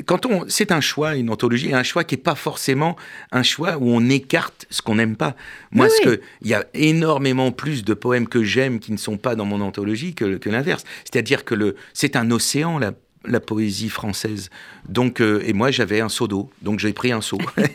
quand 0.06 0.26
on, 0.26 0.44
c'est 0.48 0.70
un 0.72 0.80
choix, 0.80 1.16
une 1.16 1.28
anthologie, 1.28 1.74
un 1.74 1.82
choix 1.82 2.04
qui 2.04 2.14
est 2.14 2.18
pas 2.18 2.36
forcément 2.36 2.96
un 3.32 3.42
choix 3.42 3.76
où 3.78 3.90
on 3.90 4.08
écarte 4.08 4.64
ce 4.70 4.80
qu'on 4.80 4.94
n'aime 4.94 5.16
pas. 5.16 5.34
Moi, 5.72 5.86
Oui, 5.86 5.92
ce 6.02 6.08
oui. 6.08 6.16
que 6.16 6.22
il 6.42 6.48
y 6.48 6.54
a 6.54 6.64
énormément 6.72 7.50
plus 7.50 7.84
de 7.84 7.92
poèmes 7.92 8.28
que 8.28 8.44
j'aime 8.44 8.78
qui 8.78 8.92
ne 8.92 8.96
sont 8.96 9.16
pas 9.18 9.34
dans 9.34 9.44
mon 9.44 9.60
anthologie 9.60 10.14
que, 10.14 10.36
que 10.36 10.48
l'inverse. 10.48 10.84
C'est-à-dire 11.04 11.44
que 11.44 11.54
le, 11.56 11.74
c'est 11.94 12.14
un 12.16 12.30
océan 12.30 12.78
la 12.78 12.92
la 13.26 13.40
poésie 13.40 13.90
française. 13.90 14.48
Donc, 14.88 15.20
euh, 15.20 15.42
et 15.44 15.52
moi, 15.52 15.70
j'avais 15.70 16.00
un 16.00 16.08
seau 16.08 16.26
d'eau. 16.26 16.50
Donc, 16.62 16.78
j'ai 16.78 16.92
pris 16.94 17.12
un 17.12 17.20
seau. 17.20 17.38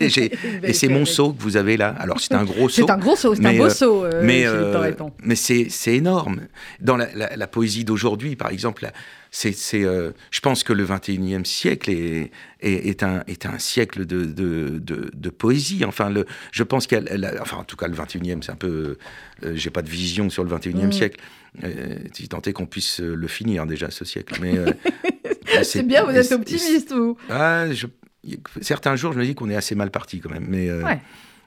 Et 0.64 0.74
c'est 0.74 0.88
mon 0.88 1.06
seau 1.06 1.34
que 1.34 1.42
vous 1.42 1.56
avez 1.56 1.78
là. 1.78 1.90
Alors, 2.00 2.20
c'est 2.20 2.34
un 2.34 2.44
gros 2.44 2.68
seau. 2.70 2.86
C'est 2.86 2.92
un 2.92 2.98
gros 2.98 3.16
saut, 3.16 3.36
c'est 3.36 3.46
un 3.46 3.56
beau 3.56 3.66
euh, 3.66 3.70
saut, 3.70 4.06
euh, 4.06 4.22
mais, 5.24 5.36
c'est 5.36 5.94
énorme. 5.96 6.42
Dans 6.82 6.98
la, 6.98 7.14
la- 7.14 7.36
la 7.36 7.48
poésie 7.48 7.86
d'aujourd'hui, 7.86 8.36
par 8.36 8.50
exemple, 8.50 8.90
c'est, 9.32 9.52
je 9.82 10.40
pense 10.42 10.64
que 10.64 10.74
le 10.74 10.86
21e 10.86 11.44
siècle 11.46 11.92
est, 11.92 12.32
est, 12.62 12.88
est 12.90 13.04
un, 13.04 13.22
est 13.28 13.46
un 13.46 13.60
siècle 13.60 14.06
de, 14.06 14.24
de, 14.26 14.80
de, 14.80 15.12
de 15.14 15.30
poésie. 15.30 15.84
Enfin, 15.86 16.10
le, 16.10 16.26
je 16.52 16.64
pense 16.64 16.88
enfin, 17.42 17.58
en 17.58 17.64
tout 17.66 17.76
cas, 17.76 17.88
le 17.88 17.96
21e, 17.96 18.42
c'est 18.42 18.52
un 18.52 18.56
peu. 18.56 18.98
j'ai 19.54 19.70
pas 19.70 19.82
de 19.84 19.90
vision 19.90 20.30
sur 20.30 20.44
le 20.44 20.50
21e 20.50 20.88
Mm. 20.88 20.92
siècle. 20.92 21.20
Si 22.14 22.28
tant 22.30 22.42
est 22.42 22.54
qu'on 22.54 22.66
puisse 22.66 23.00
le 23.00 23.28
finir 23.28 23.66
déjà, 23.66 23.90
ce 23.92 24.04
siècle. 24.06 24.40
Mais, 24.42 24.56
C'est 25.64 25.84
bien, 25.84 26.04
vous 26.04 26.12
êtes 26.12 26.32
optimiste, 26.32 26.92
vous. 26.94 27.18
ah, 27.30 27.66
je- 27.72 27.88
certains 28.62 28.96
jours, 28.96 29.14
je 29.14 29.20
me 29.20 29.26
dis 29.26 29.36
qu'on 29.36 29.50
est 29.50 29.56
assez 29.56 29.76
mal 29.76 29.92
parti 29.92 30.20
quand 30.20 30.30
même. 30.32 30.46
Mais 30.50 30.70
euh, 30.70 30.84
Ouais. 30.84 31.00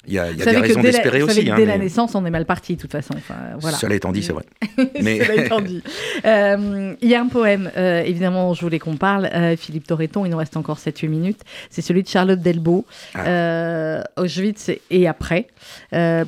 Il 0.08 0.14
y 0.14 0.18
a, 0.18 0.30
il 0.30 0.38
y 0.38 0.42
a 0.42 0.44
des 0.46 0.56
raisons 0.56 0.80
d'espérer 0.82 1.22
aussi. 1.22 1.48
hein, 1.50 1.54
dès 1.56 1.64
la 1.66 1.78
mais- 1.78 1.84
naissance, 1.84 2.14
on 2.14 2.24
est 2.26 2.30
mal 2.30 2.44
parti, 2.46 2.74
de 2.76 2.80
toute 2.80 2.90
façon. 2.92 3.14
Enfin, 3.16 3.34
voilà. 3.60 3.76
Cela 3.76 3.94
étant 3.94 4.10
dit, 4.10 4.22
c'est 4.22 4.32
vrai. 4.32 4.44
Mais... 5.00 5.20
Mais- 5.28 5.44
étant 5.46 5.60
dit. 5.72 5.82
Euh, 6.24 6.94
Il 7.00 7.08
y 7.08 7.14
a 7.14 7.20
un 7.20 7.28
poème, 7.28 7.70
euh, 7.76 8.02
évidemment, 8.02 8.54
je 8.54 8.60
voulais 8.62 8.78
qu'on 8.78 8.96
parle. 8.96 9.26
euh, 9.32 9.56
Philippe 9.56 9.86
Torreton, 9.86 10.24
il 10.24 10.30
nous 10.30 10.36
reste 10.36 10.56
encore 10.56 10.78
7-8 10.78 11.08
minutes. 11.08 11.40
C'est 11.70 11.82
celui 11.82 12.02
de 12.02 12.08
Charlotte 12.08 12.40
Delbo. 12.40 12.86
Ah. 13.14 13.26
Euh, 13.26 14.02
Auschwitz 14.16 14.70
et 14.90 15.06
après. 15.06 15.46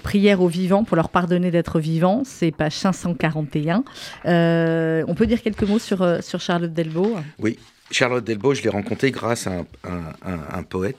Prière 0.03 0.41
aux 0.43 0.49
vivants 0.49 0.85
pour 0.85 0.97
leur 0.97 1.09
pardonner 1.09 1.51
d'être 1.51 1.81
vivants. 1.81 2.23
C'est 2.25 2.51
page 2.51 2.73
541. 2.75 3.85
Euh, 4.27 5.05
on 5.09 5.15
peut 5.15 5.27
dire 5.27 5.43
quelques 5.43 5.63
mots 5.63 5.79
sur, 5.79 6.23
sur 6.23 6.41
Charlotte 6.41 6.73
Delbo 6.73 7.17
Oui, 7.39 7.59
Charlotte 7.91 8.23
Delbo, 8.25 8.55
je 8.55 8.63
l'ai 8.63 8.69
rencontrée 8.69 9.11
grâce 9.11 9.47
à 9.47 9.51
un, 9.53 9.61
un- 9.85 10.13
un- 10.33 10.59
un 10.59 10.63
poète 10.63 10.97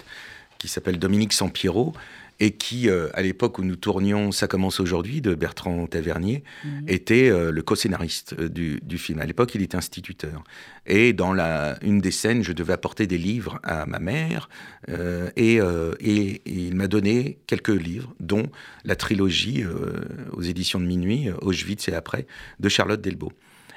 qui 0.58 0.68
s'appelle 0.68 1.00
Dominique 1.00 1.34
Sampiero. 1.34 1.94
Et 2.42 2.54
qui, 2.54 2.90
euh, 2.90 3.08
à 3.14 3.22
l'époque 3.22 3.60
où 3.60 3.64
nous 3.64 3.76
tournions 3.76 4.32
Ça 4.32 4.48
commence 4.48 4.80
aujourd'hui 4.80 5.22
de 5.22 5.36
Bertrand 5.36 5.86
Tavernier, 5.86 6.44
mhm. 6.66 6.86
était 6.88 7.30
euh, 7.30 7.52
le 7.52 7.62
co-scénariste 7.62 8.36
euh, 8.40 8.50
du, 8.50 8.98
film. 8.98 9.20
À 9.20 9.26
l'époque, 9.26 9.54
il 9.54 9.62
était 9.62 9.78
instituteur. 9.78 10.44
Et 10.88 11.14
dans 11.14 11.34
la, 11.34 11.78
une 11.84 12.00
des 12.02 12.10
scènes, 12.10 12.44
je 12.44 12.52
devais 12.52 12.74
apporter 12.74 13.06
des 13.06 13.20
livres 13.20 13.60
à 13.64 13.86
ma 13.86 14.00
mère, 14.00 14.50
et, 15.38 15.60
et, 16.00 16.42
il 16.46 16.76
m'a 16.76 16.88
donné 16.88 17.38
quelques 17.46 17.70
livres, 17.70 18.14
dont 18.20 18.48
la 18.84 18.96
trilogie 18.96 19.64
aux 20.32 20.42
éditions 20.42 20.80
de 20.80 20.86
minuit, 20.86 21.30
Auschwitz 21.42 21.88
et 21.88 21.94
après, 21.94 22.26
de 22.60 22.68
Charlotte 22.68 23.00
Delbo. 23.00 23.32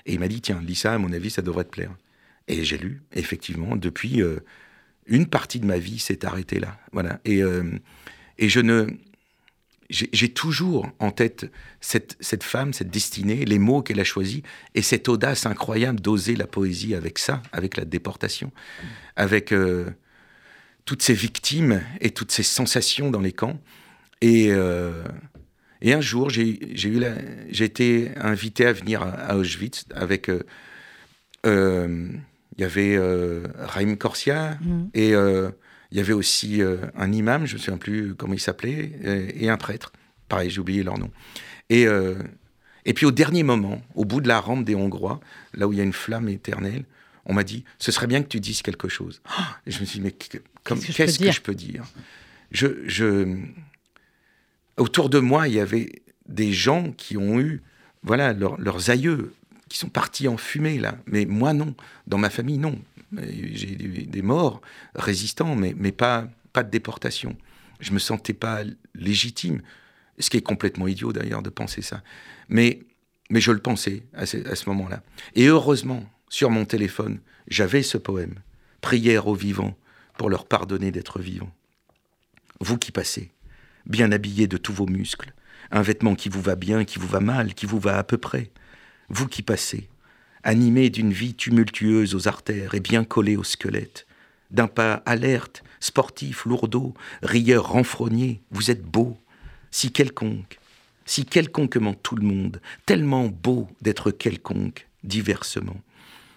Et 0.06 0.14
il 0.14 0.20
m'a 0.20 0.28
dit, 0.28 0.40
tiens, 0.40 0.60
lis 0.64 0.74
ça, 0.74 0.94
à 0.94 0.98
mon 0.98 1.12
avis, 1.12 1.30
ça 1.30 1.42
devrait 1.42 1.64
te 1.64 1.70
plaire. 1.70 1.94
Et 2.48 2.64
j'ai 2.64 2.78
lu, 2.78 3.02
effectivement, 3.12 3.76
depuis 3.76 4.22
une 5.06 5.26
partie 5.26 5.60
de 5.60 5.66
ma 5.66 5.78
vie 5.78 5.98
s'est 5.98 6.24
arrêtée 6.24 6.58
là. 6.58 6.78
Voilà. 6.92 7.20
Et 7.24 7.42
et 8.38 8.48
je 8.48 8.60
ne. 8.60 8.86
J'ai 9.90 10.32
toujours 10.32 10.88
en 10.98 11.10
tête 11.10 11.52
cette, 11.80 12.16
cette, 12.18 12.42
femme, 12.42 12.72
cette 12.72 12.88
destinée, 12.88 13.44
les 13.44 13.58
mots 13.58 13.82
qu'elle 13.82 14.00
a 14.00 14.04
choisis, 14.04 14.40
et 14.74 14.80
cette 14.80 15.10
audace 15.10 15.44
incroyable 15.44 16.00
d'oser 16.00 16.36
la 16.36 16.46
poésie 16.46 16.94
avec 16.94 17.18
ça, 17.18 17.42
avec 17.52 17.76
la 17.76 17.84
déportation, 17.84 18.50
avec 19.14 19.52
euh, 19.52 19.90
toutes 20.86 21.02
ces 21.02 21.12
victimes 21.12 21.82
et 22.00 22.10
toutes 22.10 22.32
ces 22.32 22.42
sensations 22.42 23.10
dans 23.10 23.20
les 23.20 23.32
camps. 23.32 23.60
Et, 24.22 24.48
euh, 24.50 25.04
et 25.82 25.92
un 25.92 26.00
jour, 26.00 26.30
j'ai 26.30 26.58
été 27.60 28.10
invité 28.16 28.66
à 28.66 28.72
venir 28.72 29.02
à, 29.02 29.36
Auschwitz 29.36 29.84
avec. 29.94 30.30
Euh, 31.46 32.08
il 32.56 32.60
y 32.60 32.64
avait 32.64 32.96
Raïm 33.58 33.98
Korsia 33.98 34.58
mmh. 34.62 34.84
et 34.94 35.12
il 35.94 35.98
y 35.98 36.00
avait 36.00 36.12
aussi 36.12 36.60
euh, 36.60 36.78
un 36.96 37.12
imam, 37.12 37.46
je 37.46 37.52
ne 37.52 37.58
me 37.58 37.62
souviens 37.62 37.78
plus 37.78 38.16
comment 38.16 38.34
il 38.34 38.40
s'appelait, 38.40 39.30
et, 39.36 39.48
un 39.48 39.56
prêtre. 39.56 39.92
Pareil, 40.28 40.50
j'ai 40.50 40.60
oublié 40.60 40.82
leur 40.82 40.98
nom. 40.98 41.08
Et, 41.70 41.86
euh, 41.86 42.16
et 42.84 42.94
puis 42.94 43.06
au 43.06 43.12
dernier 43.12 43.44
moment, 43.44 43.80
au 43.94 44.04
bout 44.04 44.20
de 44.20 44.26
la 44.26 44.40
rampe 44.40 44.64
des 44.64 44.74
Hongrois, 44.74 45.20
là 45.54 45.68
où 45.68 45.72
il 45.72 45.78
y 45.78 45.80
a 45.80 45.84
une 45.84 45.92
flamme 45.92 46.28
éternelle, 46.28 46.84
on 47.26 47.32
m'a 47.32 47.44
dit 47.44 47.64
ce 47.78 47.92
serait 47.92 48.08
bien 48.08 48.24
que 48.24 48.28
tu 48.28 48.40
dises 48.40 48.60
quelque 48.60 48.88
chose. 48.88 49.22
et 49.66 49.70
je 49.70 49.78
me 49.78 49.84
suis 49.84 50.00
dit 50.00 50.04
mais 50.04 50.10
qu'est-ce 50.10 51.18
que, 51.20 51.30
je 51.30 51.40
peux 51.40 51.54
dire? 51.54 51.84
je, 52.50 52.66
je, 52.86 53.38
Autour 54.76 55.08
de 55.08 55.20
moi, 55.20 55.46
il 55.46 55.54
y 55.54 55.60
avait 55.60 56.02
des 56.28 56.52
gens 56.52 56.90
qui 56.90 57.16
ont 57.16 57.38
eu 57.38 57.62
voilà 58.02 58.32
leurs 58.32 58.90
aïeux 58.90 59.32
qui 59.68 59.78
sont 59.78 59.88
partis 59.88 60.26
en 60.26 60.36
fumée 60.36 60.78
là, 60.78 60.98
mais 61.06 61.24
moi 61.24 61.52
non, 61.52 61.76
dans 62.08 62.18
ma 62.18 62.30
famille 62.30 62.58
non. 62.58 62.76
J'ai 63.52 63.76
des 63.76 64.22
morts 64.22 64.60
résistants, 64.94 65.56
mais, 65.56 65.74
mais 65.76 65.92
pas, 65.92 66.28
pas 66.52 66.62
de 66.62 66.70
déportation. 66.70 67.36
Je 67.80 67.92
me 67.92 67.98
sentais 67.98 68.32
pas 68.32 68.62
légitime, 68.94 69.62
ce 70.18 70.30
qui 70.30 70.36
est 70.36 70.42
complètement 70.42 70.86
idiot 70.86 71.12
d'ailleurs 71.12 71.42
de 71.42 71.50
penser 71.50 71.82
ça. 71.82 72.02
Mais, 72.48 72.80
mais 73.30 73.40
je 73.40 73.52
le 73.52 73.58
pensais 73.58 74.04
à 74.14 74.26
ce, 74.26 74.36
à 74.48 74.54
ce 74.54 74.68
moment-là. 74.68 75.02
Et 75.34 75.46
heureusement, 75.46 76.04
sur 76.28 76.50
mon 76.50 76.64
téléphone, 76.64 77.20
j'avais 77.48 77.82
ce 77.82 77.98
poème, 77.98 78.34
Prière 78.80 79.28
aux 79.28 79.34
vivants, 79.34 79.76
pour 80.18 80.28
leur 80.28 80.46
pardonner 80.46 80.90
d'être 80.90 81.18
vivants. 81.18 81.52
Vous 82.60 82.78
qui 82.78 82.92
passez, 82.92 83.32
bien 83.86 84.12
habillés 84.12 84.46
de 84.46 84.56
tous 84.56 84.72
vos 84.72 84.86
muscles, 84.86 85.32
un 85.70 85.82
vêtement 85.82 86.14
qui 86.14 86.28
vous 86.28 86.42
va 86.42 86.54
bien, 86.56 86.84
qui 86.84 86.98
vous 86.98 87.08
va 87.08 87.20
mal, 87.20 87.54
qui 87.54 87.66
vous 87.66 87.78
va 87.78 87.98
à 87.98 88.04
peu 88.04 88.18
près. 88.18 88.50
Vous 89.08 89.26
qui 89.26 89.42
passez, 89.42 89.88
animé 90.44 90.90
d'une 90.90 91.12
vie 91.12 91.34
tumultueuse 91.34 92.14
aux 92.14 92.28
artères 92.28 92.74
et 92.74 92.80
bien 92.80 93.02
collé 93.02 93.36
au 93.36 93.42
squelette, 93.42 94.06
d'un 94.50 94.68
pas 94.68 95.02
alerte, 95.06 95.64
sportif, 95.80 96.44
lourdeau, 96.44 96.94
rieur 97.22 97.68
renfrogné, 97.68 98.42
vous 98.50 98.70
êtes 98.70 98.84
beau, 98.84 99.16
si 99.70 99.90
quelconque, 99.90 100.58
si 101.06 101.24
quelconquement 101.24 101.94
tout 101.94 102.14
le 102.14 102.26
monde, 102.26 102.60
tellement 102.86 103.26
beau 103.26 103.68
d'être 103.80 104.10
quelconque, 104.10 104.86
diversement, 105.02 105.80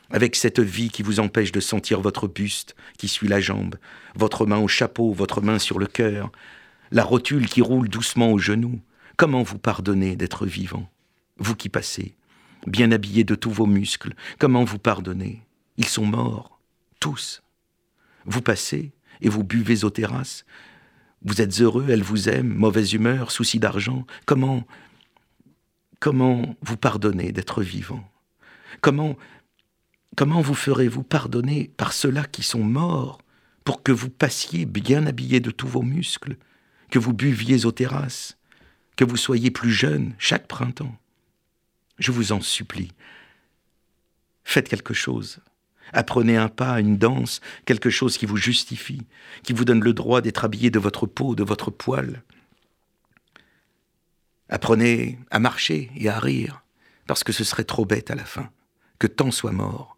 avec 0.09 0.35
cette 0.35 0.61
vie 0.61 0.89
qui 0.89 1.03
vous 1.03 1.19
empêche 1.19 1.51
de 1.51 1.59
sentir 1.59 1.99
votre 1.99 2.27
buste 2.27 2.75
qui 2.97 3.09
suit 3.09 3.27
la 3.27 3.41
jambe, 3.41 3.75
votre 4.15 4.45
main 4.45 4.57
au 4.57 4.67
chapeau, 4.67 5.11
votre 5.11 5.41
main 5.41 5.59
sur 5.59 5.79
le 5.79 5.85
cœur, 5.85 6.31
la 6.91 7.03
rotule 7.03 7.47
qui 7.47 7.61
roule 7.61 7.89
doucement 7.89 8.31
au 8.31 8.37
genou, 8.37 8.79
comment 9.17 9.43
vous 9.43 9.57
pardonner 9.57 10.15
d'être 10.15 10.45
vivant, 10.45 10.89
vous 11.37 11.55
qui 11.55 11.67
passez, 11.67 12.15
bien 12.65 12.91
habillés 12.91 13.23
de 13.23 13.35
tous 13.35 13.51
vos 13.51 13.65
muscles. 13.65 14.15
Comment 14.39 14.63
vous 14.63 14.79
pardonner 14.79 15.43
Ils 15.77 15.87
sont 15.87 16.05
morts, 16.05 16.59
tous. 16.99 17.43
Vous 18.25 18.41
passez 18.41 18.91
et 19.21 19.29
vous 19.29 19.43
buvez 19.43 19.83
aux 19.83 19.89
terrasses. 19.89 20.45
Vous 21.23 21.41
êtes 21.41 21.61
heureux, 21.61 21.87
elle 21.89 22.03
vous 22.03 22.29
aime, 22.29 22.53
mauvaise 22.53 22.93
humeur, 22.93 23.31
souci 23.31 23.59
d'argent. 23.59 24.05
Comment 24.25 24.65
comment 25.99 26.55
vous 26.61 26.77
pardonner 26.77 27.31
d'être 27.31 27.61
vivant? 27.63 28.07
Comment 28.81 29.17
comment 30.15 30.41
vous 30.41 30.53
ferez-vous 30.53 31.03
pardonner 31.03 31.71
par 31.77 31.93
ceux-là 31.93 32.25
qui 32.25 32.43
sont 32.43 32.63
morts 32.63 33.19
pour 33.63 33.83
que 33.83 33.91
vous 33.91 34.09
passiez 34.09 34.65
bien 34.65 35.05
habillés 35.05 35.39
de 35.39 35.51
tous 35.51 35.67
vos 35.67 35.81
muscles, 35.81 36.37
que 36.89 36.99
vous 36.99 37.13
buviez 37.13 37.65
aux 37.65 37.71
terrasses, 37.71 38.37
que 38.95 39.03
vous 39.03 39.17
soyez 39.17 39.51
plus 39.51 39.71
jeune 39.71 40.13
chaque 40.17 40.47
printemps? 40.47 40.95
Je 41.97 42.11
vous 42.11 42.31
en 42.31 42.41
supplie. 42.41 42.91
Faites 44.43 44.69
quelque 44.69 44.93
chose. 44.93 45.39
Apprenez 45.93 46.35
un 46.37 46.49
pas, 46.49 46.79
une 46.79 46.97
danse, 46.97 47.41
quelque 47.65 47.89
chose 47.89 48.17
qui 48.17 48.25
vous 48.25 48.37
justifie, 48.37 49.05
qui 49.43 49.53
vous 49.53 49.65
donne 49.65 49.83
le 49.83 49.93
droit 49.93 50.21
d'être 50.21 50.45
habillé 50.45 50.69
de 50.69 50.79
votre 50.79 51.05
peau, 51.05 51.35
de 51.35 51.43
votre 51.43 51.71
poil. 51.71 52.23
Apprenez 54.49 55.19
à 55.31 55.39
marcher 55.39 55.91
et 55.95 56.09
à 56.09 56.19
rire, 56.19 56.63
parce 57.07 57.23
que 57.23 57.33
ce 57.33 57.43
serait 57.43 57.63
trop 57.63 57.85
bête 57.85 58.11
à 58.11 58.15
la 58.15 58.25
fin, 58.25 58.49
que 58.99 59.07
tant 59.07 59.31
soit 59.31 59.51
mort, 59.51 59.97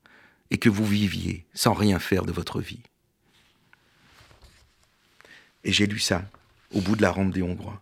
et 0.52 0.58
que 0.58 0.70
vous 0.70 0.86
viviez 0.86 1.46
sans 1.54 1.74
rien 1.74 2.00
faire 2.00 2.26
de 2.26 2.32
votre 2.32 2.60
vie. 2.60 2.82
Et 5.64 5.72
j'ai 5.72 5.88
lu 5.88 6.00
ça, 6.00 6.24
au 6.72 6.82
bout 6.82 6.96
de 6.96 7.02
la 7.02 7.12
rampe 7.12 7.32
des 7.32 7.42
Hongrois. 7.42 7.82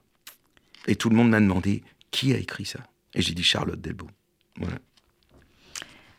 Et 0.87 0.95
tout 0.95 1.09
le 1.09 1.15
monde 1.15 1.29
m'a 1.29 1.39
demandé 1.39 1.83
qui 2.11 2.33
a 2.33 2.37
écrit 2.37 2.65
ça? 2.65 2.79
Et 3.17 3.21
j'ai 3.23 3.33
dit 3.33 3.43
Charlotte 3.43 3.81
Delbo. 3.81 4.07
Voilà. 4.57 4.77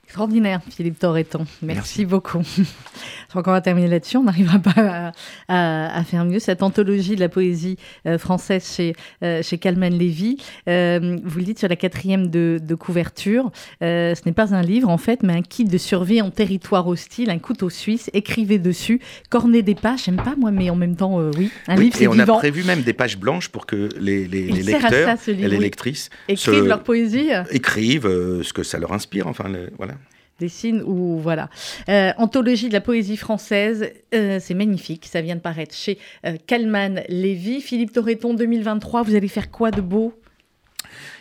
Extraordinaire, 0.08 0.62
Philippe 0.70 0.98
Torreton. 0.98 1.44
Merci, 1.60 2.06
beaucoup. 2.06 2.40
Je 2.56 3.28
crois 3.28 3.42
qu'on 3.42 3.50
va 3.50 3.60
terminer 3.60 3.88
là-dessus. 3.88 4.16
On 4.16 4.22
n'arrivera 4.22 4.58
pas 4.58 5.12
à, 5.48 6.02
faire 6.04 6.24
mieux. 6.24 6.38
Cette 6.38 6.62
anthologie 6.62 7.14
de 7.14 7.20
la 7.20 7.28
poésie 7.28 7.76
euh, 8.06 8.16
française 8.16 8.66
chez, 8.74 8.94
euh, 9.22 9.42
chez 9.42 9.58
Calman 9.58 9.90
Lévy, 9.90 10.38
euh, 10.66 11.18
vous 11.22 11.38
le 11.38 11.44
dites 11.44 11.58
sur 11.58 11.68
la 11.68 11.76
quatrième 11.76 12.28
de, 12.28 12.58
couverture, 12.74 13.50
ce 13.82 14.14
n'est 14.24 14.32
pas 14.32 14.54
un 14.54 14.62
livre 14.62 14.88
en 14.88 14.96
fait, 14.96 15.22
mais 15.22 15.34
un 15.34 15.42
kit 15.42 15.66
de 15.66 15.76
survie 15.76 16.22
en 16.22 16.30
territoire 16.30 16.88
hostile, 16.88 17.28
un 17.28 17.38
couteau 17.38 17.68
suisse. 17.68 18.08
Écrivez 18.14 18.58
dessus, 18.58 19.02
cornez 19.28 19.60
des 19.60 19.74
pages. 19.74 20.04
J'aime 20.06 20.16
pas 20.16 20.36
moi, 20.38 20.50
mais 20.50 20.70
en 20.70 20.76
même 20.76 20.96
temps, 20.96 21.18
oui. 21.36 21.50
Un 21.66 21.76
livre, 21.76 21.94
c'est 21.94 22.04
Et 22.04 22.08
on 22.08 22.18
a 22.18 22.24
prévu 22.24 22.64
même 22.64 22.80
des 22.80 22.94
pages 22.94 23.18
blanches 23.18 23.50
pour 23.50 23.66
que 23.66 23.90
les, 24.00 24.26
lecteurs 24.26 25.18
et 25.28 25.34
les 25.34 25.58
lectrices 25.58 26.08
écrivent 26.28 26.64
leur 26.64 26.82
poésie. 26.82 27.28
Écrivent 27.50 28.08
ce 28.08 28.52
que 28.54 28.62
ça 28.62 28.78
leur 28.78 28.94
inspire. 28.94 29.26
Enfin, 29.26 29.52
voilà 29.76 29.97
dessine 30.38 30.82
ou 30.82 31.18
voilà. 31.18 31.50
Euh, 31.88 32.12
anthologie 32.16 32.68
de 32.68 32.72
la 32.72 32.80
poésie 32.80 33.16
française, 33.16 33.90
euh, 34.14 34.38
c'est 34.40 34.54
magnifique. 34.54 35.06
Ça 35.06 35.20
vient 35.20 35.36
de 35.36 35.40
paraître 35.40 35.74
chez 35.74 35.98
euh, 36.24 36.36
Kalman 36.46 37.02
Lévy. 37.08 37.60
Philippe 37.60 37.92
Torreton, 37.92 38.34
2023, 38.34 39.02
vous 39.02 39.14
allez 39.14 39.28
faire 39.28 39.50
quoi 39.50 39.70
de 39.70 39.80
beau? 39.80 40.14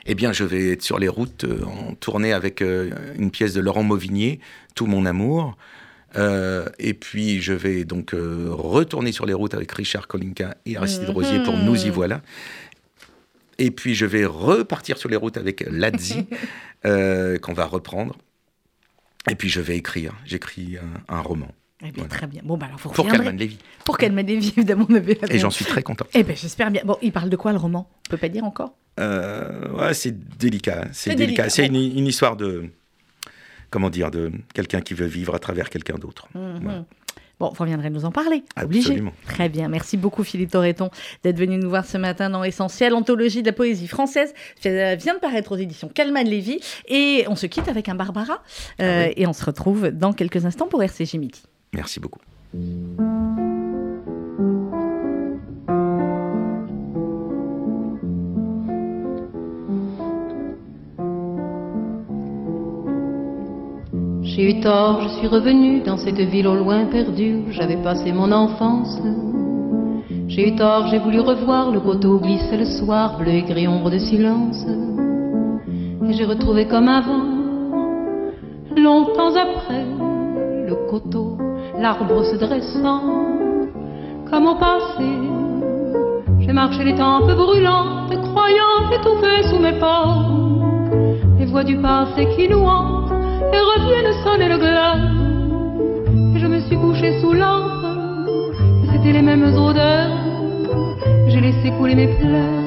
Eh 0.05 0.15
bien, 0.15 0.31
je 0.31 0.43
vais 0.43 0.71
être 0.71 0.83
sur 0.83 0.99
les 0.99 1.09
routes 1.09 1.45
en 1.65 1.93
tournée 1.95 2.31
avec 2.31 2.61
une 2.61 3.29
pièce 3.29 3.53
de 3.53 3.59
Laurent 3.59 3.83
Mauvignier, 3.83 4.39
Tout 4.73 4.85
mon 4.85 5.05
amour. 5.05 5.57
et 6.15 6.93
puis, 6.93 7.41
je 7.41 7.51
vais 7.51 7.83
donc 7.83 8.11
retourner 8.13 9.11
sur 9.11 9.25
les 9.25 9.33
routes 9.33 9.53
avec 9.53 9.69
Richard 9.73 10.07
Kolinka 10.07 10.55
et 10.65 10.77
Aristide 10.77 11.09
Rosier 11.09 11.43
pour 11.43 11.57
Nous 11.57 11.87
y 11.87 11.89
voilà. 11.89 12.21
Et 13.57 13.69
puis, 13.69 13.95
je 13.95 14.05
vais 14.05 14.23
repartir 14.23 14.97
sur 14.97 15.09
les 15.09 15.17
routes 15.17 15.35
avec 15.35 15.65
Ladzi, 15.69 16.25
qu'on 16.83 17.53
va 17.53 17.65
reprendre. 17.65 18.15
Et 19.29 19.35
puis 19.35 19.49
je 19.49 19.61
vais 19.61 19.77
écrire. 19.77 20.13
J'écris 20.25 20.77
un, 21.07 21.21
roman. 21.21 21.47
Eh 21.85 21.91
bien, 21.91 22.05
Très 22.05 22.27
bien. 22.27 22.41
Bon, 22.43 22.57
bah 22.57 22.67
alors 22.67 22.79
vous 22.79 22.89
Pour 22.89 23.07
Calman 23.07 23.37
Lévy. 23.37 23.57
Pour 23.85 23.97
Calman 23.97 24.25
Lévy, 24.25 24.53
évidemment. 24.57 24.87
Et 25.29 25.39
j'en 25.39 25.51
suis 25.51 25.65
très 25.65 25.83
content. 25.83 26.05
Eh 26.13 26.23
bien, 26.23 26.35
j'espère 26.35 26.71
bien. 26.71 26.81
Bon, 26.85 26.97
il 27.01 27.11
parle 27.11 27.29
de 27.29 27.35
quoi 27.35 27.51
le 27.51 27.57
roman? 27.57 27.89
On 28.07 28.09
peut 28.09 28.17
pas 28.17 28.29
dire 28.29 28.43
encore? 28.43 28.73
Euh, 28.99 29.69
ouais, 29.73 29.93
C'est 29.93 30.17
délicat. 30.37 30.87
C'est 30.91 31.15
délicat. 31.15 31.49
C'est 31.49 31.67
une, 31.67 31.75
histoire 31.75 32.35
de. 32.35 32.69
Comment 33.69 33.89
dire 33.89 34.11
De 34.11 34.31
quelqu'un 34.53 34.81
qui 34.81 34.93
veut 34.93 35.05
vivre 35.05 35.35
à 35.35 35.39
travers 35.39 35.69
quelqu'un 35.69 35.95
d'autre. 35.95 36.27
Mhm. 36.33 36.85
Bon, 37.39 37.49
vous 37.49 37.63
reviendrez 37.63 37.89
nous 37.89 38.05
en 38.05 38.11
parler. 38.11 38.43
Absolument. 38.55 39.13
Très 39.25 39.49
bien. 39.49 39.67
Merci 39.67 39.95
beaucoup, 39.95 40.23
Philippe 40.23 40.51
Torreton, 40.51 40.89
d'être 41.23 41.37
venu 41.37 41.57
nous 41.57 41.69
voir 41.69 41.85
ce 41.85 41.97
matin 41.97 42.29
dans 42.29 42.43
Essentiel. 42.43 42.93
Anthologie 42.93 43.41
de 43.41 43.47
la 43.47 43.53
poésie 43.53 43.87
française 43.87 44.33
vient 44.63 45.13
de 45.13 45.19
paraître 45.19 45.51
aux 45.51 45.57
éditions 45.57 45.89
Calman 45.89 46.23
Lévy. 46.23 46.59
Et 46.87 47.25
on 47.27 47.35
se 47.35 47.45
quitte 47.45 47.67
avec 47.67 47.89
un 47.89 47.95
Barbara. 47.95 48.41
Euh, 48.81 49.07
ah 49.07 49.13
et 49.15 49.27
on 49.27 49.33
se 49.33 49.45
retrouve 49.45 49.89
dans 49.89 50.13
quelques 50.13 50.45
instants 50.45 50.67
pour 50.67 50.81
RCJ 50.81 51.15
Midi. 51.15 51.43
Merci 51.73 51.99
beaucoup. 51.99 52.19
J'ai 64.37 64.51
eu 64.51 64.59
tort, 64.59 65.01
je 65.01 65.07
suis 65.17 65.25
revenu 65.25 65.81
dans 65.81 65.97
cette 65.97 66.19
ville 66.19 66.47
au 66.47 66.53
loin 66.53 66.85
perdue 66.85 67.37
où 67.37 67.51
j'avais 67.51 67.77
passé 67.77 68.11
mon 68.11 68.31
enfance. 68.31 69.01
J'ai 70.27 70.49
eu 70.49 70.55
tort, 70.55 70.85
j'ai 70.91 70.99
voulu 70.99 71.21
revoir 71.21 71.71
le 71.71 71.79
coteau 71.79 72.19
glisser 72.19 72.55
le 72.55 72.65
soir, 72.65 73.17
bleu 73.17 73.31
et 73.31 73.41
gris 73.41 73.67
ombre 73.67 73.89
de 73.89 73.97
silence. 73.97 74.63
Et 76.07 76.13
j'ai 76.13 76.25
retrouvé 76.25 76.67
comme 76.67 76.87
avant, 76.87 77.25
longtemps 78.75 79.33
après, 79.35 79.83
le 80.67 80.87
coteau, 80.87 81.39
l'arbre 81.79 82.23
se 82.23 82.35
dressant, 82.35 83.01
comme 84.29 84.45
au 84.45 84.55
passé. 84.55 85.09
J'ai 86.41 86.53
marché 86.53 86.83
les 86.83 86.93
tempes 86.93 87.25
brûlantes, 87.25 88.13
croyant 88.21 88.91
étouffer 88.91 89.49
sous 89.49 89.57
mes 89.57 89.79
pas 89.79 90.27
les 91.39 91.45
voix 91.45 91.63
du 91.63 91.77
passé 91.77 92.27
qui 92.35 92.47
nous 92.47 92.65
hantent 92.65 92.96
et 93.53 93.61
reviennent 93.71 94.13
sonner 94.23 94.49
le 94.49 94.57
glas. 94.57 94.97
Et 96.35 96.39
je 96.39 96.47
me 96.47 96.59
suis 96.61 96.77
couché 96.77 97.19
sous 97.19 97.33
lampe, 97.33 97.71
c'était 98.91 99.13
les 99.13 99.21
mêmes 99.21 99.53
odeurs. 99.55 100.11
J'ai 101.27 101.41
laissé 101.41 101.71
couler 101.77 101.95
mes 101.95 102.07
pleurs, 102.07 102.63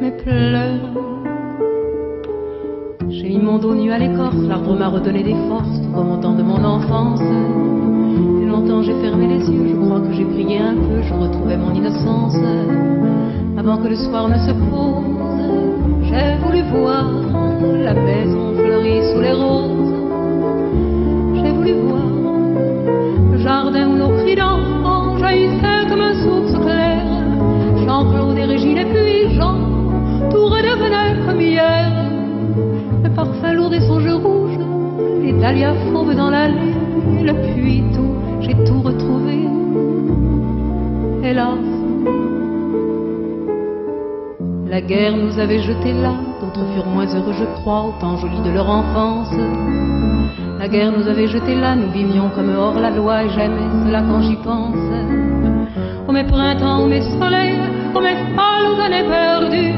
mes 0.00 0.10
pleurs. 0.10 0.80
J'ai 3.08 3.28
mis 3.28 3.38
mon 3.38 3.58
dos 3.58 3.74
nu 3.74 3.92
à 3.92 3.98
l'écorce, 3.98 4.36
l'arbre 4.48 4.74
m'a 4.74 4.88
redonné 4.88 5.22
des 5.22 5.36
forces, 5.48 5.80
comme 5.94 6.12
au 6.12 6.16
temps 6.16 6.34
de 6.34 6.42
mon 6.42 6.62
enfance. 6.64 7.20
Et 7.20 8.46
longtemps 8.46 8.82
j'ai 8.82 8.94
fermé 9.00 9.26
les 9.28 9.50
yeux, 9.50 9.68
je 9.70 9.76
crois 9.86 10.00
que 10.00 10.12
j'ai 10.12 10.24
prié 10.24 10.58
un 10.58 10.74
peu, 10.74 11.02
je 11.02 11.14
retrouvais 11.14 11.56
mon 11.56 11.72
innocence. 11.74 12.36
Avant 13.56 13.76
que 13.78 13.88
le 13.88 13.96
soir 13.96 14.28
ne 14.28 14.38
se 14.38 14.50
pose, 14.50 15.04
j'ai 16.04 16.36
voulu 16.44 16.62
voir 16.72 17.31
la 17.84 17.94
maison 17.94 18.54
fleurie 18.54 19.02
sous 19.12 19.20
les 19.20 19.32
roses. 19.32 19.94
J'ai 21.34 21.52
voulu 21.52 21.72
voir 21.72 22.08
le 23.32 23.38
jardin 23.38 23.88
où 23.88 23.96
nos 23.96 24.10
cris 24.22 24.36
d'enfants 24.36 25.18
jaillissaient 25.18 25.86
comme 25.88 26.00
un 26.00 26.14
source 26.22 26.64
claire. 26.64 27.06
Jean-Claude 27.86 28.38
et 28.38 28.44
Régine 28.44 28.78
et 28.78 28.86
puis 28.86 29.34
Jean, 29.34 29.56
tout 30.30 30.46
redevenait 30.46 31.26
comme 31.26 31.40
hier. 31.40 31.90
Le 33.04 33.10
parfum 33.10 33.52
lourd 33.52 33.70
des 33.70 33.80
songes 33.80 34.08
rouges, 34.08 34.58
les 35.22 35.32
dahlias 35.32 35.74
fauves 35.92 36.14
dans 36.14 36.30
l'allée, 36.30 36.74
le 37.22 37.32
puits 37.54 37.84
tout, 37.94 38.14
j'ai 38.40 38.54
tout 38.64 38.80
retrouvé. 38.82 39.46
Hélas, 41.24 41.58
la 44.68 44.80
guerre 44.80 45.16
nous 45.16 45.38
avait 45.38 45.60
jetés 45.60 45.92
là, 45.92 46.14
d'autres 46.42 46.66
furent 46.74 46.86
moins 46.86 47.06
heureux, 47.06 47.32
je 47.32 47.44
crois, 47.60 47.84
autant 47.86 48.16
jolis 48.16 48.42
de 48.44 48.50
leur 48.50 48.68
enfance. 48.68 49.30
La 50.58 50.68
guerre 50.68 50.92
nous 50.96 51.06
avait 51.06 51.28
jetés 51.28 51.54
là, 51.54 51.76
nous 51.76 51.90
vivions 51.90 52.30
comme 52.34 52.50
hors 52.56 52.78
la 52.78 52.90
loi, 52.90 53.24
et 53.24 53.28
j'aimais 53.30 53.70
cela 53.84 54.02
quand 54.02 54.22
j'y 54.22 54.36
pense. 54.36 54.76
Oh 56.08 56.12
mes 56.12 56.24
printemps, 56.24 56.82
oh 56.82 56.86
mes 56.86 57.02
soleils, 57.02 57.58
oh 57.94 58.00
mes 58.00 58.16
folles 58.34 58.80
années 58.84 59.08
perdues, 59.08 59.74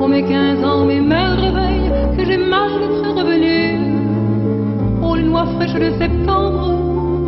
oh 0.00 0.08
mes 0.08 0.22
quinze 0.22 0.62
ans, 0.64 0.84
mes 0.84 1.00
mères 1.00 1.36
réveils, 1.36 1.90
que 2.16 2.24
j'ai 2.24 2.36
mal 2.36 2.70
d'être 2.80 3.18
revenu. 3.18 3.78
Oh 5.02 5.14
les 5.14 5.24
noix 5.24 5.46
fraîches 5.56 5.74
de 5.74 5.90
septembre, 5.98 6.74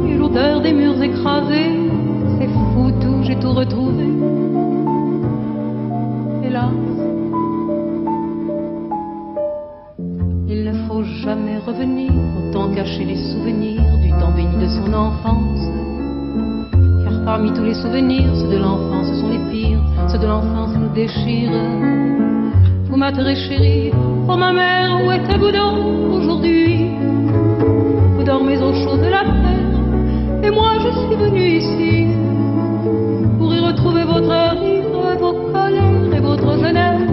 et 0.06 0.14
l'odeur 0.14 0.60
des 0.60 0.72
murs 0.72 1.02
écrasés, 1.02 1.72
c'est 2.38 2.48
fou 2.48 2.90
tout, 3.00 3.22
j'ai 3.22 3.36
tout 3.36 3.52
retrouvé. 3.52 4.03
Cacher 12.74 13.04
les 13.04 13.16
souvenirs 13.16 13.82
du 14.02 14.10
temps 14.10 14.32
béni 14.32 14.56
de 14.56 14.66
son 14.66 14.92
enfance. 14.92 15.60
Car 17.04 17.24
parmi 17.24 17.52
tous 17.52 17.62
les 17.62 17.74
souvenirs, 17.74 18.34
ceux 18.34 18.48
de 18.48 18.56
l'enfance 18.58 19.06
sont 19.20 19.28
les 19.30 19.38
pires, 19.50 19.80
ceux 20.08 20.18
de 20.18 20.26
l'enfance 20.26 20.74
nous 20.76 20.92
déchirent. 20.92 21.52
Vous 22.88 22.96
m'atterrez 22.96 23.36
chérie, 23.36 23.92
oh 24.28 24.36
ma 24.36 24.52
mère, 24.52 25.04
où 25.04 25.12
est 25.12 25.38
boudin 25.38 25.70
aujourd'hui? 26.16 26.90
Vous 28.16 28.24
dormez 28.24 28.58
au 28.58 28.72
chaud 28.74 28.96
de 28.96 29.08
la 29.08 29.22
terre, 29.22 30.42
et 30.42 30.50
moi 30.50 30.72
je 30.78 30.90
suis 31.06 31.16
venue 31.16 31.48
ici 31.58 32.06
pour 33.38 33.54
y 33.54 33.60
retrouver 33.60 34.02
votre 34.04 34.34
rire, 34.60 35.18
vos 35.20 35.52
colères 35.52 36.12
et 36.16 36.20
votre 36.20 36.58
jeunesse. 36.58 37.10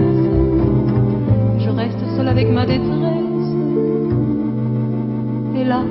Je 1.58 1.70
reste 1.70 2.02
seule 2.16 2.28
avec 2.28 2.50
ma 2.50 2.66
détresse, 2.66 3.01
hélas. 5.62 5.86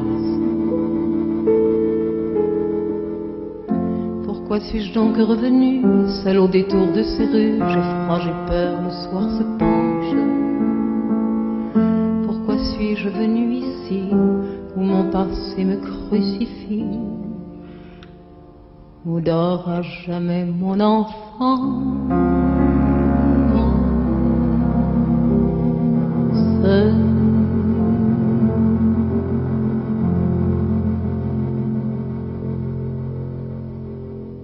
Pourquoi 4.25 4.59
suis-je 4.59 4.93
donc 4.93 5.15
revenu, 5.15 5.81
seul 6.23 6.39
au 6.39 6.47
détour 6.47 6.87
de 6.95 7.03
ces 7.03 7.25
rues? 7.25 7.59
J'ai 7.69 7.81
froid, 7.81 8.19
j'ai 8.19 8.35
peur, 8.47 8.81
le 8.83 8.91
soir 9.03 9.25
se 9.37 9.43
penche. 9.59 10.15
Pourquoi 12.25 12.57
suis-je 12.57 13.09
venu 13.09 13.53
ici, 13.63 14.09
où 14.75 14.81
mon 14.81 15.09
passé 15.09 15.63
me 15.63 15.77
crucifie? 15.77 16.99
Où 19.05 19.19
dort 19.19 19.67
à 19.67 19.81
jamais 19.81 20.45
mon 20.45 20.79
enfant? 20.79 21.81